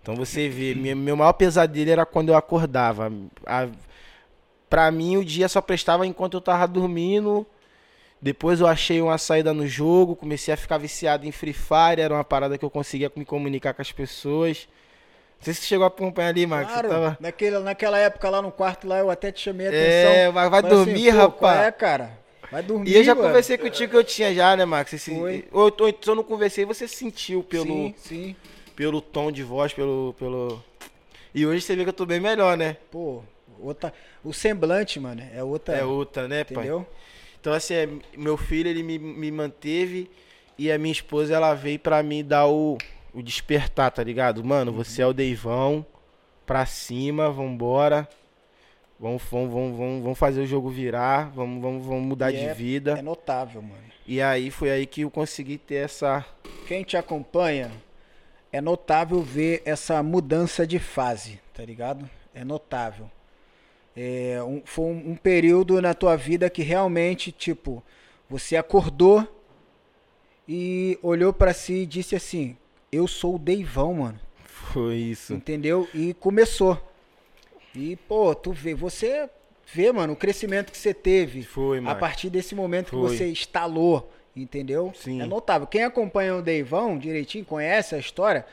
[0.00, 3.12] Então você vê, meu, meu maior pesadelo era quando eu acordava.
[3.44, 3.66] A,
[4.70, 7.44] pra mim o dia só prestava enquanto eu tava dormindo.
[8.20, 12.14] Depois eu achei uma saída no jogo, comecei a ficar viciado em Free Fire, era
[12.14, 14.68] uma parada que eu conseguia me comunicar com as pessoas.
[15.42, 16.68] Não sei se você chegou a acompanhar ali, Max.
[16.68, 19.70] você Claro, tava- naquele, naquela época lá no quarto lá eu até te chamei a
[19.70, 20.12] atenção.
[20.12, 21.60] É, vai, vai Falei dormir, assim, rapaz.
[21.66, 22.18] É, cara?
[22.48, 23.26] Vai dormir, E eu já mano.
[23.26, 24.92] conversei contigo que eu tinha já, né, Max?
[24.92, 25.44] Esse, Foi.
[25.50, 28.36] ou, ou eu não conversei, você sentiu pelo, Sim, sim.
[28.76, 30.62] pelo tom de voz, pelo, pelo.
[31.34, 32.76] E hoje você vê que eu tô bem melhor, né?
[32.88, 33.24] Pô,
[33.58, 33.92] outra...
[34.22, 35.74] O semblante, mano, é outra...
[35.76, 36.54] É outra, né, pai?
[36.66, 36.86] Entendeu?
[37.40, 40.08] Então, assim, é, meu filho, ele me, me manteve
[40.56, 42.78] e a minha esposa, ela veio pra me dar o,
[43.14, 44.42] o despertar, tá ligado?
[44.44, 45.84] Mano, você é o Deivão,
[46.46, 48.08] pra cima, vambora.
[48.98, 52.44] Vamos, vamos, vamos, vamos, vamos fazer o jogo virar, vamos, vamos, vamos mudar E de
[52.44, 52.92] é- vida.
[52.98, 53.82] É notável, mano.
[54.06, 56.24] E aí foi aí que eu consegui ter essa.
[56.66, 57.70] Quem te acompanha,
[58.52, 62.08] é notável ver essa mudança de fase, tá ligado?
[62.34, 63.10] É notável.
[63.96, 67.82] É, um- foi um, um período na tua vida que realmente, tipo,
[68.28, 69.26] você acordou
[70.48, 72.56] e olhou pra si e disse assim:
[72.92, 74.20] Eu sou o Deivão, mano.
[74.44, 75.32] Foi isso.
[75.32, 75.88] Entendeu?
[75.94, 76.78] E começou.
[77.74, 79.30] E, pô, tu vê, você
[79.72, 81.98] vê, mano, o crescimento que você teve Foi, a mano.
[81.98, 83.16] partir desse momento que Foi.
[83.16, 84.92] você instalou, entendeu?
[84.94, 85.22] Sim.
[85.22, 85.66] É notável.
[85.66, 88.44] Quem acompanha o Deivão direitinho, conhece a história,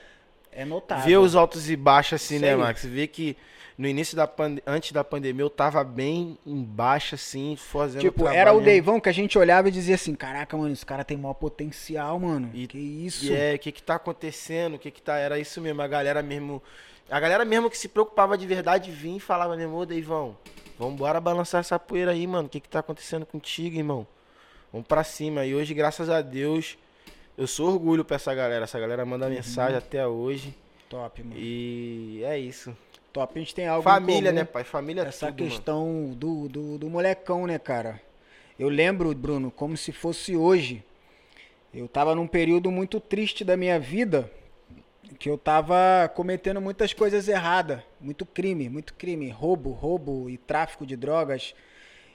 [0.54, 1.06] é notável.
[1.06, 2.58] Vê os altos e baixos assim, né, aí.
[2.58, 2.86] Max?
[2.86, 3.36] Vê que
[3.80, 4.62] no início da pande...
[4.68, 8.66] antes da pandemia eu tava bem embaixo, assim, fazendo Tipo, era o mesmo.
[8.66, 12.20] Deivão que a gente olhava e dizia assim, caraca, mano, esse cara tem maior potencial,
[12.20, 12.52] mano.
[12.54, 13.26] E- que isso?
[13.28, 14.74] E é, o que que tá acontecendo?
[14.76, 15.16] O que que tá...
[15.18, 16.62] Era isso mesmo, a galera mesmo...
[17.10, 20.36] A galera mesmo que se preocupava de verdade vinha e falava mesmo, ô Deivão,
[20.78, 22.48] vambora balançar essa poeira aí, mano.
[22.48, 24.06] O que que tá acontecendo contigo, irmão?
[24.74, 25.46] Vamos pra cima.
[25.46, 26.78] E hoje, graças a Deus,
[27.38, 28.66] eu sou orgulho pra essa galera.
[28.66, 29.32] Essa galera manda Uhum.
[29.32, 30.54] mensagem até hoje.
[30.90, 31.36] Top, mano.
[31.40, 32.76] E é isso.
[33.12, 33.34] Top.
[33.36, 34.64] A gente tem algo Família, né, pai?
[34.64, 35.52] Família é essa tudo, mano.
[35.52, 38.02] questão do, do, do molecão, né, cara?
[38.58, 40.84] Eu lembro, Bruno, como se fosse hoje.
[41.74, 44.30] Eu tava num período muito triste da minha vida,
[45.18, 50.86] que eu tava cometendo muitas coisas erradas, muito crime, muito crime, roubo, roubo e tráfico
[50.86, 51.54] de drogas.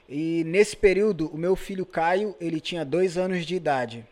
[0.07, 4.05] E nesse período, o meu filho Caio, ele tinha dois anos de idade.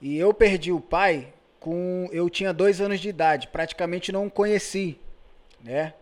[0.00, 2.08] E eu perdi o pai com.
[2.12, 4.98] Eu tinha dois anos de idade, praticamente não o conheci,
[5.62, 5.94] né?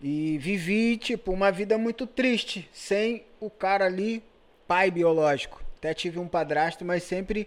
[0.00, 4.22] E vivi, tipo, uma vida muito triste, sem o cara ali,
[4.66, 5.62] pai biológico.
[5.78, 7.46] Até tive um padrasto, mas sempre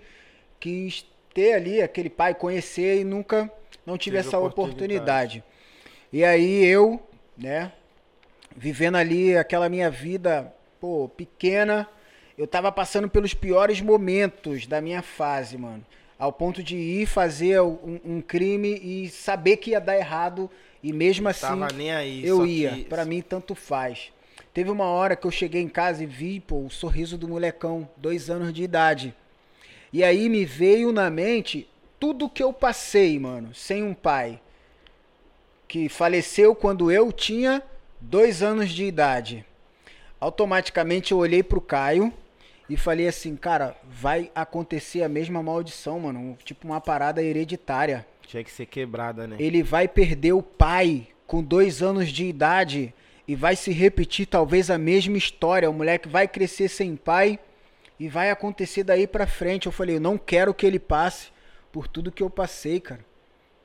[0.60, 3.52] quis ter ali aquele pai, conhecer e nunca
[3.86, 5.40] não tive Teve essa oportunidade.
[5.40, 5.44] oportunidade.
[6.12, 7.02] E aí eu,
[7.36, 7.72] né,
[8.56, 11.88] vivendo ali aquela minha vida, pô, pequena,
[12.38, 15.86] eu tava passando pelos piores momentos da minha fase, mano.
[16.18, 20.50] Ao ponto de ir fazer um, um crime e saber que ia dar errado
[20.84, 21.46] e mesmo assim
[21.92, 22.26] aí.
[22.28, 22.72] eu ia.
[22.72, 24.12] que- Pra mim, tanto faz.
[24.54, 27.90] Teve uma hora que eu cheguei em casa e vi, pô, o sorriso do molecão,
[27.98, 29.16] dois anos de idade.
[29.92, 31.68] E aí me veio na mente
[32.00, 34.40] tudo que eu passei, mano, sem um pai.
[35.68, 37.64] Que faleceu quando eu tinha
[38.00, 39.46] dois anos de idade.
[40.20, 42.14] Automaticamente eu olhei pro Caio
[42.70, 46.38] e falei assim, cara, vai acontecer a mesma maldição, mano.
[46.44, 48.06] Tipo uma parada hereditária.
[48.28, 49.36] Tinha que ser quebrada, né?
[49.40, 52.94] Ele vai perder o pai com dois anos de idade
[53.28, 55.70] e vai se repetir talvez a mesma história.
[55.70, 57.40] O moleque vai crescer sem pai
[58.00, 59.66] e vai acontecer daí pra frente.
[59.66, 61.28] Eu falei, eu não quero que ele passe
[61.72, 63.06] por tudo que eu passei, cara.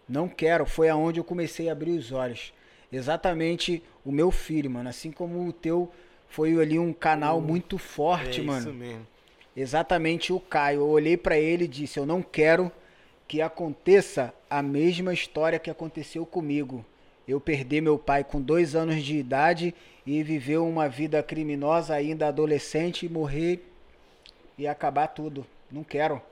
[0.09, 0.65] Não quero.
[0.65, 2.53] Foi aonde eu comecei a abrir os olhos.
[2.91, 4.89] Exatamente o meu filho, mano.
[4.89, 5.91] Assim como o teu
[6.29, 9.07] foi ali um canal muito forte, é mano isso mesmo.
[9.57, 10.81] exatamente o Caio.
[10.81, 12.73] Eu olhei pra ele e disse: Eu não quero
[13.29, 16.85] que aconteça a mesma história que aconteceu comigo.
[17.29, 19.75] Eu perdi meu pai com dois anos de idade
[20.07, 23.63] e viver uma vida criminosa ainda adolescente e morrer
[24.57, 25.47] e acabar tudo.
[25.71, 26.23] Não quero.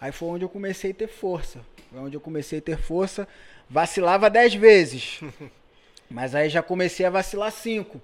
[0.00, 1.60] Aí foi onde eu comecei a ter força.
[1.90, 3.28] Foi onde eu comecei a ter força.
[3.68, 5.20] Vacilava dez vezes.
[6.08, 8.00] Mas aí já comecei a vacilar cinco.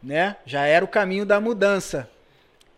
[0.00, 0.36] Né?
[0.46, 2.08] Já era o caminho da mudança.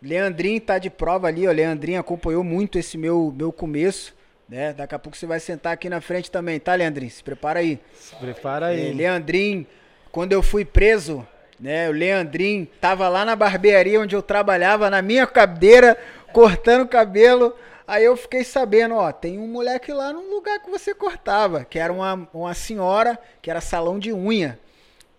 [0.01, 1.51] Leandrinho tá de prova ali, ó.
[1.51, 4.13] Leandrinho acompanhou muito esse meu, meu começo,
[4.47, 4.73] né?
[4.73, 7.11] Daqui a pouco você vai sentar aqui na frente também, tá, Leandrinho?
[7.11, 7.79] Se prepara aí.
[7.95, 8.93] Se prepara É, aí.
[8.93, 9.65] Leandrinho,
[10.11, 11.25] quando eu fui preso,
[11.59, 11.89] né?
[11.89, 15.97] O Leandrinho tava lá na barbearia onde eu trabalhava, na minha cadeira,
[16.31, 17.55] cortando cabelo.
[17.85, 21.77] Aí eu fiquei sabendo, ó, tem um moleque lá no lugar que você cortava, que
[21.77, 24.57] era uma, uma senhora, que era salão de unha.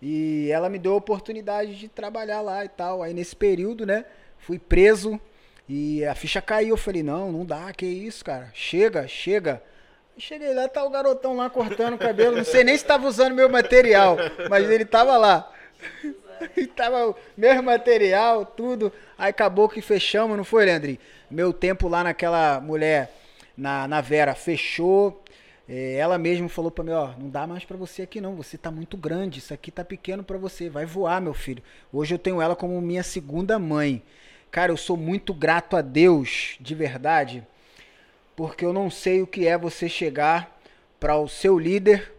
[0.01, 3.01] E ela me deu a oportunidade de trabalhar lá e tal.
[3.03, 4.03] Aí nesse período, né,
[4.39, 5.19] fui preso
[5.67, 6.69] e a ficha caiu.
[6.69, 8.49] Eu falei, não, não dá, que isso, cara.
[8.53, 9.61] Chega, chega.
[10.17, 12.37] Cheguei lá, tá o garotão lá cortando o cabelo.
[12.37, 14.17] Não sei nem se tava usando meu material,
[14.49, 15.51] mas ele tava lá.
[16.57, 18.91] E tava o mesmo material, tudo.
[19.17, 20.99] Aí acabou que fechamos, não foi, Leandrinho?
[21.31, 23.09] Meu tempo lá naquela mulher,
[23.57, 25.23] na, na Vera, fechou.
[25.67, 28.57] É, ela mesma falou pra mim, ó, não dá mais pra você aqui não, você
[28.57, 31.63] tá muito grande, isso aqui tá pequeno pra você, vai voar, meu filho.
[31.91, 34.03] Hoje eu tenho ela como minha segunda mãe.
[34.55, 37.45] Cara, eu sou muito grato a Deus, de verdade,
[38.37, 40.57] porque eu não sei o que é você chegar
[40.97, 42.13] para o seu líder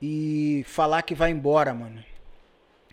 [0.00, 2.00] e falar que vai embora, mano.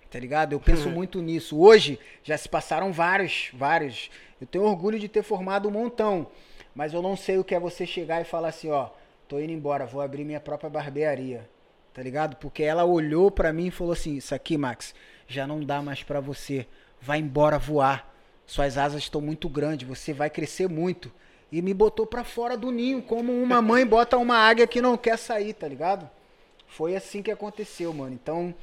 [0.10, 0.54] Tá ligado?
[0.54, 1.60] Eu penso muito nisso.
[1.60, 4.10] Hoje já se passaram vários, vários.
[4.42, 6.26] Eu tenho orgulho de ter formado um montão,
[6.74, 8.90] mas eu não sei o que é você chegar e falar assim, ó,
[9.28, 11.48] tô indo embora, vou abrir minha própria barbearia.
[11.94, 12.36] tá ligado?
[12.38, 14.96] Porque ela olhou pra mim e falou assim: Isso aqui, Max,
[15.28, 16.66] já não dá mais pra você.
[17.00, 18.11] Vai embora voar.
[18.52, 21.10] Suas asas estão muito grandes, você vai crescer muito.
[21.50, 24.98] E me botou pra fora do ninho, como uma mãe bota uma águia que não
[24.98, 26.10] quer sair, tá ligado?
[26.68, 28.14] Foi assim que aconteceu, mano.
[28.14, 28.54] Então,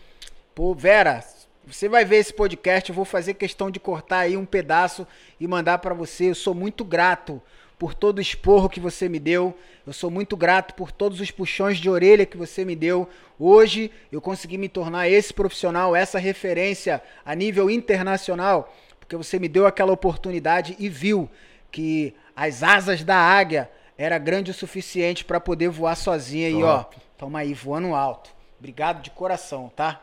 [0.55, 1.25] pô, Vera,
[1.67, 5.07] você vai ver esse podcast, eu vou fazer questão de cortar aí um pedaço
[5.41, 6.29] e mandar pra você.
[6.29, 7.41] Eu sou muito grato
[7.79, 9.57] por todo o esporro que você me deu.
[9.87, 13.09] Eu sou muito grato por todos os puxões de orelha que você me deu.
[13.39, 18.75] Hoje eu consegui me tornar esse profissional, essa referência a nível internacional,
[19.09, 21.31] porque você me deu aquela oportunidade e viu
[21.73, 26.85] que as asas da águia era grande o suficiente para poder voar sozinha e ó,
[27.17, 28.31] toma aí voando alto.
[28.59, 30.03] Obrigado de coração, tá?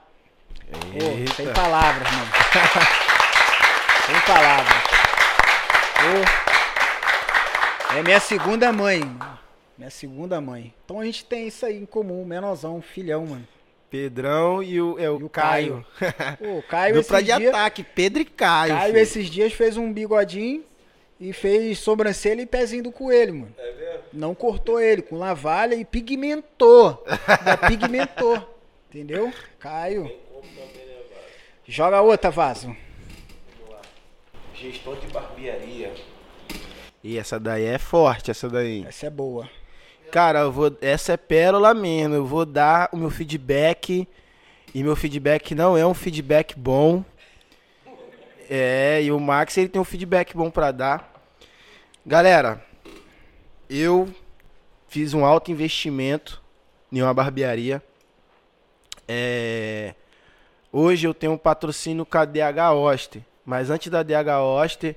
[1.36, 2.32] Sem palavras, mano.
[4.08, 4.84] sem palavras.
[7.96, 9.02] É minha segunda mãe.
[9.78, 10.74] Minha segunda mãe.
[10.84, 13.48] Então a gente tem isso aí em comum, menorzão, filhão, mano.
[13.90, 15.86] Pedrão e o, é, o, E o Caio.
[16.40, 18.74] Pô, o Caio Dupla esses de dias, ataque, Pedro e Caio.
[18.74, 19.02] Caio filho.
[19.02, 20.64] esses dias fez um bigodinho
[21.20, 23.56] e fez sobrancelha e pezinho do coelho, mano.
[23.58, 24.04] É mesmo?
[24.12, 27.04] Não cortou ele com navalha e pigmentou.
[27.28, 28.60] Ainda pigmentou.
[28.90, 29.32] Entendeu?
[29.60, 30.12] Caio.
[31.68, 32.76] Joga outra, vaso.
[34.54, 35.94] Gestor de barbearia.
[37.04, 38.86] E essa daí é forte, essa daí.
[38.88, 39.50] Essa é boa.
[40.16, 42.16] Cara, eu vou, essa é pérola mesmo.
[42.16, 44.08] Eu vou dar o meu feedback.
[44.74, 47.04] E meu feedback não é um feedback bom.
[48.50, 51.14] É, e o Max ele tem um feedback bom pra dar.
[52.06, 52.64] Galera,
[53.70, 54.08] eu
[54.88, 56.42] fiz um alto investimento
[56.90, 57.84] em uma barbearia.
[59.10, 59.96] É,
[60.72, 63.22] hoje eu tenho um patrocínio com a DH Oster.
[63.46, 64.96] Mas antes da DH Oster,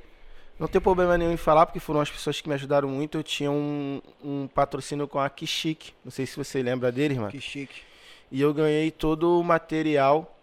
[0.58, 3.16] não tem problema nenhum em falar, porque foram as pessoas que me ajudaram muito.
[3.16, 5.92] Eu tinha um, um patrocínio com a Kishik.
[6.04, 7.30] Não sei se você lembra mano.
[7.30, 7.82] Que chique.
[8.30, 10.36] E eu ganhei todo o material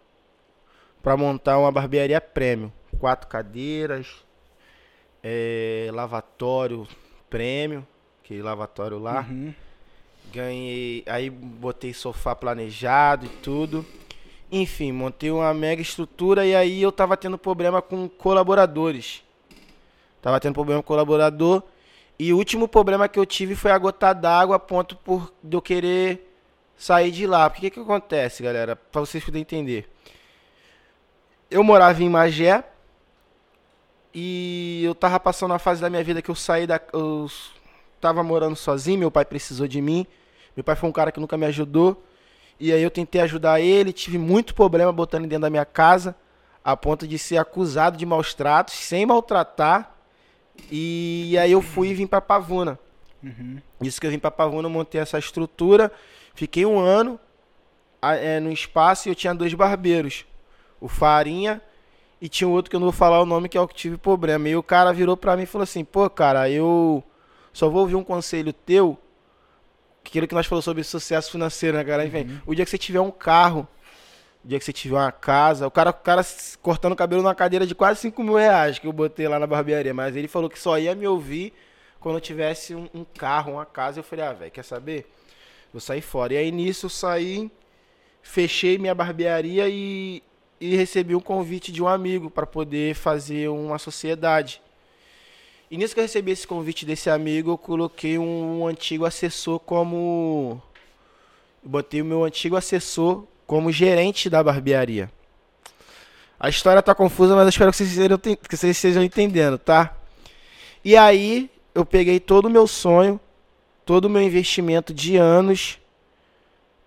[1.02, 2.72] para montar uma barbearia premium.
[2.98, 4.24] Quatro cadeiras,
[5.22, 6.88] é, lavatório
[7.28, 7.84] premium,
[8.24, 9.26] aquele lavatório lá.
[9.28, 9.54] Uhum.
[10.32, 13.84] Ganhei, aí botei sofá planejado e tudo.
[14.50, 19.25] Enfim, montei uma mega estrutura e aí eu tava tendo problema com colaboradores.
[20.26, 21.62] Tava tendo problema com colaborador.
[22.18, 25.56] E o último problema que eu tive foi a gota d'água a ponto por de
[25.56, 26.36] eu querer
[26.76, 27.48] sair de lá.
[27.48, 28.74] Porque o que, que acontece, galera?
[28.74, 29.88] Pra vocês poderem entender.
[31.48, 32.64] Eu morava em Magé.
[34.12, 36.80] E eu tava passando a fase da minha vida que eu saí da.
[36.92, 37.30] Eu
[38.00, 40.04] tava morando sozinho, meu pai precisou de mim.
[40.56, 42.02] Meu pai foi um cara que nunca me ajudou.
[42.58, 46.16] E aí eu tentei ajudar ele, tive muito problema botando ele dentro da minha casa,
[46.64, 49.92] a ponto de ser acusado de maus tratos, sem maltratar.
[50.70, 52.78] E aí eu fui e vim pra Pavuna.
[53.22, 53.58] Uhum.
[53.80, 55.92] Isso que eu vim pra Pavuna, montei essa estrutura.
[56.34, 57.18] Fiquei um ano
[58.02, 60.24] é, no espaço e eu tinha dois barbeiros.
[60.80, 61.60] O Farinha
[62.20, 63.74] e tinha um outro que eu não vou falar o nome, que é o que
[63.74, 64.48] tive problema.
[64.48, 67.02] E o cara virou pra mim e falou assim, pô, cara, eu
[67.52, 68.98] só vou ouvir um conselho teu,
[70.04, 72.04] aquilo que nós falamos sobre sucesso financeiro, né, cara?
[72.04, 73.66] Enfim, o dia que você tiver um carro,
[74.46, 76.24] o dia que você tiver uma casa, o cara, o cara
[76.62, 79.46] cortando o cabelo numa cadeira de quase 5 mil reais que eu botei lá na
[79.46, 81.52] barbearia, mas ele falou que só ia me ouvir
[81.98, 83.98] quando eu tivesse um, um carro, uma casa.
[83.98, 85.04] Eu falei, ah, velho, quer saber?
[85.72, 86.34] Vou sair fora.
[86.34, 87.50] E aí nisso eu saí,
[88.22, 90.22] fechei minha barbearia e,
[90.60, 94.62] e recebi um convite de um amigo para poder fazer uma sociedade.
[95.68, 100.62] E nisso que eu recebi esse convite desse amigo, eu coloquei um antigo assessor como.
[101.64, 105.10] Botei o meu antigo assessor como gerente da barbearia.
[106.38, 109.96] A história tá confusa, mas eu espero que vocês, estejam que vocês estejam entendendo, tá?
[110.84, 113.18] E aí, eu peguei todo o meu sonho,
[113.84, 115.78] todo o meu investimento de anos.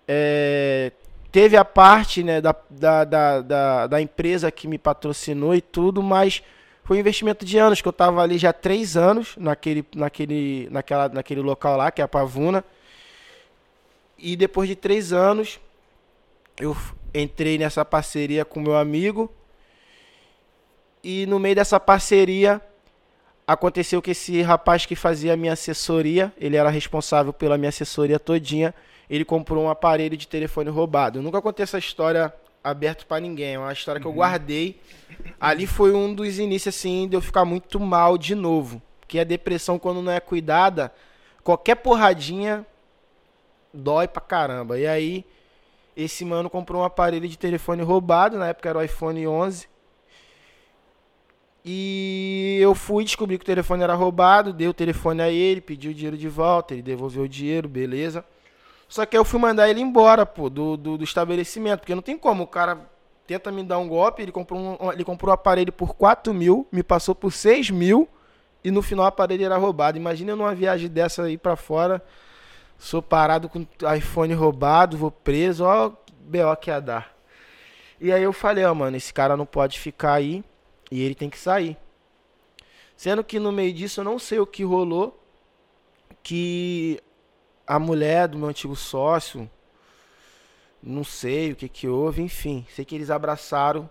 [0.07, 0.91] é,
[1.31, 6.01] teve a parte né, da, da, da, da, da empresa que me patrocinou e tudo,
[6.01, 6.41] mas
[6.83, 11.09] foi um investimento de anos, que eu estava ali já três anos naquele, naquele, naquela,
[11.09, 12.63] naquele local lá, que é a Pavuna.
[14.17, 15.59] E depois de três anos,
[16.59, 16.75] eu
[17.13, 19.31] entrei nessa parceria com meu amigo.
[21.03, 22.61] E no meio dessa parceria,
[23.47, 28.19] aconteceu que esse rapaz que fazia a minha assessoria, ele era responsável pela minha assessoria
[28.19, 28.75] todinha,
[29.09, 31.19] ele comprou um aparelho de telefone roubado.
[31.19, 34.79] Eu nunca contei essa história aberto pra ninguém, é uma história que eu guardei.
[35.39, 39.23] Ali foi um dos inícios assim de eu ficar muito mal de novo, porque a
[39.23, 40.93] depressão quando não é cuidada,
[41.43, 42.65] qualquer porradinha
[43.73, 44.77] dói pra caramba.
[44.77, 45.25] E aí
[46.03, 49.67] esse mano comprou um aparelho de telefone roubado, na época era o iPhone 11.
[51.63, 55.89] E eu fui descobrir que o telefone era roubado, dei o telefone a ele, pedi
[55.89, 58.23] o dinheiro de volta, ele devolveu o dinheiro, beleza.
[58.87, 61.81] Só que eu fui mandar ele embora, pô, do, do, do estabelecimento.
[61.81, 62.79] Porque não tem como, o cara
[63.27, 66.65] tenta me dar um golpe, ele comprou um, ele comprou um aparelho por 4 mil,
[66.71, 68.09] me passou por 6 mil
[68.63, 69.97] e no final o aparelho era roubado.
[69.97, 72.03] Imagina numa viagem dessa aí pra fora,
[72.79, 75.89] sou parado com iPhone roubado, vou preso, ó,
[76.21, 77.15] BO que ia dar.
[77.99, 80.43] E aí eu falei, ó, mano, esse cara não pode ficar aí
[80.89, 81.77] e ele tem que sair.
[82.95, 85.21] Sendo que no meio disso eu não sei o que rolou,
[86.23, 86.99] que
[87.67, 89.49] a mulher do meu antigo sócio,
[90.81, 92.65] não sei o que que houve, enfim.
[92.73, 93.89] Sei que eles abraçaram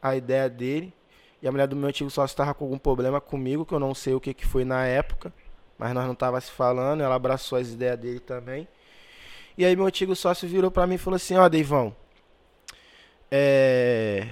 [0.00, 0.94] a ideia dele.
[1.40, 3.94] E a mulher do meu antigo sócio estava com algum problema comigo, que eu não
[3.94, 5.32] sei o que que foi na época.
[5.82, 8.68] Mas nós não tava se falando, ela abraçou as ideias dele também.
[9.58, 11.92] E aí meu antigo sócio virou para mim e falou assim, ó, Deivão,
[13.28, 14.28] é...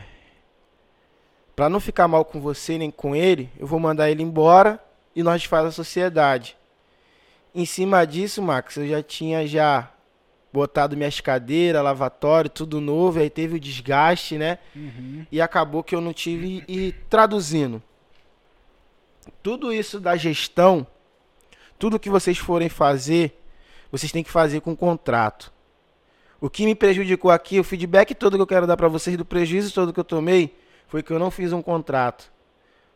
[1.56, 4.78] Pra não ficar mal com você nem com ele, eu vou mandar ele embora
[5.12, 6.56] e nós faz a sociedade.
[7.52, 9.90] Em cima disso, Max, eu já tinha já
[10.52, 14.60] botado minhas cadeiras, lavatório, tudo novo, aí teve o desgaste, né?
[14.76, 15.26] Uhum.
[15.32, 17.82] E acabou que eu não tive e traduzindo.
[19.42, 20.86] Tudo isso da gestão,
[21.80, 23.36] tudo que vocês forem fazer,
[23.90, 25.52] vocês têm que fazer com contrato.
[26.40, 29.24] O que me prejudicou aqui, o feedback todo que eu quero dar para vocês do
[29.24, 30.54] prejuízo todo que eu tomei,
[30.86, 32.30] foi que eu não fiz um contrato.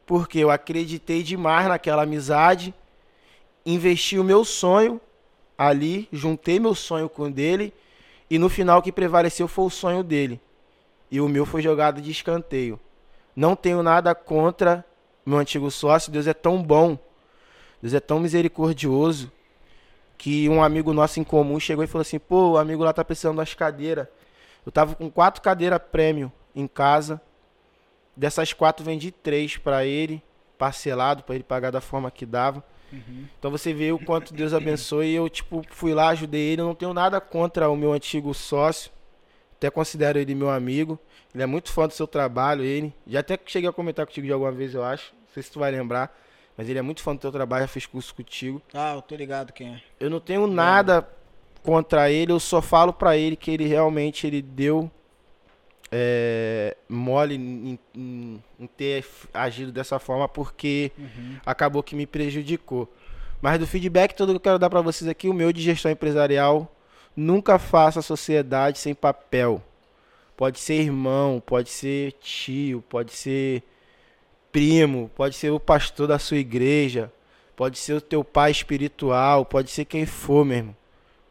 [0.06, 2.73] Porque eu acreditei demais naquela amizade
[3.65, 5.01] investi o meu sonho
[5.56, 7.73] ali, juntei meu sonho com o dele
[8.28, 10.40] e no final o que prevaleceu foi o sonho dele.
[11.11, 12.78] E o meu foi jogado de escanteio.
[13.35, 14.85] Não tenho nada contra
[15.24, 16.98] meu antigo sócio, Deus é tão bom,
[17.85, 19.31] Deus é tão misericordioso
[20.16, 23.05] que um amigo nosso em comum chegou e falou assim: "Pô, o amigo lá tá
[23.05, 24.09] precisando das cadeiras.
[24.65, 27.20] Eu tava com quatro cadeiras prêmio em casa.
[28.16, 30.23] Dessas quatro vendi três para ele,
[30.56, 32.65] parcelado para ele pagar da forma que dava.
[32.90, 33.27] Uhum.
[33.39, 35.09] Então você vê o quanto Deus abençoe.
[35.09, 36.62] E eu, tipo, fui lá, ajudei ele.
[36.62, 38.90] Eu não tenho nada contra o meu antigo sócio.
[39.59, 40.98] Até considero ele meu amigo.
[41.35, 42.94] Ele é muito fã do seu trabalho, ele.
[43.06, 45.12] Já até cheguei a comentar contigo de alguma vez, eu acho.
[45.12, 46.23] Não sei se tu vai lembrar.
[46.56, 48.62] Mas ele é muito fã do teu trabalho, já fez curso contigo.
[48.72, 49.82] Ah, eu tô ligado quem é.
[49.98, 51.06] Eu não tenho nada
[51.62, 54.90] contra ele, eu só falo pra ele que ele realmente ele deu
[55.90, 61.36] é, mole em, em- em ter agido dessa forma porque Uhum.
[61.47, 62.93] acabou que me prejudicou.
[63.40, 65.90] Mas do feedback todo que eu quero dar para vocês aqui, o meu de gestão
[65.90, 66.70] empresarial,
[67.16, 69.62] nunca faça sociedade sem papel.
[70.36, 73.62] Pode ser irmão, pode ser tio, pode ser
[74.55, 77.12] primo, pode ser o pastor da sua igreja,
[77.56, 80.76] pode ser o teu pai espiritual, pode ser quem for, meu irmão.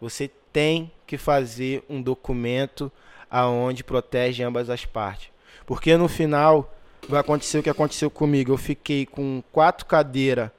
[0.01, 2.91] Você tem que fazer um documento
[3.31, 5.29] aonde protege ambas as partes.
[5.65, 6.75] Porque no final
[7.07, 8.51] vai acontecer o que aconteceu comigo.
[8.51, 10.51] Eu fiquei com quatro cadeiras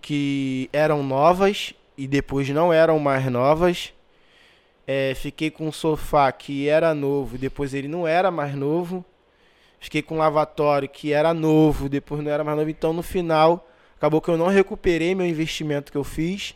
[0.00, 3.92] que eram novas e depois não eram mais novas.
[4.86, 9.04] É, fiquei com um sofá que era novo e depois ele não era mais novo.
[9.80, 12.68] Fiquei com um lavatório que era novo, depois não era mais novo.
[12.68, 13.66] Então no final
[13.96, 16.54] acabou que eu não recuperei meu investimento que eu fiz.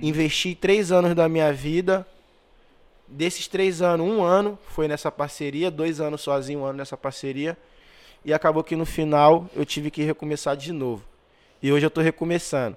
[0.00, 2.06] Investi três anos da minha vida.
[3.08, 7.56] Desses três anos, um ano foi nessa parceria, dois anos sozinho, um ano nessa parceria.
[8.24, 11.02] E acabou que no final eu tive que recomeçar de novo.
[11.62, 12.76] E hoje eu estou recomeçando.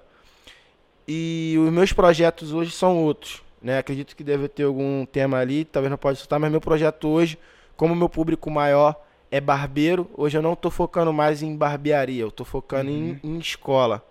[1.06, 3.42] E os meus projetos hoje são outros.
[3.60, 3.78] Né?
[3.78, 7.38] Acredito que deve ter algum tema ali, talvez não pode soltar, mas meu projeto hoje,
[7.76, 8.94] como meu público maior
[9.30, 13.38] é barbeiro, hoje eu não estou focando mais em barbearia, eu estou focando em, em
[13.38, 14.04] escola.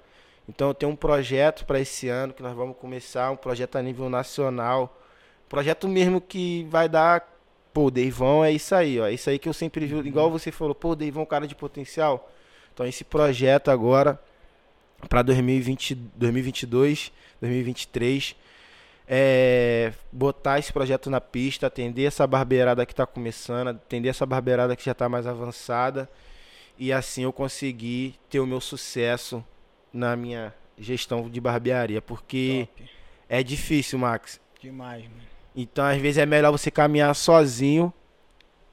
[0.48, 3.82] Então eu tenho um projeto para esse ano que nós vamos começar, um projeto a
[3.82, 4.98] nível nacional.
[5.48, 7.38] Projeto mesmo que vai dar.
[7.72, 9.08] Pô, o Deivão é isso aí, ó.
[9.08, 9.96] É isso aí que eu sempre vi.
[10.08, 12.32] Igual você falou, pô, Deivão cara de potencial.
[12.74, 14.20] Então esse projeto agora,
[15.08, 18.36] para 2020, 2022, 2023,
[19.11, 24.76] é botar esse projeto na pista, atender essa barbeirada que está começando, atender essa barbeirada
[24.76, 26.07] que já está mais avançada.
[26.77, 29.44] E assim eu conseguir ter o meu sucesso
[29.91, 32.03] na minha gestão de barbearia.
[32.03, 32.90] Porque Top.
[33.27, 34.40] é difícil, Max.
[34.61, 35.22] Demais, mano.
[35.56, 37.91] Então, às vezes, é melhor você caminhar sozinho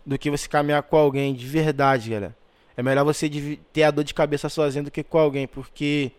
[0.04, 2.36] do que você caminhar com alguém, de verdade, galera.
[2.76, 3.28] É melhor você
[3.72, 6.12] ter a dor de cabeça sozinho do que com alguém, porque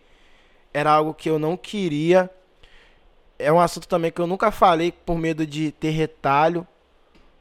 [0.74, 2.28] era algo que eu não queria.
[3.38, 6.66] É um assunto também que eu nunca falei por medo de ter retalho,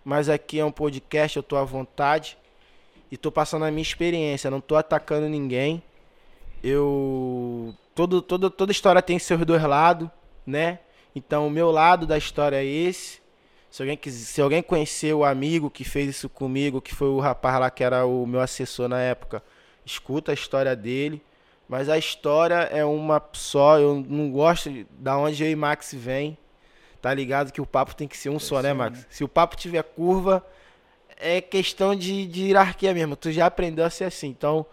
[0.05, 2.37] mas aqui é um podcast, eu tô à vontade
[3.11, 5.81] e tô passando a minha experiência, não tô atacando ninguém.
[6.63, 10.07] Eu todo, todo, toda história tem seus dois lados,
[10.45, 10.79] né?
[11.15, 13.19] Então o meu lado da história é esse.
[13.71, 17.19] Se alguém, quis, se alguém conhecer o amigo que fez isso comigo, que foi o
[17.19, 19.43] rapaz lá que era o meu assessor na época,
[19.85, 21.21] escuta a história dele.
[21.69, 23.77] Mas a história é uma só.
[23.79, 26.37] Eu não gosto de- da onde eu e Max vem.
[27.01, 28.99] tá ligado que o papo tem que ser um só, né, só, Max?
[28.99, 29.05] né?
[29.09, 30.45] Se o papo tiver curva,
[31.17, 33.15] é questão de, de hierarquia mesmo.
[33.15, 34.27] Tu já aprendeu a ser assim.
[34.27, 34.65] Então,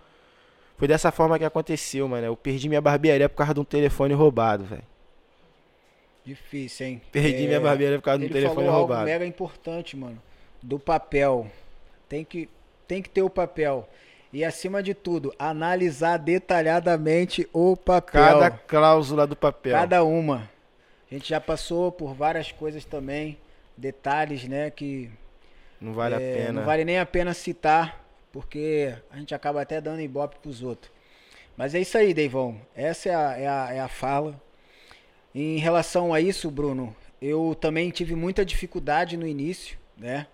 [0.77, 2.27] foi dessa forma que aconteceu, mano.
[2.27, 4.83] Eu perdi minha barbearia por causa de um telefone roubado, velho.
[6.25, 7.03] Difícil, hein?
[7.13, 9.05] Perdi É, minha barbearia por causa de um Ele telefone falou algo roubado.
[9.05, 10.21] mega importante, mano.
[10.63, 11.51] Do papel.
[12.09, 12.49] Tem que,
[12.89, 13.87] tem que ter o papel.
[14.35, 18.21] E acima de tudo, analisar detalhadamente o papel.
[18.21, 19.73] Cada cláusula do papel.
[19.73, 20.51] Cada uma.
[21.09, 23.39] A gente já passou por várias coisas também.
[23.77, 24.73] Detalhes, né?
[24.73, 25.09] Que
[25.81, 26.53] Não vale é, a pena.
[26.53, 28.05] não vale nem a pena citar.
[28.33, 30.91] Porque a gente acaba até dando ibope pros outros.
[31.57, 32.61] Mas é isso aí, Deivão.
[32.75, 34.43] Essa é a, é a, é a fala.
[35.33, 40.27] Em relação a isso, Bruno, eu também tive muita dificuldade no início, né?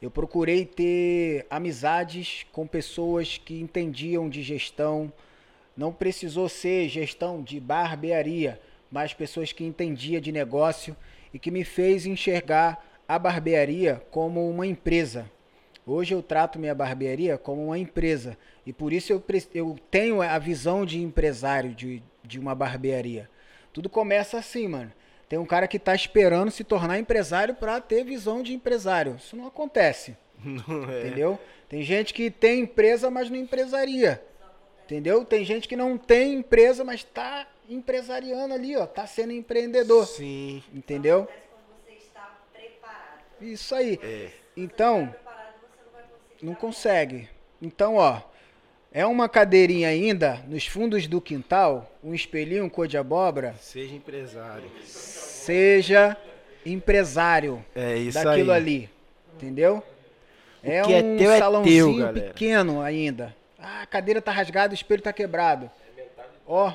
[0.00, 5.10] Eu procurei ter amizades com pessoas que entendiam de gestão.
[5.74, 8.60] Não precisou ser gestão de barbearia,
[8.90, 10.94] mas pessoas que entendiam de negócio
[11.32, 15.30] e que me fez enxergar a barbearia como uma empresa.
[15.86, 18.36] Hoje eu trato minha barbearia como uma empresa
[18.66, 19.22] e por isso eu,
[19.54, 23.30] eu tenho a visão de empresário de, de uma barbearia.
[23.72, 24.92] Tudo começa assim, mano.
[25.28, 29.16] Tem um cara que tá esperando se tornar empresário para ter visão de empresário.
[29.18, 30.16] Isso não acontece.
[30.44, 31.06] Não é.
[31.06, 31.38] Entendeu?
[31.68, 34.22] Tem gente que tem empresa, mas não empresaria.
[34.84, 35.24] Entendeu?
[35.24, 38.86] Tem gente que não tem empresa, mas tá empresariando ali, ó.
[38.86, 40.06] Tá sendo empreendedor.
[40.06, 40.62] Sim.
[40.72, 41.22] Entendeu?
[41.22, 43.20] Acontece quando você está preparado.
[43.40, 43.98] Isso aí.
[44.00, 44.30] É.
[44.56, 46.46] Então, Preparado você não vai conseguir.
[46.46, 47.28] não consegue.
[47.60, 48.20] Então, ó.
[48.96, 53.54] É uma cadeirinha ainda nos fundos do quintal, um espelhinho cor de abóbora.
[53.60, 54.70] Seja empresário.
[54.84, 56.16] Seja
[56.64, 58.56] empresário É isso daquilo aí.
[58.56, 58.90] ali.
[59.34, 59.82] Entendeu?
[60.62, 62.26] É que é um teu é salãozinho teu, galera.
[62.28, 63.36] pequeno ainda.
[63.58, 65.70] Ah, a cadeira tá rasgada, o espelho tá quebrado.
[66.46, 66.72] Ó,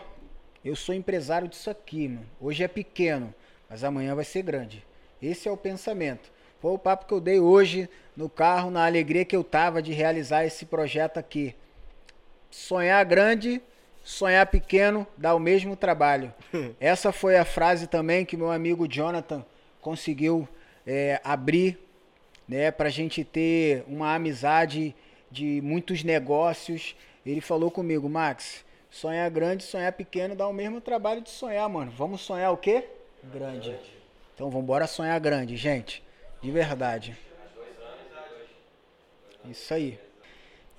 [0.63, 2.27] eu sou empresário disso aqui, mano.
[2.39, 3.33] Hoje é pequeno,
[3.67, 4.85] mas amanhã vai ser grande.
[5.19, 6.31] Esse é o pensamento.
[6.59, 9.91] Foi o papo que eu dei hoje no carro, na alegria que eu tava de
[9.91, 11.55] realizar esse projeto aqui.
[12.51, 13.61] Sonhar grande,
[14.03, 16.33] sonhar pequeno dá o mesmo trabalho.
[16.79, 19.45] Essa foi a frase também que meu amigo Jonathan
[19.79, 20.47] conseguiu
[20.85, 21.79] é, abrir,
[22.47, 24.93] né, pra gente ter uma amizade
[25.31, 26.93] de muitos negócios.
[27.25, 31.91] Ele falou comigo, Max, sonhar grande, sonhar pequeno dá o mesmo trabalho de sonhar, mano.
[31.91, 32.85] Vamos sonhar o quê?
[33.23, 33.79] Grande.
[34.35, 36.03] Então vamos embora sonhar grande, gente.
[36.41, 37.17] De verdade.
[39.45, 40.10] Isso aí.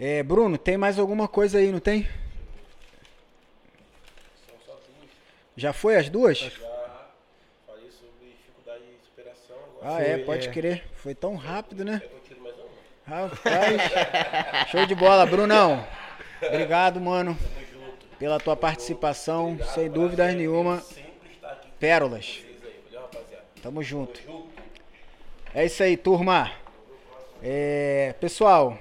[0.05, 2.03] É, Bruno, tem mais alguma coisa aí, não tem?
[4.45, 5.09] São só duas.
[5.57, 6.39] Já foi as duas?
[6.39, 6.51] Já
[7.65, 9.57] falei sobre dificuldade de superação.
[9.81, 10.51] Ah, é, Foi, pode é.
[10.51, 10.85] crer.
[10.97, 12.03] Foi tão rápido, né?
[12.05, 12.11] eu.
[13.07, 15.87] Rapaz, show de bola, Brunão.
[16.45, 18.07] Obrigado, mano, Tamo junto.
[18.19, 20.83] pela tua participação, sem dúvidas nenhuma.
[21.79, 22.43] Pérolas.
[23.62, 24.20] Tamo junto.
[25.55, 26.51] É isso aí, turma.
[27.41, 28.77] É, pessoal,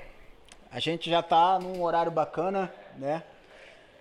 [0.72, 3.24] a gente já tá num horário bacana, né?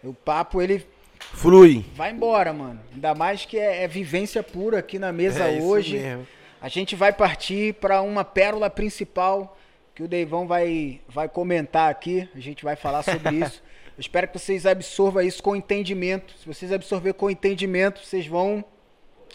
[0.03, 0.87] O papo ele
[1.19, 1.85] Flui.
[1.95, 2.81] vai embora, mano.
[2.93, 5.99] Ainda mais que é, é vivência pura aqui na mesa É isso hoje.
[5.99, 6.27] mesmo.
[6.61, 9.57] A gente vai partir para uma pérola principal
[9.95, 12.29] que o Deivão vai, vai comentar aqui.
[12.35, 13.63] A gente vai falar sobre isso.
[13.97, 16.35] Eu espero que vocês absorvam isso com entendimento.
[16.39, 18.65] Se vocês absorver com entendimento, vocês vão,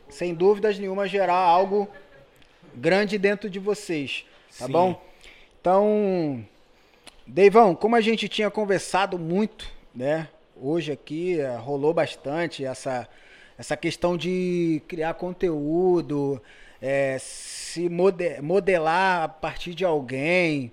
[0.09, 1.87] sem dúvidas nenhuma, gerar algo
[2.73, 4.25] grande dentro de vocês.
[4.57, 4.71] Tá Sim.
[4.71, 5.01] bom?
[5.61, 6.45] Então,
[7.27, 10.27] Deivão, como a gente tinha conversado muito, né?
[10.55, 13.07] Hoje aqui eh, rolou bastante essa,
[13.57, 16.41] essa questão de criar conteúdo,
[16.81, 20.71] eh, se mode- modelar a partir de alguém.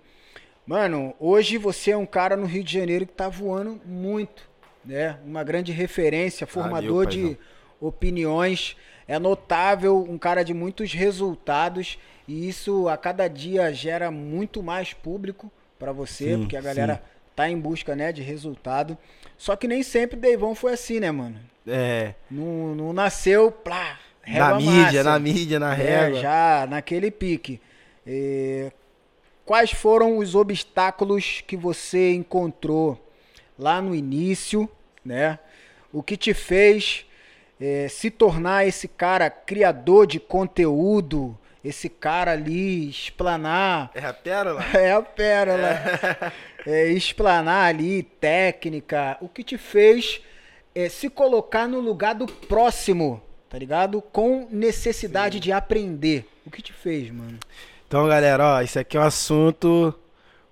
[0.66, 4.48] Mano, hoje você é um cara no Rio de Janeiro que tá voando muito,
[4.84, 5.18] né?
[5.24, 7.38] Uma grande referência, formador de paizão.
[7.80, 8.76] opiniões.
[9.08, 11.98] É notável, um cara de muitos resultados
[12.28, 15.50] e isso a cada dia gera muito mais público
[15.82, 17.02] para você, Sim, porque a galera
[17.34, 18.96] tá em busca, né, de resultado.
[19.36, 21.40] Só que nem sempre Deivão foi assim, né, mano?
[21.66, 22.14] É.
[22.30, 25.02] Não, não nasceu, plá, Na mídia, máxima.
[25.04, 26.20] na mídia, na É, régua.
[26.20, 27.60] já naquele pique.
[28.06, 28.70] É,
[29.44, 33.04] quais foram os obstáculos que você encontrou
[33.58, 34.68] lá no início,
[35.04, 35.36] né?
[35.92, 37.04] O que te fez
[37.60, 44.64] é, se tornar esse cara criador de conteúdo, esse cara ali explanar É a pérola?
[44.74, 46.32] é a pérola.
[46.66, 49.16] É, explanar ali técnica.
[49.20, 50.20] O que te fez
[50.74, 54.02] é, se colocar no lugar do próximo, tá ligado?
[54.02, 56.28] Com necessidade de aprender.
[56.44, 57.38] O que te fez, mano?
[57.86, 59.94] Então, galera, ó, isso aqui é um assunto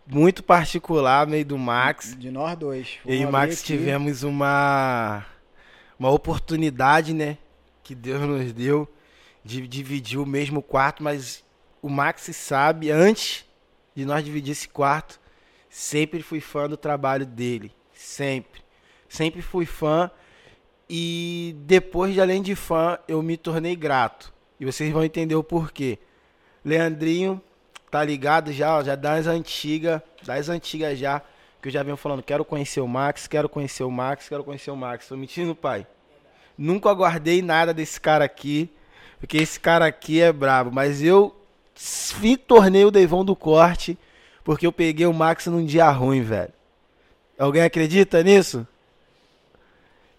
[0.07, 2.15] muito particular, meio do Max.
[2.17, 2.99] De nós dois.
[3.05, 3.65] Eu e o Max aqui.
[3.65, 5.25] tivemos uma,
[5.99, 7.39] uma oportunidade, né?
[7.83, 8.89] Que Deus nos deu
[9.45, 11.45] de dividir o mesmo quarto, mas
[11.83, 13.45] o Max sabe, antes
[13.95, 15.21] de nós dividir esse quarto,
[15.69, 17.73] sempre fui fã do trabalho dele.
[17.93, 18.63] Sempre.
[19.09, 20.11] Sempre fui fã.
[20.89, 24.33] E depois de além de fã, eu me tornei grato.
[24.59, 25.99] E vocês vão entender o porquê.
[26.65, 27.41] Leandrinho,
[27.91, 31.23] tá ligado já, já das antigas, das antigas já,
[31.61, 34.71] que eu já venho falando, quero conhecer o Max, quero conhecer o Max, quero conhecer
[34.71, 35.09] o Max.
[35.09, 35.87] Tô mentindo, pai?
[36.57, 38.71] Nunca aguardei nada desse cara aqui,
[39.21, 41.37] porque esse cara aqui é brabo, mas eu
[42.21, 43.97] me tornei o Deivão do corte,
[44.43, 46.53] porque eu peguei o Max num dia ruim, velho.
[47.39, 48.67] Alguém acredita nisso?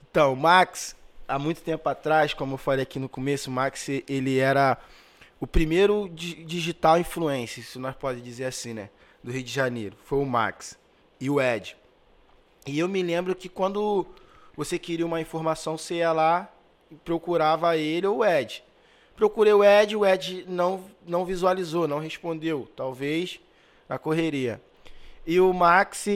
[0.10, 0.96] Então, Max,
[1.28, 4.78] há muito tempo atrás, como eu falei aqui no começo, o Max, ele era
[5.40, 8.90] o primeiro di- digital influencer, se nós podemos dizer assim, né?
[9.24, 9.96] Do Rio de Janeiro.
[10.06, 10.78] Foi o Max
[11.20, 11.76] e o Ed.
[12.66, 14.06] E eu me lembro que quando
[14.56, 16.52] você queria uma informação, você ia lá
[16.90, 18.64] e procurava ele ou o Ed.
[19.22, 22.68] Procurei o Ed, o Ed não, não visualizou, não respondeu.
[22.76, 23.40] Talvez
[23.88, 24.60] na correria.
[25.28, 26.08] E o Max,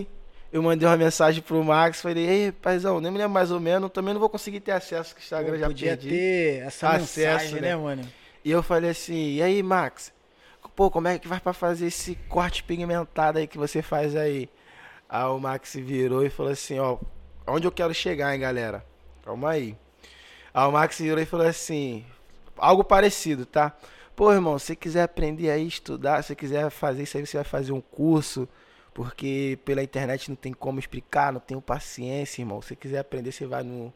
[0.51, 3.91] eu mandei uma mensagem pro Max, falei, ei, paizão, nem me lembro mais ou menos,
[3.91, 6.09] também não vou conseguir ter acesso, que o Instagram Pô, já podia perdi.
[6.09, 7.61] ter essa Acesso, mensagem, né?
[7.61, 8.11] né, mano?
[8.43, 10.11] E eu falei assim, e aí, Max?
[10.75, 14.49] Pô, como é que vai pra fazer esse corte pigmentado aí que você faz aí?
[15.07, 16.97] Aí o Max virou e falou assim, ó,
[17.45, 18.83] onde eu quero chegar, hein, galera?
[19.23, 19.77] Calma aí.
[20.51, 22.03] Aí o Max virou e falou assim,
[22.57, 23.75] algo parecido, tá?
[24.15, 27.73] Pô, irmão, se quiser aprender aí, estudar, se quiser fazer isso aí, você vai fazer
[27.73, 28.47] um curso,
[28.93, 32.61] porque pela internet não tem como explicar, não tenho paciência, irmão.
[32.61, 33.93] Se quiser aprender, você vai no,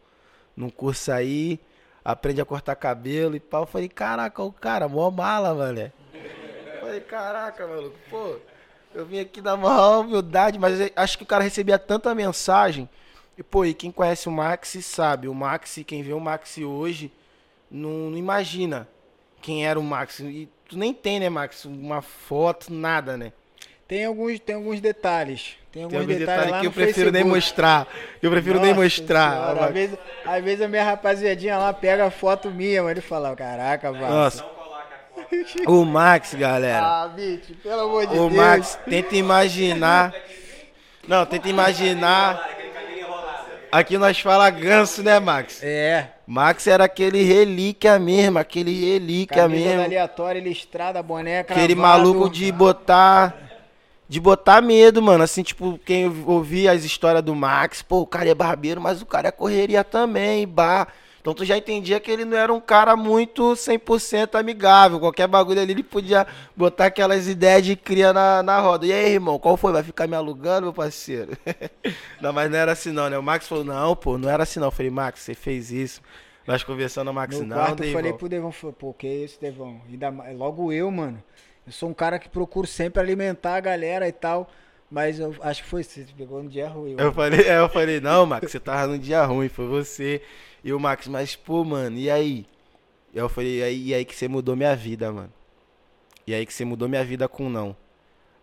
[0.55, 1.59] num curso aí,
[2.03, 3.63] aprende a cortar cabelo e pau.
[3.63, 5.91] Eu falei, caraca, o cara, mó mala, mano.
[6.81, 8.35] Falei, caraca, maluco, pô,
[8.93, 12.89] eu vim aqui dar maior humildade, mas eu acho que o cara recebia tanta mensagem.
[13.37, 17.09] E, pô, e quem conhece o Max sabe, o Max, quem vê o Max hoje,
[17.69, 18.87] não, não imagina
[19.41, 20.19] quem era o Max.
[20.19, 23.31] E tu nem tem, né, Max, uma foto, nada, né?
[23.87, 25.55] Tem alguns, tem alguns detalhes.
[25.71, 27.45] Tem alguns, Tem alguns detalhes, detalhes lá que eu no prefiro nem Facebook.
[27.45, 27.87] mostrar.
[28.21, 29.31] Eu prefiro nem Nossa mostrar.
[29.31, 29.63] Senhora, Max.
[29.67, 33.35] às, vezes, às vezes a minha rapaziadinha lá pega a foto minha, mas ele fala,
[33.35, 34.09] caraca, vai.
[34.09, 34.45] Nossa.
[35.67, 36.85] O Max, galera.
[36.85, 38.33] Ah, bicho, pelo amor de O Deus.
[38.33, 40.13] Max, tenta imaginar.
[41.07, 42.47] Não, tenta imaginar.
[43.71, 45.61] Aqui nós fala ganso, né, Max?
[45.63, 49.81] É, Max era aquele relíquia mesmo, aquele relíquia camisa mesmo.
[49.83, 52.03] aleatória, listrada, boné, Aquele cravado.
[52.03, 53.35] maluco de botar.
[54.07, 55.23] De botar medo, mano.
[55.23, 59.07] Assim, tipo, quem ouvia as histórias do Max, pô, o cara é barbeiro, mas o
[59.07, 60.89] cara é correria também, bar.
[61.21, 64.99] Então tu já entendia que ele não era um cara muito 100% amigável.
[64.99, 66.25] Qualquer bagulho ali ele podia
[66.55, 68.85] botar aquelas ideias de cria na, na roda.
[68.85, 69.73] E aí, irmão, qual foi?
[69.73, 71.37] Vai ficar me alugando, meu parceiro?
[72.21, 73.17] não, mas não era assim não, né?
[73.17, 74.67] O Max falou, não, pô, não era assim não.
[74.67, 76.01] Eu falei, Max, você fez isso.
[76.47, 79.81] Nós conversando, Max, No não, quarto eu falei pro Devão, pô, que isso, Devão?
[79.87, 81.21] Ainda mais- logo eu, mano.
[81.67, 84.49] Eu sou um cara que procuro sempre alimentar a galera e tal.
[84.89, 86.95] Mas eu acho que foi você, você pegou no dia ruim.
[86.97, 90.21] Eu falei, é, eu falei, não, Max, você tava num dia ruim, foi você.
[90.63, 92.45] E o Max, mas, pô, mano, e aí?
[93.13, 95.33] Eu falei, e aí, e aí que você mudou minha vida, mano.
[96.27, 97.75] E aí que você mudou minha vida com não.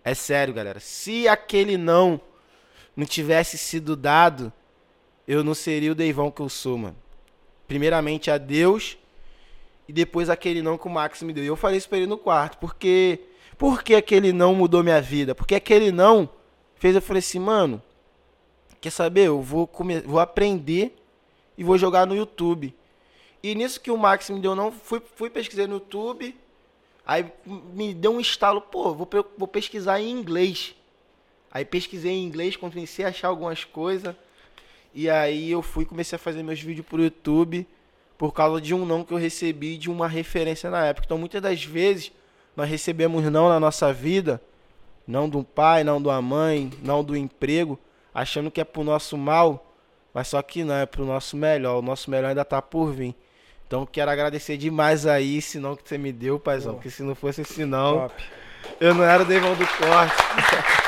[0.05, 0.81] É sério, galera.
[0.81, 2.21] Se aquele não
[2.97, 4.53] não tivesse sido dado,
[5.29, 6.97] eu não seria o Deivão que eu sou, mano.
[7.69, 8.97] Primeiramente a Deus
[9.89, 11.45] e depois aquele não que o Max me deu.
[11.45, 13.21] E eu falei isso pra ele no quarto, porque
[13.57, 15.35] por que aquele não mudou minha vida?
[15.35, 16.29] Porque aquele não
[16.77, 17.83] fez eu falei assim, mano,
[18.81, 19.27] quer saber?
[19.27, 20.01] Eu vou come...
[20.01, 20.97] vou aprender
[21.57, 22.75] e vou jogar no YouTube.
[23.43, 26.35] E nisso que o Max me deu não, fui, fui pesquisar no YouTube,
[27.07, 30.75] aí me deu um estalo, pô, vou, vou pesquisar em inglês.
[31.51, 34.15] Aí pesquisei em inglês, comecei a achar algumas coisas.
[34.93, 37.67] E aí eu fui comecei a fazer meus vídeos pro YouTube
[38.19, 41.07] por causa de um não que eu recebi de uma referência na época.
[41.07, 42.13] Então muitas das vezes
[42.57, 44.41] nós recebemos não na nossa vida,
[45.07, 47.79] não do pai, não da mãe, não do emprego,
[48.15, 49.66] achando que é pro nosso mal,
[50.17, 51.79] mas só que não, é pro nosso melhor.
[51.79, 53.15] O nosso melhor ainda tá por vir.
[53.67, 57.15] Então quero agradecer demais aí esse não que você me deu, paizão, porque se não
[57.15, 58.25] fosse esse não, Top.
[58.81, 60.15] eu não era o Devão do Corte.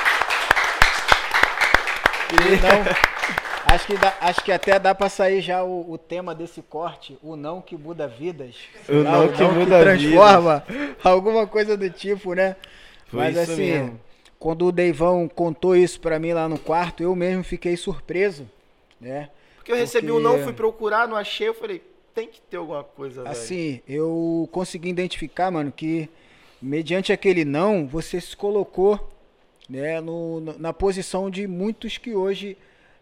[2.31, 6.61] Não, acho que, dá- acho que até dá pra sair já o, o tema desse
[6.61, 8.55] corte, o não que muda vidas.
[8.83, 10.63] O Sei lá, não que muda transforma,
[11.03, 12.55] alguma coisa do tipo, né?
[13.07, 14.01] Foi Mas assim, mesmo.
[14.39, 18.47] quando o Deivão contou isso pra mim lá no quarto, eu mesmo fiquei surpreso,
[19.01, 19.31] né?
[19.57, 21.83] Porque eu recebi Porque- não, fui procurar, não achei, eu falei,
[22.15, 23.33] tem que ter alguma coisa, velho.
[23.33, 26.09] Assim, eu consegui identificar, mano, que
[26.61, 29.09] mediante aquele não, você se colocou
[29.69, 32.57] né, no- na posição de muitos que hoje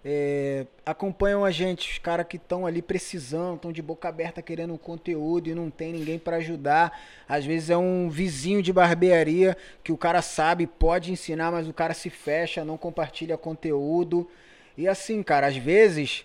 [0.08, 4.72] é, acompanham a gente, os caras que estão ali precisando, estão de boca aberta querendo
[4.74, 6.96] um conteúdo e não tem ninguém para ajudar.
[7.28, 11.72] Às vezes é um vizinho de barbearia que o cara sabe, pode ensinar, mas o
[11.72, 14.28] cara se fecha, não compartilha conteúdo.
[14.76, 16.24] E assim, cara, às vezes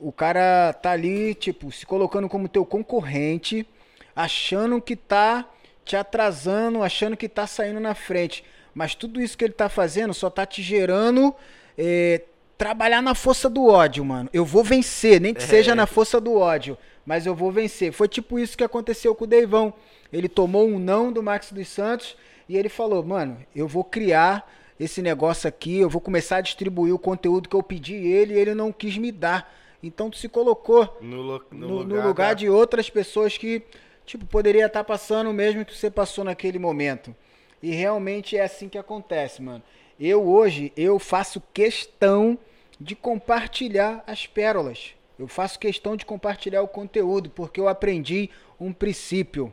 [0.00, 3.66] o cara tá ali, tipo, se colocando como teu concorrente,
[4.14, 5.48] achando que tá
[5.84, 8.44] te atrasando, achando que tá saindo na frente.
[8.74, 11.34] Mas tudo isso que ele tá fazendo só tá te gerando
[11.76, 12.22] é,
[12.56, 14.28] trabalhar na força do ódio, mano.
[14.32, 15.46] Eu vou vencer, nem que É.
[15.46, 17.90] seja na força do ódio, mas eu vou vencer.
[17.92, 19.72] Foi tipo isso que aconteceu com o Deivão.
[20.12, 22.16] Ele tomou um não do Max dos Santos
[22.48, 24.48] e ele falou: "Mano, eu vou criar
[24.78, 28.38] esse negócio aqui, eu vou começar a distribuir o conteúdo que eu pedi ele e
[28.38, 29.52] ele não quis me dar.
[29.82, 33.62] Então tu se colocou No, lo- no, no no lugar, da- de outras pessoas que,
[34.04, 37.14] tipo, poderia estar passando o mesmo que você passou naquele momento.
[37.62, 39.62] E realmente é assim que acontece, mano.
[39.98, 42.38] Eu hoje, eu faço questão
[42.80, 44.94] de compartilhar as pérolas.
[45.18, 48.30] Eu faço questão de compartilhar o conteúdo, porque eu aprendi
[48.60, 49.52] um princípio.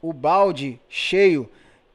[0.00, 1.48] O balde cheio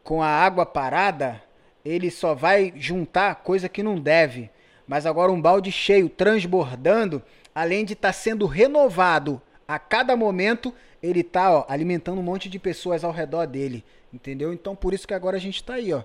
[0.03, 1.41] com a água parada,
[1.87, 4.49] ele só vai juntar coisa que não deve.
[4.87, 7.21] Mas agora um balde cheio, transbordando,
[7.55, 12.59] além de estar sendo renovado a cada momento, ele tá ó, alimentando um monte de
[12.59, 13.83] pessoas ao redor dele.
[14.13, 14.53] Entendeu?
[14.53, 16.03] Então por isso que agora a gente tá aí, ó.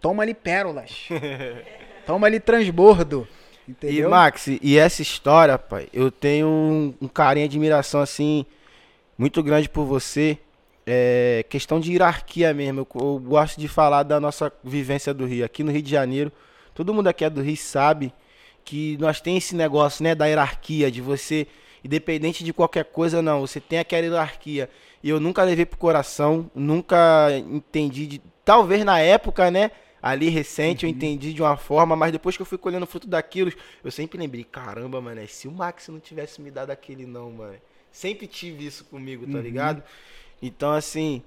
[0.00, 1.08] Toma ali pérolas.
[2.06, 3.28] Toma ali transbordo.
[3.66, 4.10] E Entendeu?
[4.10, 8.44] Max, e essa história, pai, eu tenho um, um carinho e admiração assim
[9.16, 10.38] muito grande por você.
[10.92, 12.80] É questão de hierarquia mesmo.
[12.80, 15.44] Eu, eu gosto de falar da nossa vivência do Rio.
[15.44, 16.32] Aqui no Rio de Janeiro,
[16.74, 18.12] todo mundo aqui é do Rio sabe
[18.64, 21.46] que nós tem esse negócio, né, da hierarquia, de você,
[21.84, 24.68] independente de qualquer coisa, não, você tem aquela hierarquia.
[25.02, 29.70] E eu nunca levei pro coração, nunca entendi de, talvez na época, né,
[30.02, 33.06] ali recente eu entendi de uma forma, mas depois que eu fui colhendo o fruto
[33.06, 33.52] daquilo,
[33.82, 37.56] eu sempre lembrei, caramba, mano, se o Max não tivesse me dado aquele não, mano.
[37.92, 39.82] Sempre tive isso comigo, tá ligado?
[40.42, 41.22] Então, assim,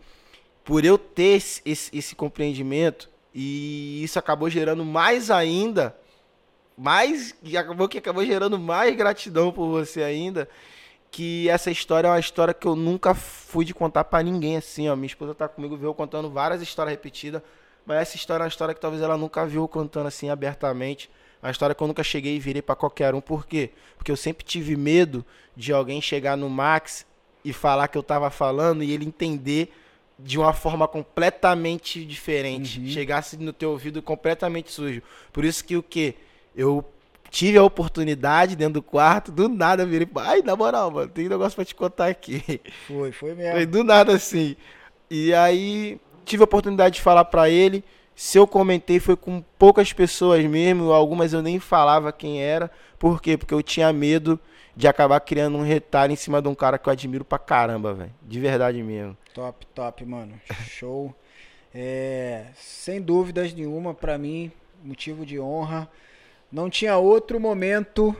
[0.64, 5.95] por eu ter esse, esse, esse compreendimento, e isso acabou gerando mais ainda,
[6.77, 10.48] mais, e acabou que acabou gerando mais gratidão por você ainda,
[11.11, 14.90] que essa história é uma história que eu nunca fui de contar pra ninguém, assim,
[14.90, 14.95] ó.
[14.95, 17.41] Minha esposa tá comigo, viu contando várias histórias repetidas,
[17.85, 21.11] mas essa história é uma história que talvez ela nunca viu contando assim abertamente.
[21.41, 23.22] Uma história que eu nunca cheguei e virei pra qualquer um.
[23.22, 23.72] Por quê?
[23.98, 25.26] Porque eu sempre tive medo
[25.56, 27.06] de alguém chegar no Max
[27.44, 29.74] e falar que eu tava falando e ele entender
[30.18, 32.90] de uma forma completamente diferente.
[32.91, 35.02] Chegasse no teu ouvido completamente sujo.
[35.32, 36.15] Por isso que o quê?
[36.56, 36.86] Eu
[37.30, 41.26] tive a oportunidade dentro do quarto, do nada eu virei, ai, na moral, mano, tem
[41.26, 42.61] um negócio pra te contar aqui.
[42.88, 43.65] Foi, foi Foi mesmo.
[43.72, 44.56] do nada assim.
[45.10, 47.84] E aí tive a oportunidade de falar pra ele.
[48.15, 52.70] Se eu comentei foi com poucas pessoas mesmo, algumas eu nem falava quem era.
[52.99, 53.36] Por quê?
[53.36, 54.40] Porque eu tinha medo
[54.76, 57.94] de acabar criando um retalho em cima de um cara que eu admiro pra caramba,
[57.94, 58.14] velho.
[58.22, 59.16] De verdade mesmo.
[59.34, 60.40] Top, top, mano.
[60.68, 61.14] Show.
[61.74, 64.52] É, sem dúvidas nenhuma, pra mim,
[64.84, 65.90] motivo de honra.
[66.52, 68.16] Não tinha outro momento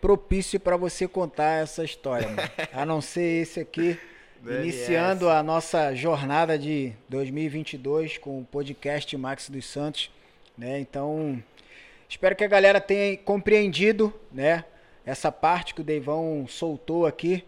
[0.00, 2.48] propício pra você contar essa história, mano.
[2.72, 3.98] A não ser esse aqui,
[4.40, 10.10] Do iniciando a nossa jornada de 2022 com o podcast Max dos Santos,
[10.56, 10.80] né?
[10.80, 11.42] Então,
[12.08, 14.64] espero que a galera tenha compreendido, né?
[15.10, 17.44] Essa parte que o Deivão soltou aqui.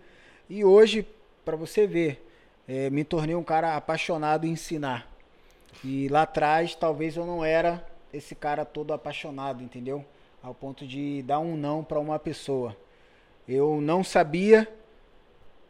[0.48, 1.06] E hoje,
[1.44, 2.26] pra você ver,
[2.66, 5.09] é, me tornei um cara apaixonado em ensinar.
[5.84, 10.05] E lá atrás, talvez eu não era esse cara todo apaixonado, entendeu?
[10.43, 12.76] Ao ponto de dar um não pra uma pessoa.
[13.48, 14.68] Eu não sabia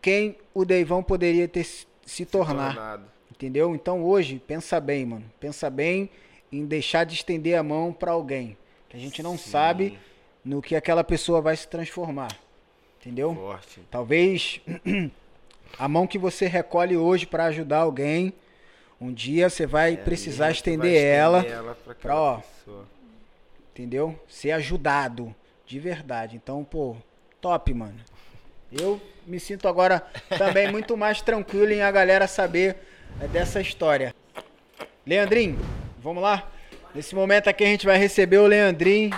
[0.01, 2.75] quem o Deivão poderia ter se- se tornar.
[2.75, 3.05] Tornado.
[3.31, 3.75] Entendeu?
[3.75, 5.25] Então hoje, pensa bem, mano.
[5.41, 6.11] Pensa bem
[6.51, 8.57] em deixar de estender a mão pra alguém.
[8.89, 9.51] Que a gente não Sim.
[9.51, 9.99] sabe
[10.45, 12.29] no que aquela pessoa vai se transformar.
[13.01, 13.35] Entendeu?
[13.35, 13.81] Forte.
[13.91, 14.61] Talvez
[15.79, 18.33] a mão que você recolhe hoje pra ajudar alguém,
[19.01, 21.77] um dia você vai É, precisar estender, vai estender ela, ela
[22.09, 22.85] ó, pessoa.
[23.71, 24.19] entendeu?
[24.29, 25.35] Ser ajudado
[25.67, 26.37] de verdade.
[26.37, 26.97] Então, pô,
[27.41, 27.99] top, mano.
[28.71, 30.01] Eu me sinto agora
[30.39, 32.77] também muito mais tranquilo em a galera saber
[33.21, 34.15] é, dessa história.
[35.05, 35.59] Leandrinho,
[35.99, 36.49] vamos lá?
[36.95, 39.11] Nesse momento aqui a gente vai receber o Leandrinho.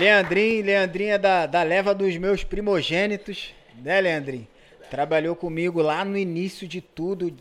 [0.00, 4.48] Leandrinho, Leandrinho é da, da leva dos meus primogênitos, né, Leandrinho?
[4.90, 7.36] Trabalhou comigo lá no início de tudo,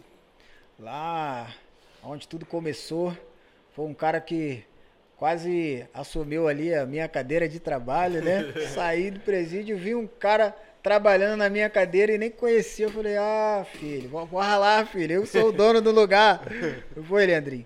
[0.77, 1.55] lá
[2.03, 3.17] onde tudo começou.
[3.73, 4.61] Foi um cara que
[5.15, 8.53] quase assumiu ali a minha cadeira de trabalho, né?
[8.75, 10.53] Saí do presídio, vi um cara
[10.83, 12.87] trabalhando na minha cadeira e nem conhecia.
[12.87, 16.41] Eu falei, ah, filho, bora lá, filho, eu sou o dono do lugar.
[17.07, 17.65] Foi, Leandrinho.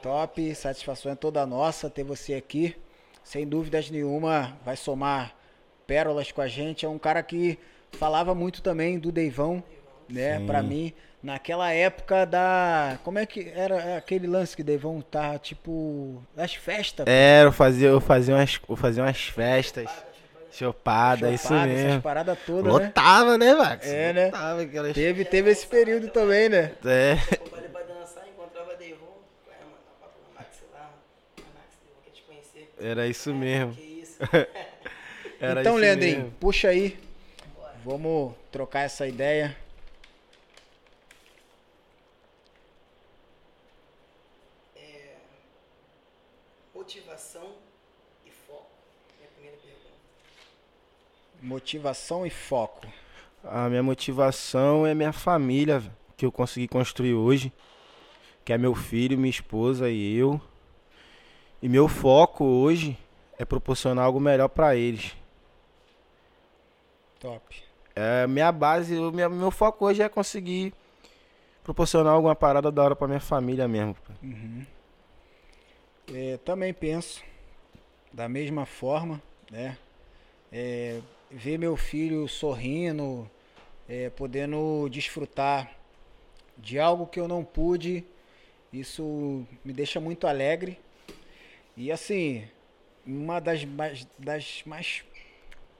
[0.00, 2.76] Top, satisfação é toda nossa ter você aqui.
[3.22, 5.34] Sem dúvidas nenhuma, vai somar
[5.86, 6.84] pérolas com a gente.
[6.84, 7.58] É um cara que
[7.92, 9.62] falava muito também do Deivão,
[10.08, 10.40] né?
[10.46, 10.92] Pra mim,
[11.22, 12.98] naquela época da.
[13.04, 16.22] Como é que era aquele lance que Deivão tá, tipo.
[16.34, 17.06] Das festas.
[17.08, 19.88] É, eu fazia, eu fazia umas, eu fazia umas festas.
[20.52, 22.02] Chopada, isso chopada, Essas mesmo.
[22.02, 22.70] paradas todas, né?
[22.86, 23.86] Lotava, né, Max?
[23.86, 24.24] É, né?
[24.26, 24.92] Lotava aquelas...
[24.94, 26.72] Teve, teve esse período também, né?
[26.84, 27.12] É.
[27.12, 28.96] Eu falei pra dançar, encontrava Devon.
[29.46, 30.80] Ué, mano, dá um papo no Max lá.
[30.80, 31.50] mano.
[31.54, 32.69] Max, Devon quer te conhecer.
[32.80, 33.74] Era isso mesmo.
[33.74, 34.18] Que isso.
[35.40, 36.32] Era então, Leandrinho, mesmo.
[36.40, 36.98] puxa aí.
[37.84, 39.56] Vamos trocar essa ideia.
[46.74, 47.52] Motivação
[48.26, 48.70] e foco.
[49.18, 49.94] Minha primeira pergunta.
[51.42, 52.86] Motivação e foco.
[53.44, 55.82] A minha motivação é minha família,
[56.16, 57.52] que eu consegui construir hoje.
[58.44, 60.40] Que é meu filho, minha esposa e eu.
[61.62, 62.96] E meu foco hoje
[63.38, 65.14] é proporcionar algo melhor pra eles.
[67.18, 67.62] Top.
[67.94, 70.72] É, minha base, o minha- meu foco hoje é conseguir
[71.62, 73.94] proporcionar alguma parada da hora pra minha família mesmo.
[73.94, 74.12] pô.
[76.14, 77.22] É, também penso
[78.12, 79.76] da mesma forma, né?
[80.50, 81.00] É,
[81.30, 83.30] ver meu filho sorrindo,
[83.88, 85.70] é, podendo desfrutar
[86.56, 88.04] de algo que eu não pude,
[88.72, 90.78] isso me deixa muito alegre.
[91.76, 92.46] E assim,
[93.06, 95.04] uma das mais, das mais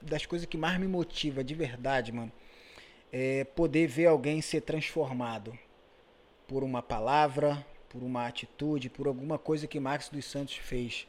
[0.01, 2.31] das coisas que mais me motiva de verdade, mano,
[3.11, 5.57] é poder ver alguém ser transformado
[6.47, 11.07] por uma palavra, por uma atitude, por alguma coisa que Max dos Santos fez.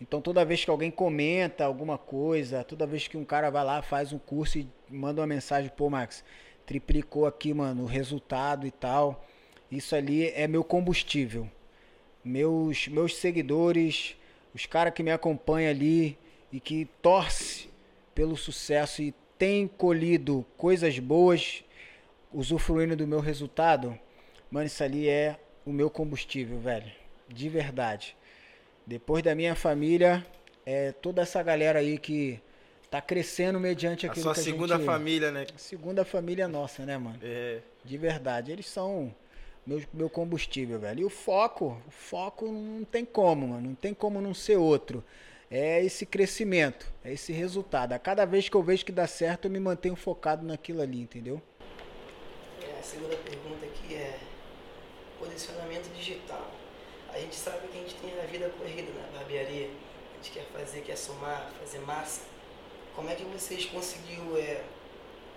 [0.00, 3.80] Então toda vez que alguém comenta alguma coisa, toda vez que um cara vai lá,
[3.80, 6.22] faz um curso e manda uma mensagem, pô, Max,
[6.66, 9.24] triplicou aqui, mano, o resultado e tal.
[9.70, 11.50] Isso ali é meu combustível.
[12.26, 14.16] Meus meus seguidores,
[14.52, 16.18] os caras que me acompanham ali
[16.52, 17.70] e que torce
[18.12, 21.62] pelo sucesso e tem colhido coisas boas,
[22.32, 23.96] usufruindo do meu resultado,
[24.50, 26.90] mano, isso ali é o meu combustível, velho.
[27.28, 28.16] De verdade.
[28.84, 30.26] Depois da minha família,
[30.64, 32.40] é toda essa galera aí que
[32.90, 34.84] tá crescendo mediante A aquilo sua que a segunda gente...
[34.84, 35.46] família, né?
[35.56, 37.20] Segunda família nossa, né, mano?
[37.22, 37.60] É.
[37.84, 38.50] De verdade.
[38.50, 39.14] Eles são
[39.66, 41.00] meu, meu combustível, velho.
[41.00, 43.68] E o foco, o foco não tem como, mano.
[43.68, 45.02] Não tem como não ser outro.
[45.50, 47.92] É esse crescimento, é esse resultado.
[47.92, 51.00] A cada vez que eu vejo que dá certo, eu me mantenho focado naquilo ali,
[51.00, 51.40] entendeu?
[52.62, 54.18] É, a segunda pergunta aqui é
[55.18, 56.50] posicionamento digital.
[57.12, 59.70] A gente sabe que a gente tem a vida corrida na barbearia.
[60.12, 62.22] A gente quer fazer, quer somar, fazer massa.
[62.94, 64.62] Como é que vocês conseguiram é,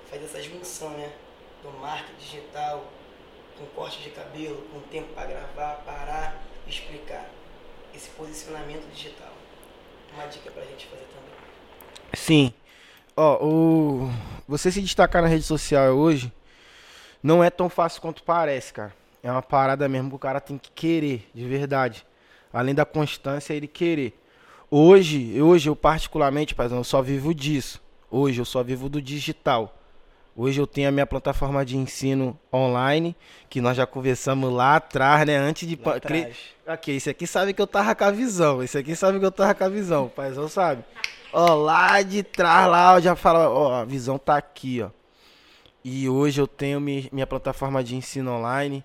[0.10, 1.14] fazer essa junção, né?
[1.62, 2.84] Do marketing digital,
[3.60, 7.30] com corte de cabelo, com tempo para gravar, parar explicar.
[7.94, 9.34] Esse posicionamento digital.
[10.14, 11.34] Uma dica pra gente fazer também.
[12.14, 12.54] Sim.
[13.18, 14.12] Ó, o...
[14.48, 16.32] você se destacar na rede social hoje
[17.22, 18.96] não é tão fácil quanto parece, cara.
[19.22, 22.06] É uma parada mesmo que o cara tem que querer, de verdade.
[22.54, 24.18] Além da constância, ele querer.
[24.72, 27.82] Hoje, hoje eu particularmente, paizão, eu só vivo disso.
[28.10, 29.79] Hoje eu só vivo do digital.
[30.36, 33.16] Hoje eu tenho a minha plataforma de ensino online,
[33.50, 35.36] que nós já conversamos lá atrás, né?
[35.36, 35.78] Antes de...
[35.84, 36.38] Lá atrás.
[36.66, 38.64] Ok, esse aqui sabe que eu tava com a visão.
[38.64, 40.06] Esse aqui sabe que eu tava com a visão.
[40.06, 40.84] O paizão sabe.
[41.34, 44.90] Ó, lá de trás, lá, eu já falo, ó, a visão tá aqui, ó.
[45.84, 48.84] E hoje eu tenho mi- minha plataforma de ensino online,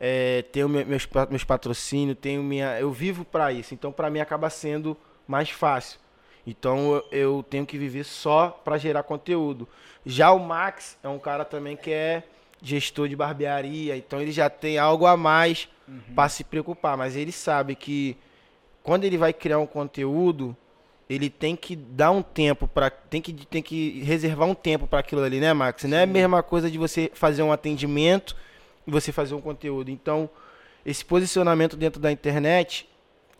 [0.00, 2.78] é, tenho me- meus, meus patrocínios, tenho minha.
[2.80, 4.96] Eu vivo pra isso, então pra mim acaba sendo
[5.26, 5.98] mais fácil.
[6.46, 9.68] Então eu, tenho que viver só pra gerar conteúdo.
[10.10, 12.22] Já o Max é um cara também que é
[12.62, 15.68] gestor de barbearia, então ele já tem algo a mais
[16.14, 18.16] pra se preocupar, mas ele sabe que
[18.82, 20.56] quando ele vai criar um conteúdo,
[21.10, 25.00] ele tem que dar um tempo para tem que tem que reservar um tempo para
[25.00, 25.84] aquilo ali, né, Max?
[25.84, 28.34] Não é a mesma coisa de você fazer um atendimento
[28.86, 29.90] e você fazer um conteúdo.
[29.90, 30.30] Então,
[30.86, 32.88] esse posicionamento dentro da internet,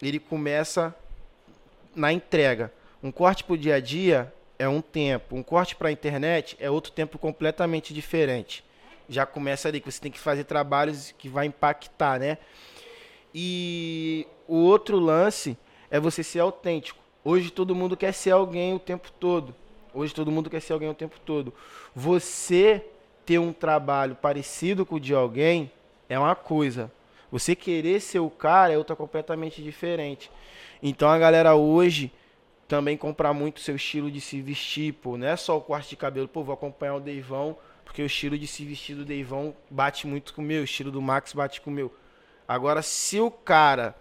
[0.02, 0.94] ele começa
[1.96, 2.70] na entrega.
[3.02, 6.70] Um corte pro dia a dia é um tempo, um corte para a internet é
[6.70, 8.64] outro tempo completamente diferente.
[9.08, 12.38] Já começa ali que você tem que fazer trabalhos que vai impactar, né?
[13.34, 15.56] E o outro lance
[15.90, 16.98] é você ser autêntico.
[17.24, 19.54] Hoje todo mundo quer ser alguém o tempo todo.
[19.94, 21.52] Hoje todo mundo quer ser alguém o tempo todo.
[21.94, 22.84] Você
[23.24, 25.70] ter um trabalho parecido com o de alguém
[26.08, 26.90] é uma coisa.
[27.30, 30.30] Você querer ser o cara é outra completamente diferente.
[30.82, 32.10] Então a galera hoje
[32.68, 35.16] também compra muito seu estilo de se vestir, pô.
[35.16, 38.38] Não é só o corte de cabelo, pô, vou acompanhar o Deivão, porque o estilo
[38.38, 41.62] de se vestir do Deivão bate muito com o meu, o estilo do Max bate
[41.62, 41.92] com o meu.
[42.46, 43.94] Agora, se o cara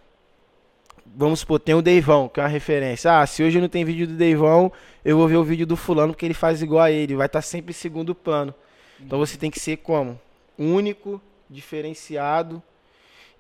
[1.16, 3.22] vamos supor, tem o Deivão, que é uma referência.
[3.22, 4.72] Ah, se hoje não tem vídeo do Deivão,
[5.04, 7.42] eu vou ver o vídeo do fulano porque ele faz igual a ele, vai estar
[7.42, 8.54] sempre em segundo plano.
[9.00, 10.20] Então você tem que ser como?
[10.58, 12.62] Único, diferenciado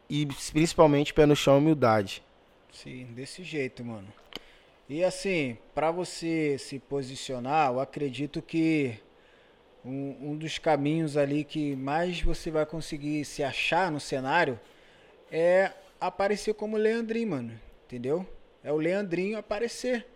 [0.10, 2.24] e principalmente pé no chão humildade.
[2.72, 4.08] Sim, desse jeito, mano.
[4.90, 8.98] E assim, pra você se posicionar, eu acredito que
[9.84, 14.58] um, um dos caminhos ali que mais você vai conseguir se achar no cenário
[15.30, 17.60] é aparecer como Leandrinho, mano.
[17.86, 18.26] Entendeu?
[18.64, 20.08] É o Leandrinho aparecer.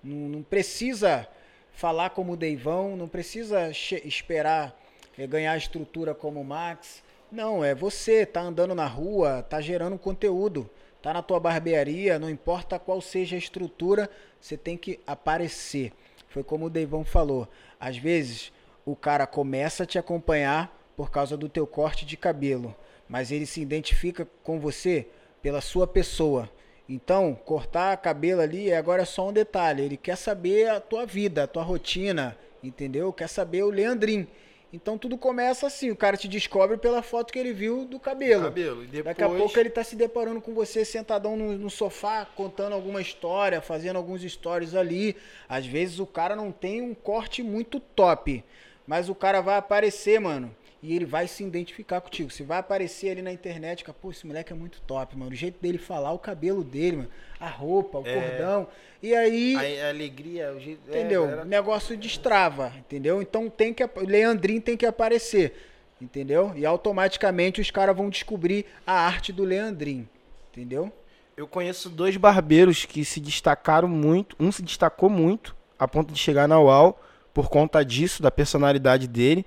[0.00, 1.26] Não, não precisa
[1.72, 3.68] falar como o Deivão, não precisa
[4.04, 4.80] esperar
[5.18, 7.02] é, ganhar estrutura como o Max.
[7.32, 10.70] Não, é você, tá andando na rua, tá gerando conteúdo,
[11.02, 14.08] tá na tua barbearia, não importa qual seja a estrutura,
[14.40, 15.92] você tem que aparecer.
[16.28, 17.48] Foi como o Deivão falou.
[17.78, 18.52] Às vezes
[18.86, 22.74] o cara começa a te acompanhar por causa do teu corte de cabelo,
[23.08, 25.08] mas ele se identifica com você
[25.42, 26.48] pela sua pessoa.
[26.88, 29.82] Então, cortar cabelo ali agora é só um detalhe.
[29.82, 33.12] Ele quer saber a tua vida, a tua rotina, entendeu?
[33.12, 34.26] Quer saber o Leandrinho.
[34.72, 38.44] Então tudo começa assim, o cara te descobre pela foto que ele viu do cabelo.
[38.44, 38.86] Cabelo.
[38.86, 42.72] Depois, Daqui a pouco ele tá se deparando com você sentadão no, no sofá, contando
[42.72, 45.14] alguma história, fazendo alguns stories ali.
[45.46, 48.42] Às vezes o cara não tem um corte muito top,
[48.86, 50.54] mas o cara vai aparecer, mano.
[50.82, 52.28] E ele vai se identificar contigo.
[52.30, 55.30] Você vai aparecer ali na internet, cara, pô, esse moleque é muito top, mano.
[55.30, 57.08] O jeito dele falar, o cabelo dele, mano.
[57.38, 58.14] A roupa, o É.
[58.20, 58.66] cordão.
[59.00, 59.54] E aí.
[59.80, 60.80] a, a alegria, o jeito.
[60.88, 61.22] é, Entendeu?
[61.22, 63.22] galera- o negócio destrava, entendeu?
[63.22, 63.84] Então tem que.
[63.84, 65.54] O Leandrinho tem que aparecer,
[66.00, 66.52] entendeu?
[66.56, 70.08] E automaticamente os caras vão descobrir a arte do Leandrinho,
[70.52, 70.92] entendeu?
[71.36, 74.34] Eu conheço dois barbeiros que se destacaram muito.
[74.38, 76.98] Um se destacou muito, a ponto de chegar na UAU,
[77.32, 79.46] por conta disso, da personalidade dele.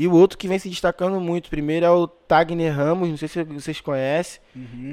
[0.00, 1.50] E o outro que vem se destacando muito.
[1.50, 4.40] Primeiro é o Tagner Ramos, não sei se vocês conhecem.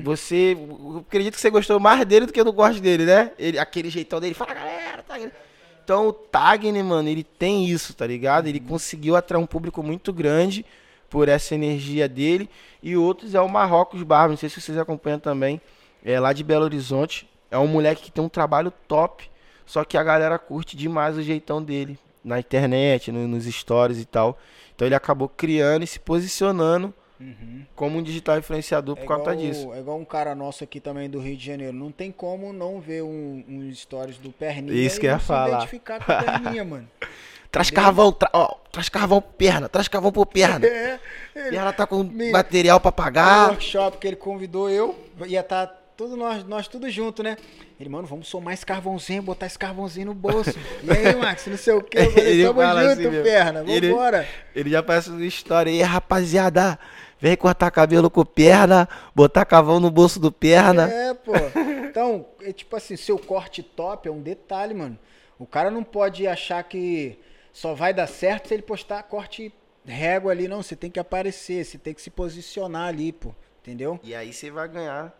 [0.03, 0.57] Você.
[0.59, 3.31] Eu acredito que você gostou mais dele do que do gosto dele, né?
[3.39, 4.34] Ele, aquele jeitão dele.
[4.34, 5.31] Fala galera, Tagner.
[5.84, 8.47] Então o Tagner, mano, ele tem isso, tá ligado?
[8.47, 10.65] Ele conseguiu atrair um público muito grande
[11.09, 12.49] por essa energia dele.
[12.84, 15.61] E outros é o Marrocos Barba, não sei se vocês acompanham também.
[16.03, 17.25] É lá de Belo Horizonte.
[17.49, 19.29] É um moleque que tem um trabalho top.
[19.65, 21.97] Só que a galera curte demais o jeitão dele.
[22.25, 24.38] Na internet, no- nos stories e tal.
[24.78, 26.94] Então ele acabou criando e se posicionando
[27.76, 29.74] como um digital influenciador por conta disso.
[29.74, 31.74] é igual um cara nosso aqui também do Rio de Janeiro.
[31.74, 35.58] Não tem como não ver um, uns stories do Perninha Isso que eu ia falar.
[35.58, 36.88] identificar com o Perninha, mano.
[37.52, 40.64] Traz carvão, tra- ó, traz carvão pro perna, traz carvão pro perna.
[40.68, 40.99] É,
[41.34, 43.49] Perna tá com Me- material pra pagar.
[43.49, 44.95] workshop que ele convidou eu,
[45.26, 47.36] ia estar todos nós, nós tudo junto, né?
[47.80, 50.53] Ele, mano, vamos somar esse carvãozinho, botar esse carvãozinho no bolso.
[50.84, 53.90] E aí, Max, não sei o que, eu falei, Ele tamo junto, assim perna, Ele-
[53.90, 54.28] vambora.
[54.56, 56.80] Ele já parece uma história aí, rapaziada.
[57.19, 60.88] Vem cortar cabelo com perna, botar cavão no bolso do perna.
[60.88, 61.32] É, pô.
[61.90, 64.99] Então, é tipo assim, seu corte top é um detalhe, mano.
[65.40, 67.18] O cara não pode achar que
[67.52, 69.52] só vai dar certo se ele postar corte
[69.84, 70.61] régua ali, não.
[70.61, 73.34] Você tem que aparecer, você tem que se posicionar ali, pô.
[73.64, 73.99] Entendeu?
[74.03, 75.11] E aí você vai ganhar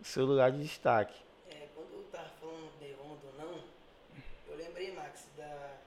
[0.00, 1.14] o seu lugar de destaque.
[1.50, 3.60] É, quando eu tava falando do Devon do não,
[4.48, 5.78] eu lembrei, Max, da.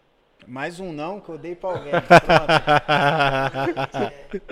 [0.47, 1.91] Mais um não que eu dei pra alguém.
[1.91, 2.09] Pronto.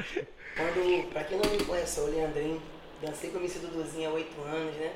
[0.58, 2.62] É, quando, pra quem não me conhece, eu Leandrinho,
[3.00, 4.92] dancei com o MC Duduzinho há oito anos, né?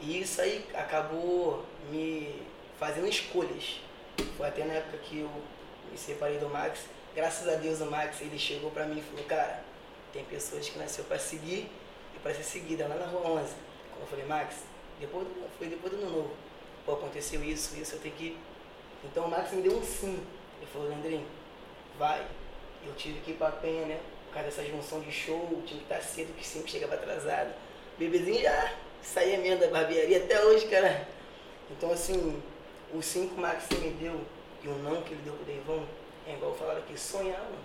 [0.00, 2.42] E isso aí acabou me
[2.78, 3.80] fazendo escolhas.
[4.36, 5.30] Foi até na época que eu
[5.90, 6.80] me separei do Max.
[7.14, 9.64] Graças a Deus o Max, ele chegou pra mim e falou, cara,
[10.12, 11.70] tem pessoas que nasceu pra seguir
[12.14, 13.54] e pra ser seguida lá na rua 11.
[14.00, 14.64] Eu falei, Max,
[15.00, 16.30] depois do, foi depois do ano novo.
[16.84, 18.38] Pô, aconteceu isso, isso, eu tenho que...
[19.04, 20.18] Então o Max me deu um sim.
[20.58, 21.26] Ele falou, Leandrinho,
[21.98, 22.26] vai.
[22.86, 24.00] Eu tive que ir pra Penha, né?
[24.26, 27.52] Por causa dessa junção de show, tinha que estar cedo, que sempre chegava atrasado.
[27.98, 31.08] Bebezinho já saía mesmo da barbearia até hoje, cara.
[31.70, 32.42] Então, assim,
[32.92, 34.20] o sim que o Max me deu
[34.62, 35.86] e o não que ele deu pro Deivão,
[36.26, 37.64] é igual falaram aqui, sonhar, mano.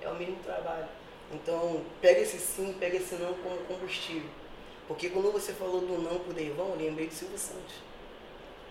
[0.00, 0.88] É o mesmo trabalho.
[1.32, 4.28] Então, pega esse sim, pega esse não como combustível.
[4.86, 7.74] Porque quando você falou do não pro Deivão, eu lembrei de Silvio Santos.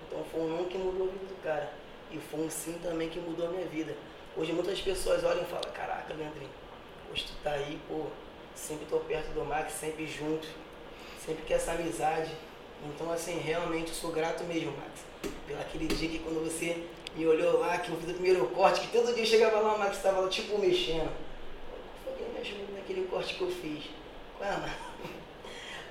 [0.07, 1.73] Então foi um não que mudou a vida do cara.
[2.11, 3.95] E foi um sim também que mudou a minha vida.
[4.37, 6.49] Hoje muitas pessoas olham e falam, caraca, Leandrinho,
[7.11, 8.05] hoje tu tá aí, pô,
[8.53, 10.47] sempre tô perto do Max, sempre junto,
[11.25, 12.31] sempre que essa amizade.
[12.85, 15.05] Então assim, realmente eu sou grato mesmo, Max.
[15.47, 16.85] Pelo aquele dia que quando você
[17.15, 19.73] me olhou lá, que eu fiz o primeiro corte, que todo dia eu chegava lá,
[19.73, 21.11] o Max tava lá, tipo mexendo.
[22.17, 23.85] Quem me ajudou naquele corte que eu fiz.
[24.37, 24.73] Qual é, mano?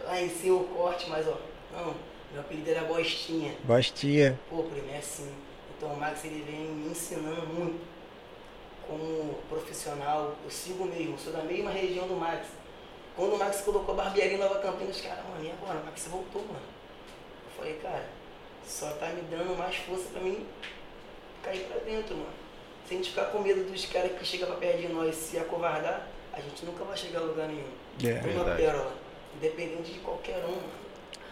[0.06, 1.36] Lá em cima o corte, mas ó,
[1.72, 1.94] não,
[2.32, 3.54] meu apelido era Bostinha.
[3.64, 4.38] Gostia.
[4.50, 5.32] Pô, primo, é assim.
[5.76, 7.80] Então o Max ele vem me ensinando muito
[8.86, 10.34] como profissional.
[10.44, 12.46] Eu sigo mesmo, sou da mesma região do Max.
[13.16, 15.78] Quando o Max colocou a barbearia em Nova Campinas, os caras, mano, e agora?
[15.78, 16.66] O Max voltou, mano.
[17.46, 18.04] Eu falei, cara,
[18.66, 20.44] só tá me dando mais força pra mim
[21.42, 22.32] cair pra dentro, mano.
[22.88, 25.38] Se a gente ficar com medo dos caras que chegam pra perto de nós se
[25.38, 27.70] acovardar, a gente nunca vai chegar a lugar nenhum.
[28.02, 28.12] É.
[28.12, 28.56] Uma Verdade.
[28.56, 28.92] pérola,
[29.36, 30.58] independente de qualquer um.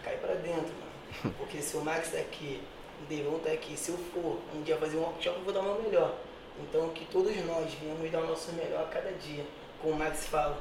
[0.04, 1.34] Cai pra dentro, mano.
[1.38, 2.60] Porque se o Max tá aqui,
[3.02, 5.60] o Devon tá aqui, se eu for um dia fazer um workshop, eu vou dar
[5.60, 6.14] o meu melhor.
[6.60, 9.44] Então que todos nós venhamos dar o nosso melhor a cada dia.
[9.80, 10.58] Como o Max fala,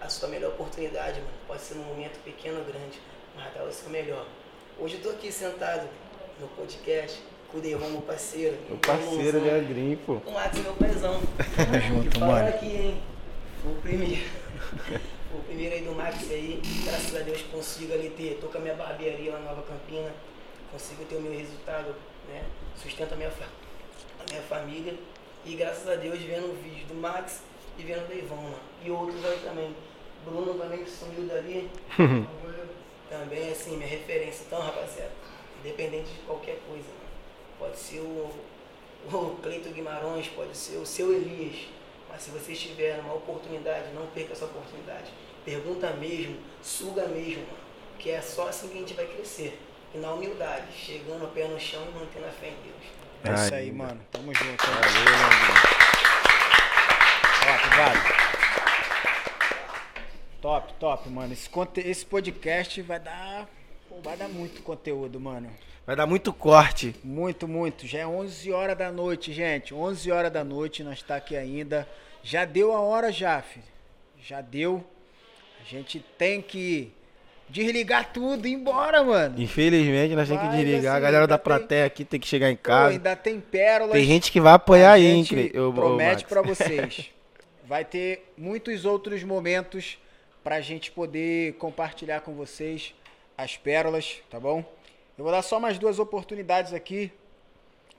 [0.00, 3.00] a sua melhor oportunidade, mano, pode ser num momento pequeno ou grande,
[3.36, 4.26] mas dá o seu melhor.
[4.78, 5.86] Hoje eu tô aqui sentado
[6.40, 7.20] no podcast
[7.52, 8.56] com o Devon, meu parceiro.
[8.68, 9.58] Meu parceiro de irmãozão.
[9.58, 10.12] Agrim, pô.
[10.24, 11.20] O Max meu paizão.
[11.56, 12.48] Tamo junto, Fala mano.
[12.48, 13.02] aqui, hein?
[13.64, 14.22] O primeiro.
[15.32, 18.60] o primeiro aí do Max aí, graças a Deus consigo ali ter, tô com a
[18.60, 20.12] minha barbearia lá em Nova Campina,
[20.72, 21.94] consigo ter o meu resultado,
[22.28, 22.44] né?
[22.76, 24.94] Sustento a minha, a minha família.
[25.44, 27.42] E graças a Deus vendo o vídeo do Max
[27.78, 28.58] e vendo o Deivão, mano.
[28.84, 29.74] E outros aí também.
[30.24, 31.70] Bruno também que sumiu dali.
[33.08, 34.44] também assim, minha referência.
[34.46, 35.12] Então, rapaziada,
[35.60, 37.10] independente de qualquer coisa, mano.
[37.58, 38.30] Pode ser o,
[39.12, 41.68] o Cleito Guimarães, pode ser o seu Elias.
[42.10, 45.10] Mas se você estiver numa oportunidade, não perca essa oportunidade.
[45.44, 47.58] Pergunta mesmo, suga mesmo, mano.
[47.98, 49.58] Que é só assim que a gente vai crescer.
[49.94, 52.84] E na humildade, chegando o pé no chão e mantendo a fé em Deus.
[53.24, 54.00] É isso aí, mano.
[54.10, 54.66] Tamo junto.
[54.66, 55.52] Valeu, meu amigo.
[57.40, 58.00] Top, vale.
[60.40, 61.32] Top, top, mano.
[61.32, 63.46] Esse, conte- esse podcast vai dar.
[64.02, 65.50] vai dar muito conteúdo, mano.
[65.86, 66.94] Vai dar muito corte.
[67.02, 67.86] Muito, muito.
[67.86, 69.74] Já é 11 horas da noite, gente.
[69.74, 71.88] 11 horas da noite, nós tá aqui ainda.
[72.22, 73.64] Já deu a hora já, filho.
[74.22, 74.84] Já deu.
[75.60, 76.92] A gente tem que
[77.48, 79.40] desligar tudo e ir embora, mano.
[79.40, 80.78] Infelizmente, nós temos que desligar.
[80.78, 82.90] assim, a galera da plateia aqui tem que chegar em Pô, casa.
[82.92, 83.92] ainda tem pérolas.
[83.92, 85.24] Tem gente que vai apoiar A aí, hein,
[85.58, 86.22] ô, promete Max.
[86.24, 87.10] pra vocês.
[87.64, 89.98] Vai ter muitos outros momentos
[90.44, 92.94] pra gente poder compartilhar com vocês
[93.36, 94.64] as pérolas, tá bom?
[95.20, 97.12] Eu vou dar só mais duas oportunidades aqui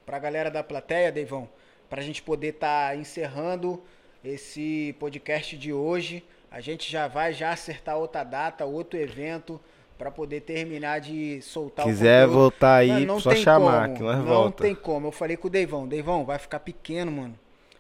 [0.08, 1.48] pra galera da plateia, Deivão,
[1.88, 3.80] pra gente poder estar encerrando
[4.26, 6.24] esse podcast de hoje.
[6.50, 9.62] A gente já vai já acertar outra data, outro evento
[10.00, 12.40] pra poder terminar de soltar Quiser o conteúdo.
[12.42, 14.64] voltar aí, Mano, não só chamar como, que nós Não volta.
[14.64, 15.06] tem como.
[15.10, 15.88] Eu falei com o Deivão.
[15.88, 17.38] Deivão, vai ficar pequeno, mano.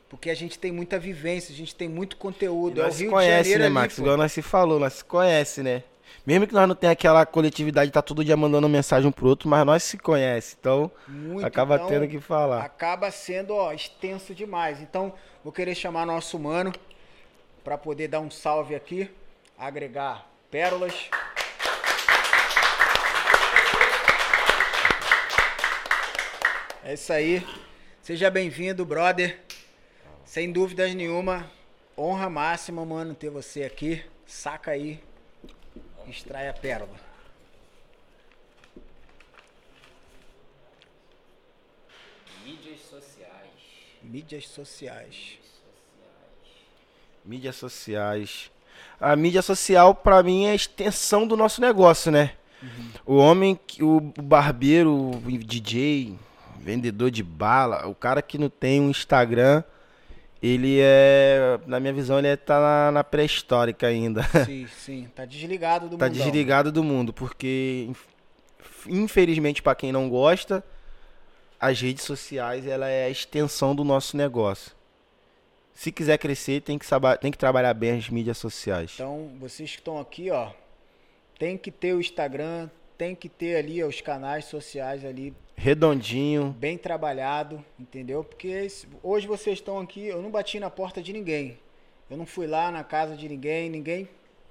[0.07, 2.77] Porque a gente tem muita vivência, a gente tem muito conteúdo.
[2.77, 3.95] E é o nós se Rio conhece, de Janeiro né, ali, Max?
[3.95, 4.01] pô.
[4.03, 5.81] Igual nós se falou, nós se conhece, né?
[6.25, 9.49] Mesmo que nós não tenha aquela coletividade, tá todo dia mandando mensagem um pro outro,
[9.49, 12.63] mas nós se conhece, então Muito, acaba então, tendo que falar.
[12.63, 14.79] Acaba sendo, ó, extenso demais.
[14.81, 15.13] Então,
[15.43, 16.71] vou querer chamar nosso mano
[17.63, 19.09] pra poder dar um salve aqui,
[19.57, 21.09] agregar pérolas.
[26.83, 27.45] É isso aí.
[28.01, 29.39] Seja bem-vindo, brother.
[30.25, 31.49] Sem dúvidas nenhuma,
[31.97, 34.03] honra máxima, mano, ter você aqui.
[34.25, 34.99] Saca aí,
[36.11, 36.95] extrai a pérola.
[42.45, 43.51] Mídias sociais.
[44.03, 45.39] Mídias sociais.
[47.23, 48.51] Mídias sociais.
[48.99, 52.33] A mídia social, pra mim, é a extensão do nosso negócio, né?
[53.05, 56.15] O homem, que- o barbeiro, o DJ,
[56.59, 59.63] vendedor de bala, o cara que não tem um Instagram,
[60.41, 64.23] ele é, na minha visão, ele é, tá na, na pré-histórica ainda.
[64.45, 65.07] Sim, sim.
[65.15, 66.23] Tá desligado do tá mundão.
[66.25, 68.07] desligado do mundo, porque inf-
[68.87, 70.63] infelizmente para quem não gosta,
[71.59, 74.71] as redes sociais ela é a extensão do nosso negócio.
[75.73, 78.91] Se quiser crescer, tem que, saba- tem que trabalhar bem as mídias sociais.
[78.95, 80.49] Então, vocês que estão aqui, ó,
[81.39, 86.55] tem que ter o Instagram, tem que ter ali ó, os canais sociais ali Redondinho.
[86.57, 88.23] bem trabalhado, entendeu?
[88.23, 88.67] Porque
[89.03, 91.59] hoje vocês estão aqui, eu não bati na porta de ninguém.
[92.09, 94.09] Eu não fui lá na casa de ninguém, ninguém.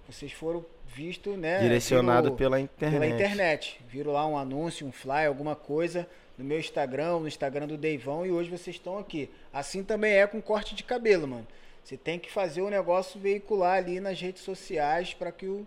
[0.09, 1.59] Vocês foram vistos, né?
[1.62, 2.93] Direcionado pela internet.
[2.93, 3.81] pela internet.
[3.89, 6.09] Viram lá um anúncio, um flyer, alguma coisa
[6.39, 9.28] no meu Instagram, no Instagram do Deivão e hoje vocês estão aqui.
[9.53, 11.47] Assim também é com corte de cabelo, mano.
[11.82, 15.66] Você tem que fazer o negócio veicular ali nas redes sociais para que o,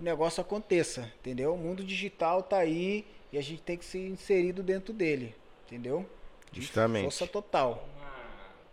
[0.00, 1.52] o negócio aconteça, entendeu?
[1.52, 5.34] O mundo digital tá aí e a gente tem que ser inserido dentro dele,
[5.66, 6.08] entendeu?
[6.52, 7.04] Justamente.
[7.04, 7.86] Força total.
[7.96, 8.14] Uma,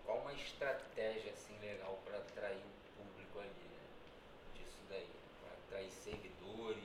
[0.05, 3.79] qual uma estratégia assim legal para atrair o público ali, né?
[4.55, 5.07] Disso daí,
[5.41, 6.83] para atrair seguidores,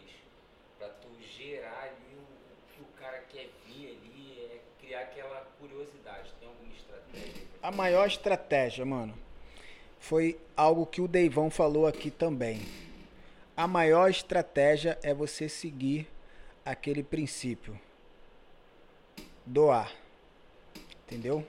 [0.78, 5.46] para tu gerar ali o, o que o cara quer vir ali, é criar aquela
[5.60, 6.32] curiosidade.
[6.40, 7.42] Tem alguma estratégia?
[7.62, 9.14] A maior estratégia, mano,
[10.00, 12.60] foi algo que o Deivão falou aqui também.
[13.56, 16.08] A maior estratégia é você seguir
[16.64, 17.78] aquele princípio.
[19.44, 19.92] Doar.
[21.06, 21.44] Entendeu?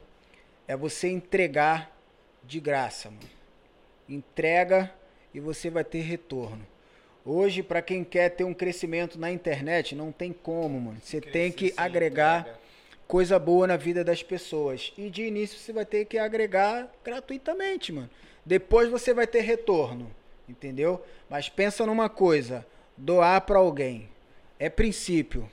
[0.68, 1.96] É você entregar
[2.44, 3.30] de graça, mano.
[4.08, 4.92] Entrega
[5.34, 6.66] e você vai ter retorno.
[7.24, 11.00] Hoje, para quem quer ter um crescimento na internet, não tem como, mano.
[11.02, 12.60] Você tem que agregar
[13.08, 14.92] coisa boa na vida das pessoas.
[14.98, 18.10] E de início você vai ter que agregar gratuitamente, mano.
[18.44, 20.10] Depois você vai ter retorno,
[20.50, 21.06] entendeu?
[21.30, 22.66] Mas pensa numa coisa,
[22.98, 24.10] doar para alguém
[24.62, 25.50] é princípio,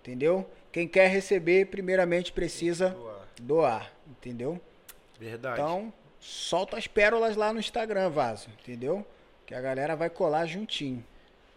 [0.00, 0.48] entendeu?
[0.70, 3.26] Quem quer receber, primeiramente precisa Doar.
[3.40, 4.60] doar, entendeu?
[5.18, 5.60] Verdade.
[5.60, 9.04] Então, solta as pérolas lá no Instagram, Vaso, entendeu?
[9.44, 11.04] Que a galera vai colar juntinho.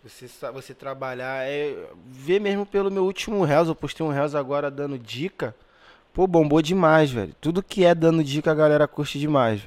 [0.03, 1.75] Você, você trabalhar, é,
[2.07, 5.55] vê mesmo pelo meu último Reels, eu postei um Reels agora dando dica.
[6.11, 7.35] Pô, bombou demais, velho.
[7.39, 9.61] Tudo que é dando dica a galera curte demais.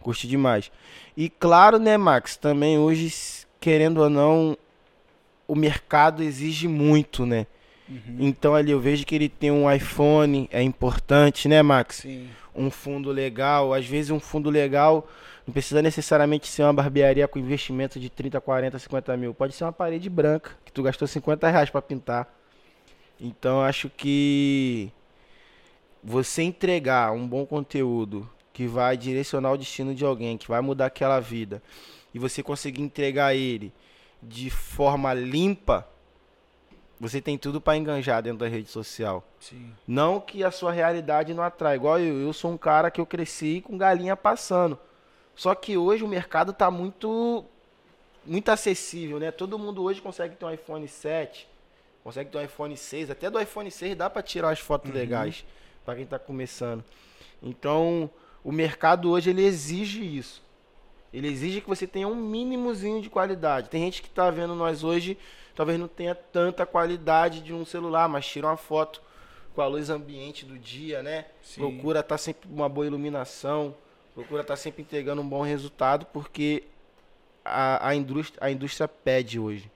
[0.00, 0.72] Curte demais.
[1.16, 4.56] E claro, né, Max, também hoje, querendo ou não,
[5.50, 7.44] o mercado exige muito, né?
[8.20, 11.96] Então ali eu vejo que ele tem um iPhone, é importante, né, Max?
[11.96, 12.28] Sim.
[12.54, 13.74] um fundo legal.
[13.74, 15.08] Às vezes um fundo legal
[15.44, 19.34] não precisa necessariamente ser uma barbearia com investimento de 30, 40, 50 mil.
[19.34, 22.32] Pode ser uma parede branca, que tu gastou 50 reais para pintar.
[23.20, 24.92] Então eu acho que
[26.02, 30.86] você entregar um bom conteúdo que vai direcionar o destino de alguém, que vai mudar
[30.86, 31.60] aquela vida,
[32.14, 33.72] e você conseguir entregar ele
[34.22, 35.86] de forma limpa,
[36.98, 39.24] você tem tudo para enganjar dentro da rede social.
[39.38, 39.72] Sim.
[39.86, 41.76] Não que a sua realidade não atrai.
[41.76, 44.78] Igual eu, eu sou um cara que eu cresci com galinha passando.
[45.34, 47.44] Só que hoje o mercado tá muito
[48.26, 49.30] muito acessível, né?
[49.30, 51.48] Todo mundo hoje consegue ter um iPhone 7,
[52.04, 55.44] consegue ter um iPhone 6, até do iPhone 6 dá para tirar as fotos legais
[55.84, 56.84] para quem tá começando.
[57.42, 58.10] Então,
[58.44, 60.42] o mercado hoje ele exige isso.
[61.12, 63.68] Ele exige que você tenha um mínimozinho de qualidade.
[63.68, 65.18] Tem gente que tá vendo nós hoje,
[65.54, 69.02] talvez não tenha tanta qualidade de um celular, mas tira uma foto
[69.54, 71.26] com a luz ambiente do dia, né?
[71.42, 71.60] Sim.
[71.60, 73.74] Procura estar sempre uma boa iluminação,
[74.14, 76.62] procura estar sempre entregando um bom resultado, porque
[77.44, 79.70] a, a, indústria, a indústria pede hoje.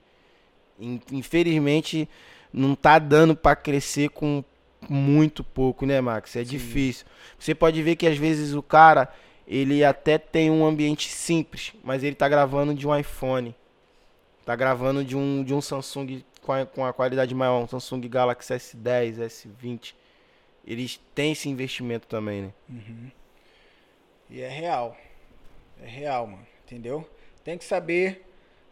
[0.79, 2.07] In- Infelizmente,
[2.53, 4.41] não tá dando para crescer com
[4.87, 6.35] muito pouco, né, Max?
[6.37, 7.05] É difícil.
[7.37, 9.11] Você pode ver que às vezes o cara,
[9.47, 13.55] ele até tem um ambiente simples, mas ele tá gravando de um iPhone.
[14.45, 18.07] Tá gravando de um, de um Samsung com a, com a qualidade maior, um Samsung
[18.07, 19.93] Galaxy S10, S20.
[20.65, 22.53] Eles têm esse investimento também, né?
[24.29, 24.97] E é real.
[25.81, 26.45] É real, mano.
[26.65, 27.07] Entendeu?
[27.43, 28.25] Tem que saber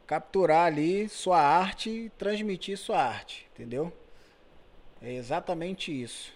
[0.07, 3.47] capturar ali sua arte e transmitir sua arte.
[3.53, 3.93] Entendeu?
[5.01, 6.33] É exatamente isso.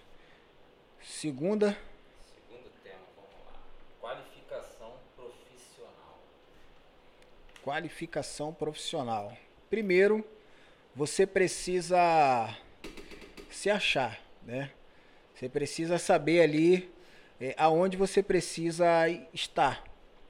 [1.02, 1.76] Segunda.
[2.34, 3.60] Segundo tema, vamos lá.
[4.00, 6.18] Qualificação profissional.
[7.68, 9.36] Qualificação profissional.
[9.68, 10.24] Primeiro,
[10.96, 12.56] você precisa
[13.50, 14.70] se achar, né?
[15.34, 16.90] Você precisa saber ali
[17.38, 18.86] eh, aonde você precisa
[19.34, 19.84] estar.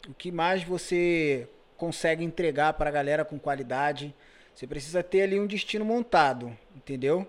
[0.08, 4.12] O que mais você consegue entregar para a galera com qualidade.
[4.52, 7.24] Você precisa ter ali um destino montado, entendeu?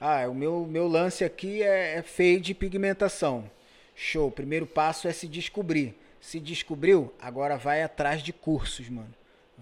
[0.00, 3.48] Ah, o meu, meu lance aqui é, é fade e pigmentação.
[3.94, 4.32] Show.
[4.32, 5.94] Primeiro passo é se descobrir.
[6.20, 9.14] Se descobriu, agora vai atrás de cursos, mano.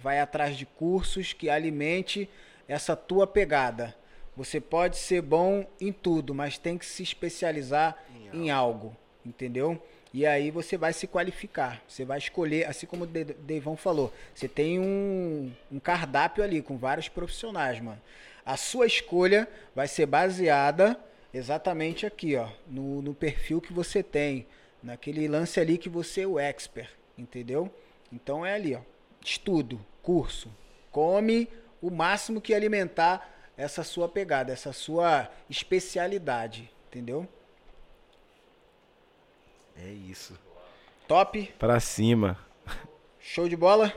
[0.03, 2.29] Vai atrás de cursos que alimente
[2.69, 3.95] essa tua pegada.
[4.37, 7.97] Você pode ser bom em tudo, mas tem que se especializar
[8.35, 9.81] em algo, entendeu?
[10.15, 11.83] E aí você vai se qualificar.
[11.87, 16.61] Você vai escolher, assim como o De- Deivão falou, você tem um, um cardápio ali
[16.63, 18.01] com vários profissionais, mano.
[18.45, 20.99] A sua escolha vai ser baseada
[21.33, 24.47] exatamente aqui, ó, no, no perfil que você tem,
[24.83, 27.71] naquele lance ali que você é o expert, entendeu?
[28.13, 28.81] Então é ali, ó,
[29.25, 30.51] estudo, curso,
[30.91, 31.49] come
[31.81, 37.29] o máximo que alimentar essa sua pegada, essa sua especialidade, entendeu?
[39.77, 40.39] É isso.
[41.09, 42.39] Top, Pra cima.
[43.19, 43.93] show de bola?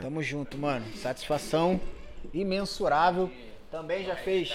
[0.00, 0.86] Tamo junto, mano.
[0.96, 1.80] Satisfação
[2.32, 3.30] imensurável.
[3.70, 4.54] Também já fez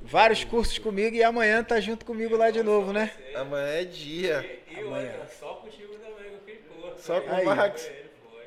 [0.00, 3.12] vários cursos comigo e amanhã tá junto comigo lá de novo, né?
[3.34, 4.62] Amanhã é dia.
[4.70, 7.02] E outra, só contigo também que eu fiz curso.
[7.02, 7.90] Só com o Max.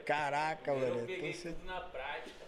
[0.05, 1.05] Caraca, Eu mano.
[1.07, 2.41] peguei Tô sendo, tudo na prática.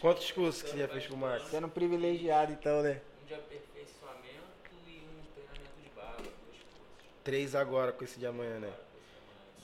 [0.00, 1.44] Quantos cursos que você já fez com o Max?
[1.50, 3.00] sendo privilegiado então, né?
[3.22, 6.16] Um de aperfeiçoamento e um treinamento de barba.
[6.22, 6.32] Dois
[6.62, 6.80] cursos.
[7.22, 8.70] Três agora com esse de amanhã, né?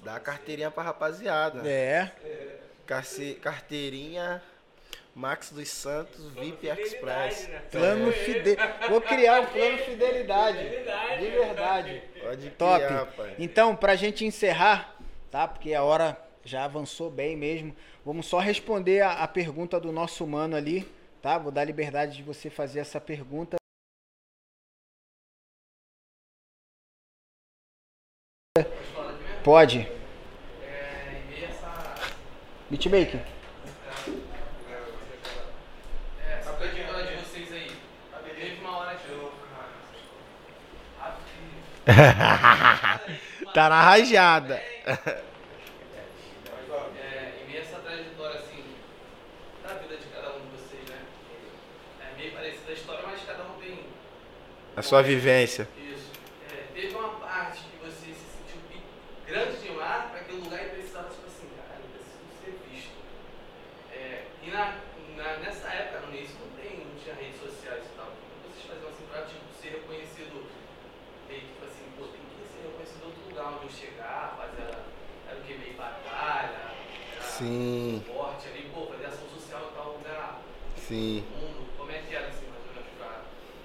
[0.05, 1.67] Dá a carteirinha pra rapaziada.
[1.69, 2.11] É.
[2.87, 4.43] Carce- Carteirinha
[5.15, 7.49] Max dos Santos VIP Fidelidade, Express.
[7.49, 7.62] né?
[7.71, 8.57] Plano fide...
[8.89, 10.59] Vou criar um plano fidelidade.
[11.19, 12.03] De verdade.
[12.21, 12.85] Pode Top.
[12.85, 13.35] criar, pai.
[13.39, 14.97] Então, pra gente encerrar,
[15.31, 15.47] tá?
[15.49, 17.75] Porque a hora já avançou bem mesmo.
[18.05, 20.87] Vamos só responder a, a pergunta do nosso humano ali,
[21.21, 21.39] tá?
[21.39, 23.57] Vou dar liberdade de você fazer essa pergunta.
[29.43, 29.89] Pode.
[30.62, 31.23] É,
[32.69, 33.21] Beatmaker.
[43.53, 44.62] tá na rajada.
[54.81, 55.69] A sua vivência.
[55.93, 56.09] isso.
[56.48, 58.57] É, teve uma parte que você se sentiu
[59.28, 62.97] grande demais para aquele lugar e precisava, tipo assim, cara, eu preciso ser visto.
[63.93, 64.81] É, e na,
[65.19, 68.09] na- nessa época, no início, não, tem, não tinha redes sociais e tal.
[68.09, 70.48] Como vocês faziam assim pra tipo, ser reconhecido?
[71.28, 74.81] Tipo assim, pô, tem que ser reconhecido em outro lugar onde eu chegar, fazer.
[75.28, 75.55] Era o que?
[75.61, 76.73] Meio batalha,
[77.20, 80.40] Sim, esporte ali, pô, fazer ação social em tal lugar
[80.77, 81.23] sim.
[81.36, 83.23] mundo, como é que era assim, mais ou menos, pra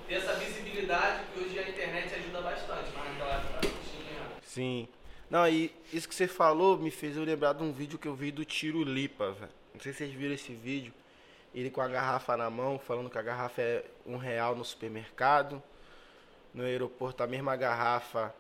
[0.08, 4.22] ter essa visibilidade que hoje a internet ajuda bastante, mas naquela época não tinha.
[4.56, 4.88] Sim.
[5.30, 8.16] Não, e isso que você falou me fez eu lembrar de um vídeo que eu
[8.16, 9.52] vi do Tiro Lipa, velho.
[9.74, 10.94] Não sei se vocês viram esse vídeo.
[11.54, 15.62] Ele com a garrafa na mão, falando que a garrafa é um real no supermercado.
[16.54, 18.34] No aeroporto a mesma garrafa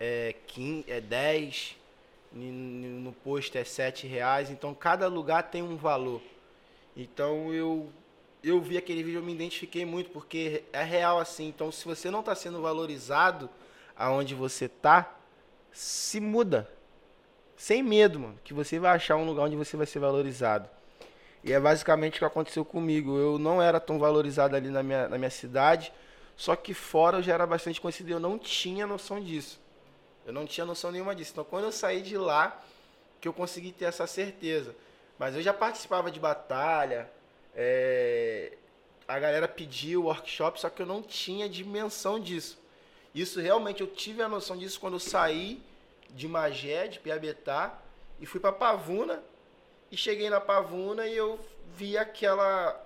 [0.00, 1.76] é, 15, é 10.
[2.32, 4.48] ni- ni- No posto é 7 reais.
[4.50, 6.22] Então cada lugar tem um valor.
[6.96, 7.92] Então eu
[8.42, 11.46] eu vi aquele vídeo, eu me identifiquei muito, porque é real assim.
[11.46, 13.48] Então, se você não está sendo valorizado
[13.96, 15.14] aonde você tá,
[15.72, 16.68] se muda.
[17.56, 18.38] Sem medo, mano.
[18.44, 20.68] Que você vai achar um lugar onde você vai ser valorizado.
[21.44, 23.18] E é basicamente o que aconteceu comigo.
[23.18, 25.92] Eu não era tão valorizado ali na minha, na minha cidade,
[26.36, 29.60] só que fora eu já era bastante conhecido eu não tinha noção disso.
[30.24, 31.32] Eu não tinha noção nenhuma disso.
[31.32, 32.62] Então, quando eu saí de lá,
[33.20, 34.74] que eu consegui ter essa certeza.
[35.18, 37.10] Mas eu já participava de batalha,
[37.54, 38.56] é,
[39.06, 42.58] a galera pediu workshop, só que eu não tinha dimensão disso.
[43.14, 45.62] Isso realmente eu tive a noção disso quando eu saí
[46.10, 47.78] de Magé, de Piabetá,
[48.20, 49.22] e fui para Pavuna.
[49.90, 51.38] E cheguei na Pavuna e eu
[51.74, 52.80] vi aquela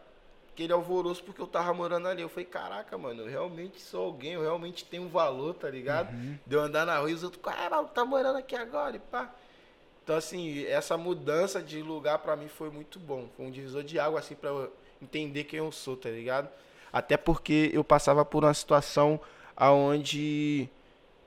[0.57, 2.23] aquele alvoroço porque eu tava morando ali.
[2.23, 6.09] Eu falei, caraca, mano, eu realmente sou alguém, eu realmente tenho um valor, tá ligado?
[6.47, 9.31] De eu andar na rua e os outros, caralho, tá morando aqui agora e pá.
[10.03, 13.29] Então, assim, essa mudança de lugar pra mim foi muito bom.
[13.37, 14.73] Foi um divisor de água, assim, pra eu
[15.03, 16.49] entender quem eu sou, tá ligado?
[16.93, 19.21] Até porque eu passava por uma situação
[19.57, 20.69] aonde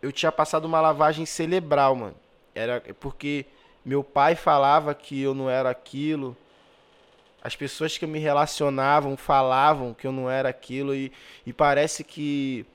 [0.02, 2.16] eu tinha passado uma lavagem cerebral, mano.
[2.54, 3.46] Era porque
[3.84, 6.36] meu pai falava que eu não era aquilo.
[7.42, 11.12] As pessoas que me relacionavam falavam que eu não era aquilo e,
[11.46, 12.66] e parece que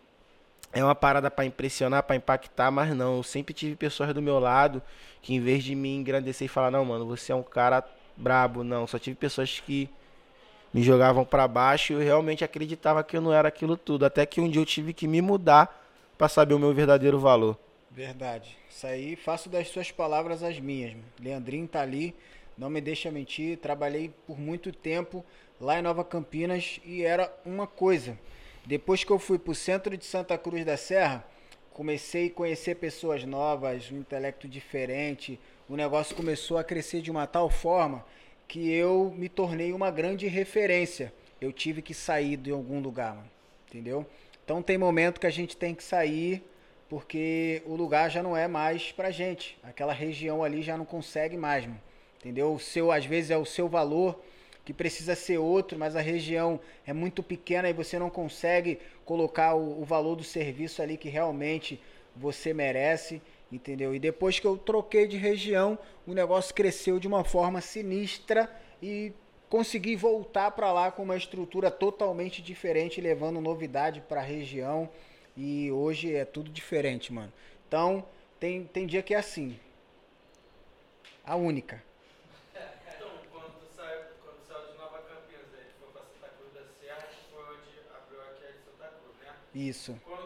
[0.72, 3.18] é uma parada pra impressionar, pra impactar, mas não.
[3.18, 4.82] Eu sempre tive pessoas do meu lado
[5.22, 7.84] que em vez de me engrandecer e falar, não, mano, você é um cara
[8.16, 8.86] brabo, não.
[8.86, 9.88] Só tive pessoas que
[10.74, 14.04] me jogavam pra baixo e eu realmente acreditava que eu não era aquilo tudo.
[14.04, 15.80] Até que um dia eu tive que me mudar
[16.18, 17.56] pra saber o meu verdadeiro valor.
[17.92, 18.58] Verdade.
[18.68, 20.96] Isso aí, faço das suas palavras as minhas.
[21.20, 22.12] Leandrinho tá ali,
[22.58, 23.56] não me deixa mentir.
[23.58, 25.24] Trabalhei por muito tempo
[25.60, 28.18] lá em Nova Campinas e era uma coisa.
[28.66, 31.24] Depois que eu fui pro centro de Santa Cruz da Serra,
[31.72, 35.38] comecei a conhecer pessoas novas, um intelecto diferente.
[35.68, 38.04] O negócio começou a crescer de uma tal forma
[38.46, 41.12] que eu me tornei uma grande referência.
[41.40, 43.30] Eu tive que sair de algum lugar, mano.
[43.68, 44.06] Entendeu?
[44.44, 46.42] Então tem momento que a gente tem que sair
[46.88, 49.58] porque o lugar já não é mais pra gente.
[49.62, 51.80] Aquela região ali já não consegue mais, mano.
[52.20, 52.54] Entendeu?
[52.54, 54.20] O seu, às vezes é o seu valor
[54.64, 59.54] que precisa ser outro, mas a região é muito pequena e você não consegue colocar
[59.54, 61.80] o, o valor do serviço ali que realmente
[62.16, 63.20] você merece,
[63.54, 63.94] entendeu?
[63.94, 68.50] E depois que eu troquei de região, o negócio cresceu de uma forma sinistra
[68.82, 69.12] e
[69.48, 74.88] consegui voltar para lá com uma estrutura totalmente diferente, levando novidade para a região.
[75.36, 77.32] E hoje é tudo diferente, mano.
[77.66, 78.04] Então,
[78.38, 79.58] tem, tem dia que é assim.
[81.24, 81.82] A única.
[82.52, 83.08] Então,
[90.04, 90.23] quando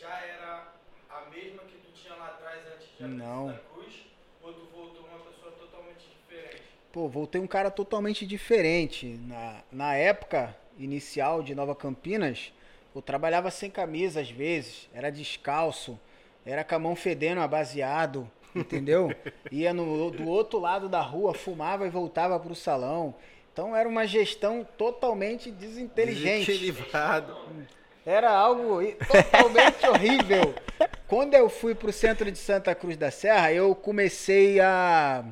[0.00, 0.72] já era
[1.10, 3.48] a mesma que tu tinha lá atrás antes de abrir Não.
[3.48, 3.94] Santa Cruz?
[4.42, 6.62] Ou tu voltou uma pessoa totalmente diferente?
[6.90, 9.20] Pô, voltei um cara totalmente diferente.
[9.26, 12.50] Na, na época inicial de Nova Campinas,
[12.94, 16.00] eu trabalhava sem camisa às vezes, era descalço,
[16.46, 19.14] era com a mão fedendo a baseado, entendeu?
[19.52, 23.14] Ia no, do outro lado da rua, fumava e voltava pro salão.
[23.52, 26.46] Então era uma gestão totalmente desinteligente.
[26.46, 27.36] Desequilibrado.
[28.04, 30.54] Era algo totalmente horrível.
[31.06, 35.24] Quando eu fui pro centro de Santa Cruz da Serra, eu comecei a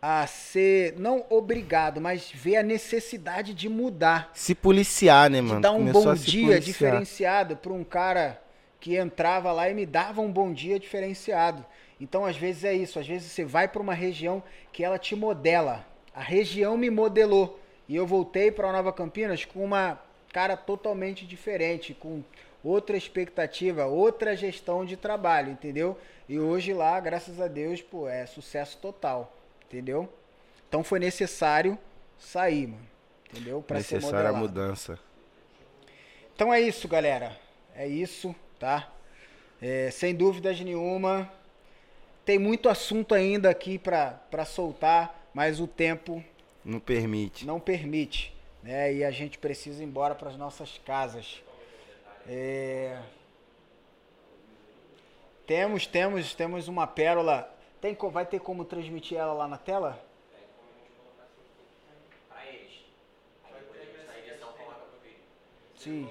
[0.00, 5.60] a ser não obrigado, mas ver a necessidade de mudar, Se policiar, né, de mano?
[5.60, 8.40] dar um Começou bom dia diferenciado para um cara
[8.78, 11.64] que entrava lá e me dava um bom dia diferenciado.
[12.00, 15.16] Então, às vezes é isso, às vezes você vai para uma região que ela te
[15.16, 15.84] modela.
[16.14, 19.98] A região me modelou e eu voltei para Nova Campinas com uma
[20.36, 22.22] cara totalmente diferente, com
[22.62, 25.98] outra expectativa, outra gestão de trabalho, entendeu?
[26.28, 29.34] E hoje lá, graças a Deus, pô, é sucesso total,
[29.64, 30.06] entendeu?
[30.68, 31.78] Então foi necessário
[32.18, 32.86] sair, mano.
[33.30, 33.62] Entendeu?
[33.62, 34.98] Pra ser Necessária a mudança.
[36.34, 37.34] Então é isso, galera.
[37.74, 38.92] É isso, tá?
[39.58, 41.32] É, sem dúvidas nenhuma.
[42.26, 46.22] Tem muito assunto ainda aqui pra pra soltar, mas o tempo
[46.62, 47.46] Não permite.
[47.46, 48.35] não permite,
[48.66, 48.92] né?
[48.92, 51.42] E a gente precisa ir embora para as nossas casas.
[52.28, 52.98] É,
[55.46, 57.48] Temos, temos, temos uma pérola.
[57.80, 60.04] Tem, vai ter como transmitir ela lá na tela?
[65.76, 66.08] Sim.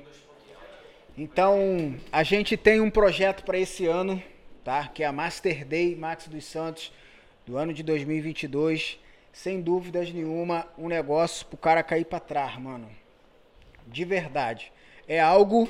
[1.18, 4.24] Então, a gente tem um projeto para esse ano,
[4.64, 4.88] tá?
[4.88, 6.94] Que é a Master Day Max dos Santos,
[7.46, 8.98] do ano de 2022.
[9.36, 12.90] Sem dúvidas nenhuma, um negócio pro cara cair para trás, mano.
[13.86, 14.72] De verdade.
[15.06, 15.68] É algo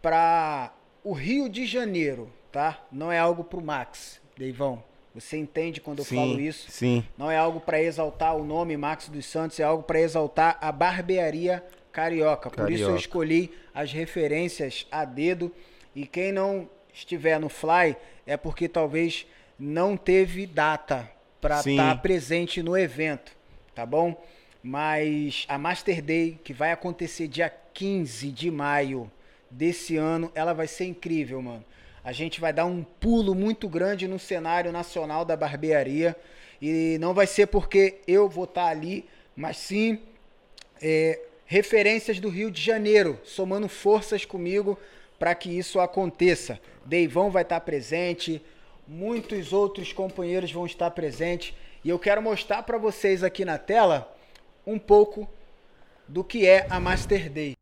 [0.00, 0.72] para
[1.02, 2.80] o Rio de Janeiro, tá?
[2.90, 4.82] Não é algo pro Max, Deivão.
[5.12, 6.70] Você entende quando eu falo isso?
[6.70, 7.04] Sim.
[7.18, 10.70] Não é algo para exaltar o nome Max dos Santos, é algo para exaltar a
[10.70, 12.48] barbearia carioca.
[12.48, 15.52] Por isso eu escolhi as referências a dedo.
[15.96, 19.26] E quem não estiver no Fly é porque talvez
[19.58, 21.10] não teve data
[21.40, 23.32] para estar presente no evento,
[23.74, 24.22] tá bom?
[24.62, 29.10] Mas a Master Day, que vai acontecer dia 15 de maio
[29.50, 31.64] desse ano, ela vai ser incrível, mano.
[32.04, 36.16] A gente vai dar um pulo muito grande no cenário nacional da barbearia.
[36.60, 39.98] E não vai ser porque eu vou estar ali, mas sim
[40.80, 44.78] é, referências do Rio de Janeiro, somando forças comigo
[45.18, 46.58] para que isso aconteça.
[46.84, 48.42] Deivão vai estar presente,
[48.90, 51.54] muitos outros companheiros vão estar presentes
[51.84, 54.12] e eu quero mostrar para vocês aqui na tela
[54.66, 55.28] um pouco
[56.08, 57.54] do que é a Master Day.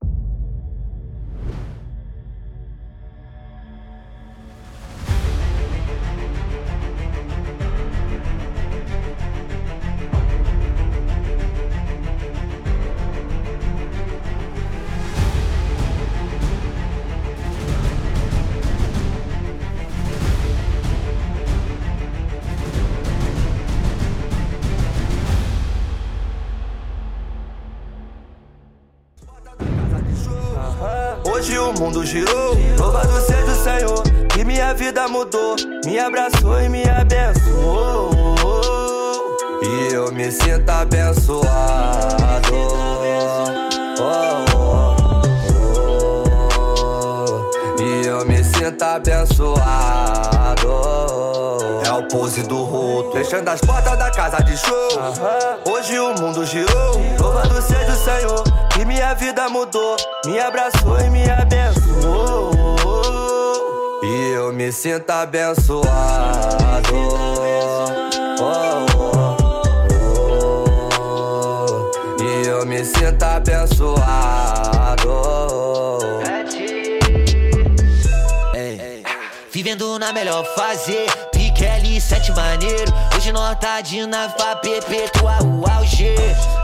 [31.39, 36.69] Hoje o mundo girou, louvado seja o Senhor, que minha vida mudou, me abraçou e
[36.69, 38.35] me abençoou.
[39.63, 41.47] E eu me sinto abençoado.
[44.01, 44.91] Oh, oh,
[47.77, 47.81] oh.
[47.81, 49.59] E eu me sinto abençoado.
[52.09, 54.89] É pose do roto, fechando as portas da casa de show.
[55.71, 61.11] Hoje o mundo girou, louvado seja o Senhor, que minha vida mudou, me abraçou e
[61.11, 62.51] me abençoou.
[64.03, 65.89] E eu me sinto abençoado.
[68.41, 69.37] Oh, oh,
[72.19, 72.23] oh.
[72.23, 73.99] E eu me sinto abençoado.
[78.55, 79.05] Ei.
[79.53, 80.97] Vivendo na melhor fase,
[81.99, 82.93] Piquele sete maneiro.
[83.17, 86.15] Hoje nós tá de nave pra perpetuar o auge.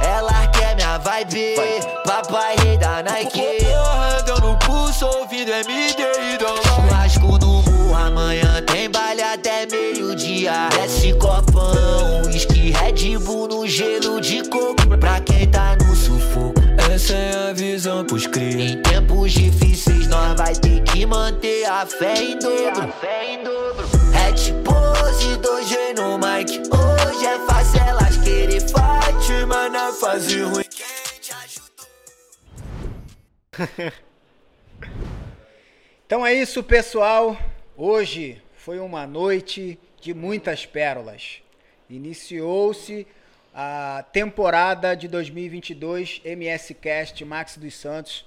[0.00, 1.56] Ela quer minha vibe,
[2.04, 3.42] papai rei da Nike.
[3.64, 6.38] Porra, no pulso, ouvindo MD e
[6.68, 10.68] Churrasco no morro, amanhã tem baile até meio-dia.
[10.70, 14.86] Desce copão, whisky, Red Bull no gelo de coco.
[15.00, 16.62] Pra quem tá no sufoco.
[16.92, 18.72] Essa é a visão pros cria.
[18.72, 24.03] Em tempos difíceis, nós vai ter que manter a fé em dobro.
[24.44, 26.50] Hat pose, dois no mic.
[26.70, 30.64] Hoje é fácil elas querer fight, mas na fase ruim.
[30.64, 31.86] Quem te ajudou?
[36.04, 37.38] Então é isso, pessoal.
[37.74, 41.40] Hoje foi uma noite de muitas pérolas.
[41.88, 43.06] Iniciou-se
[43.54, 48.26] a temporada de 2022 MS Cast Max dos Santos.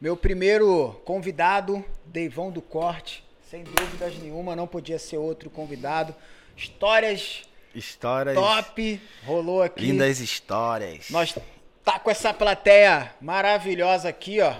[0.00, 6.14] Meu primeiro convidado, Deivão do Corte, sem dúvidas nenhuma, não podia ser outro convidado.
[6.56, 7.42] Histórias
[7.74, 8.36] Histórias.
[8.36, 9.86] top rolou aqui.
[9.86, 11.10] Lindas histórias.
[11.10, 11.36] Nós
[11.84, 14.52] tá com essa plateia maravilhosa aqui, ó.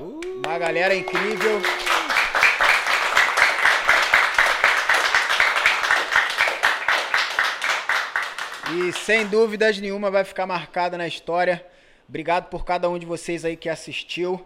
[0.44, 1.62] Uma galera incrível.
[8.74, 11.64] E sem dúvidas nenhuma vai ficar marcada na história.
[12.08, 14.44] Obrigado por cada um de vocês aí que assistiu.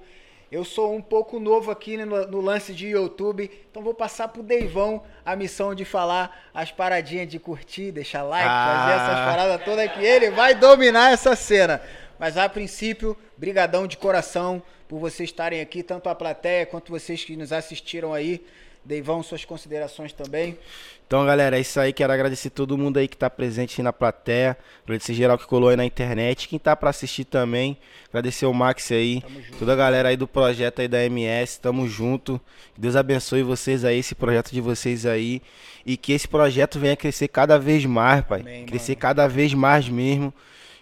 [0.55, 4.41] Eu sou um pouco novo aqui no, no lance de YouTube, então vou passar pro
[4.41, 8.95] Deivão a missão de falar as paradinhas de curtir, deixar like, fazer Ah.
[8.95, 11.83] essas paradas todas que ele vai dominar essa cena.
[12.21, 17.25] Mas a princípio, brigadão de coração por vocês estarem aqui, tanto a plateia quanto vocês
[17.25, 18.47] que nos assistiram aí.
[18.85, 20.59] Deivão, suas considerações também.
[21.07, 21.93] Então, galera, é isso aí.
[21.93, 24.57] Quero agradecer todo mundo aí que tá presente aí na plateia.
[24.85, 26.49] Agradecer geral que colou aí na internet.
[26.49, 27.77] Quem tá pra assistir também.
[28.09, 29.23] Agradecer o Max aí.
[29.59, 31.61] Toda a galera aí do projeto aí da MS.
[31.61, 32.41] Tamo junto.
[32.75, 35.41] Que Deus abençoe vocês aí, esse projeto de vocês aí.
[35.85, 38.41] E que esse projeto venha crescer cada vez mais, pai.
[38.41, 39.01] Amém, crescer mano.
[39.01, 40.33] cada vez mais mesmo.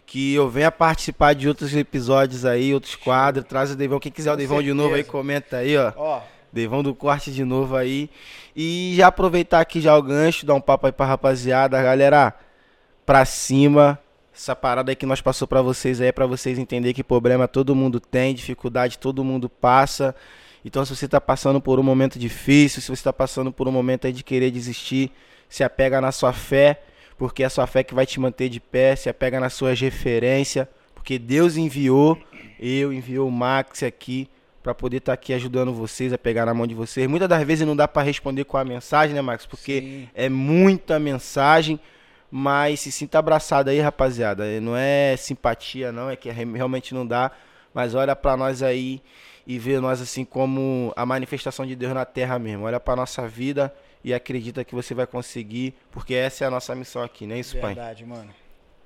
[0.07, 3.45] Que eu venha participar de outros episódios aí, outros quadros.
[3.47, 3.99] Traz o Deivão.
[3.99, 5.13] Quem quiser o Com Deivão de novo aí, certeza.
[5.13, 5.93] comenta aí, ó.
[5.97, 6.21] Ó,
[6.53, 8.11] Devão do corte de novo aí.
[8.55, 11.83] E já aproveitar aqui já o gancho, dar um papo aí pra rapaziada.
[11.83, 12.35] Galera,
[13.07, 13.99] pra cima.
[14.35, 17.47] Essa parada aí que nós passou pra vocês aí é pra vocês entenderem que problema
[17.47, 20.15] todo mundo tem, dificuldade todo mundo passa.
[20.65, 23.73] Então se você tá passando por um momento difícil, se você tá passando por um
[23.73, 25.11] momento aí de querer desistir,
[25.51, 26.83] se apega na sua fé,
[27.19, 29.79] porque é a sua fé que vai te manter de pé, se apega nas suas
[29.79, 32.19] referências, porque Deus enviou,
[32.59, 34.31] eu enviou o Max aqui
[34.63, 37.09] Pra poder estar aqui ajudando vocês a pegar na mão de vocês.
[37.09, 39.45] Muitas das vezes não dá pra responder com a mensagem, né, Max?
[39.45, 40.09] Porque Sim.
[40.15, 41.81] é muita mensagem,
[42.31, 44.45] mas se sinta abraçado aí, rapaziada.
[44.61, 47.33] Não é simpatia, não, é que re- realmente não dá.
[47.75, 49.03] Mas olha pra nós aí
[49.45, 52.65] e vê nós assim como a manifestação de Deus na terra mesmo.
[52.65, 53.75] Olha pra nossa vida
[54.05, 57.41] e acredita que você vai conseguir, porque essa é a nossa missão aqui, não é
[57.41, 57.75] isso, pai?
[57.75, 58.31] verdade, mano.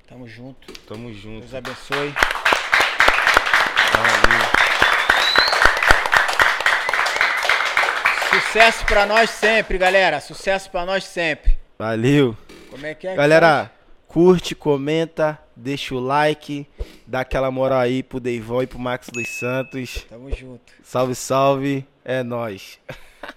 [0.09, 0.73] Tamo junto.
[0.87, 1.41] Tamo junto.
[1.41, 2.15] Deus abençoe.
[3.93, 4.56] Valeu.
[8.41, 10.21] Sucesso pra nós sempre, galera.
[10.21, 11.57] Sucesso pra nós sempre.
[11.79, 12.37] Valeu.
[12.69, 13.13] Como é que é?
[13.13, 13.73] que Galera,
[14.07, 16.69] curte, comenta, deixa o like,
[17.07, 20.05] dá aquela moral aí pro Deivão e pro Max dos Santos.
[20.11, 20.71] Tamo junto.
[20.83, 22.79] Salve, salve, é nóis.